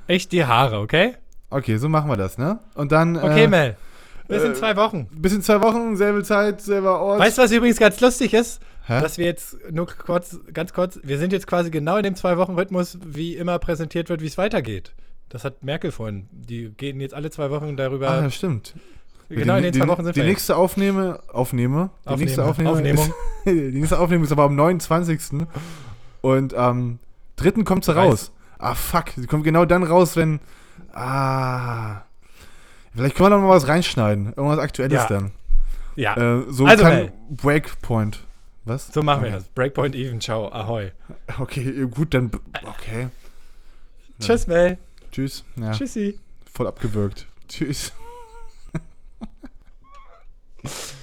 Ich 0.08 0.28
die 0.30 0.46
Haare, 0.46 0.80
okay? 0.80 1.16
Okay, 1.50 1.78
so 1.78 1.90
machen 1.90 2.10
wir 2.10 2.18
das, 2.18 2.38
ne? 2.38 2.60
Und 2.76 2.92
dann. 2.92 3.18
Okay, 3.18 3.44
äh, 3.46 3.48
Mel. 3.48 3.78
Bis 4.28 4.44
in 4.44 4.52
äh, 4.52 4.56
zwei 4.56 4.76
Wochen. 4.76 5.08
Bis 5.12 5.34
in 5.34 5.42
zwei 5.42 5.62
Wochen, 5.62 5.96
selbe 5.96 6.24
Zeit, 6.24 6.62
selber 6.62 7.00
Ort. 7.00 7.20
Weißt 7.20 7.38
du, 7.38 7.42
was 7.42 7.52
übrigens 7.52 7.78
ganz 7.80 8.00
lustig 8.02 8.34
ist? 8.34 8.62
Hä? 8.86 9.02
Dass 9.02 9.18
wir 9.18 9.26
jetzt 9.26 9.58
nur 9.72 9.86
kurz, 9.86 10.40
ganz 10.54 10.74
kurz, 10.74 11.00
wir 11.04 11.18
sind 11.18 11.34
jetzt 11.34 11.48
quasi 11.48 11.70
genau 11.72 11.98
in 11.98 12.04
dem 12.04 12.16
Zwei-Wochen-Rhythmus, 12.16 13.00
wie 13.06 13.36
immer 13.36 13.60
präsentiert 13.60 14.10
wird, 14.10 14.22
wie 14.22 14.28
es 14.28 14.38
weitergeht. 14.38 14.94
Das 15.30 15.44
hat 15.44 15.64
Merkel 15.64 15.92
vorhin. 15.92 16.28
Die 16.32 16.70
gehen 16.70 17.00
jetzt 17.02 17.14
alle 17.14 17.30
zwei 17.32 17.50
Wochen 17.52 17.76
darüber. 17.78 18.10
ah, 18.10 18.22
ja, 18.24 18.30
stimmt. 18.32 18.74
genau 19.30 19.54
die, 19.54 19.58
in 19.58 19.64
den 19.64 19.74
zwei 19.74 19.86
die, 19.86 19.90
Wochen 19.92 20.04
sind 20.06 20.16
Die 20.16 20.22
wir. 20.22 20.28
nächste 20.28 20.56
Aufnehme, 20.56 21.20
Aufnehme, 21.32 21.90
die 22.06 22.10
Aufnehme, 22.10 22.26
nächste 22.26 22.46
Aufnehme 22.46 22.72
Aufnehmung. 22.72 23.06
Ist, 23.06 23.14
die 23.46 23.52
nächste 23.80 24.00
Aufnehmung 24.00 24.24
ist 24.26 24.32
aber 24.32 24.44
am 24.44 24.56
29. 24.56 25.46
Und 26.22 26.54
am 26.54 27.00
3. 27.38 27.64
kommt 27.64 27.84
sie 27.86 27.96
raus. 27.96 28.32
Ah, 28.58 28.74
fuck. 28.74 29.06
Sie 29.16 29.28
kommt 29.28 29.44
genau 29.44 29.66
dann 29.66 29.84
raus, 29.84 30.16
wenn. 30.16 30.40
Ah. 30.94 32.02
Vielleicht 32.96 33.16
können 33.16 33.30
wir 33.32 33.38
noch 33.38 33.44
mal 33.48 33.50
was 33.56 33.68
reinschneiden. 33.68 34.28
Irgendwas 34.36 34.58
Aktuelles 34.60 34.94
Ja. 34.94 35.08
dann. 35.08 35.32
Ja, 35.96 36.16
Äh, 36.16 36.44
so 36.50 36.66
Also, 36.66 36.84
kann 36.84 36.94
Mel. 36.96 37.14
Breakpoint. 37.30 38.24
Was? 38.66 38.88
so 38.94 39.02
machen 39.04 39.22
wir 39.24 39.30
okay. 39.30 39.38
das. 39.38 39.48
Breakpoint 39.50 39.96
even, 39.96 40.20
ciao, 40.20 40.52
ahoi. 40.52 40.92
Okay, 41.40 41.86
gut, 41.90 42.14
dann. 42.14 42.32
Okay. 42.64 43.08
Tschüss, 44.20 44.48
Mel. 44.48 44.78
Tschüss. 45.12 45.44
Ja. 45.56 45.72
Tschüssi. 45.72 46.20
Voll 46.52 46.68
abgewürgt. 46.68 47.28
Tschüss. 47.48 47.92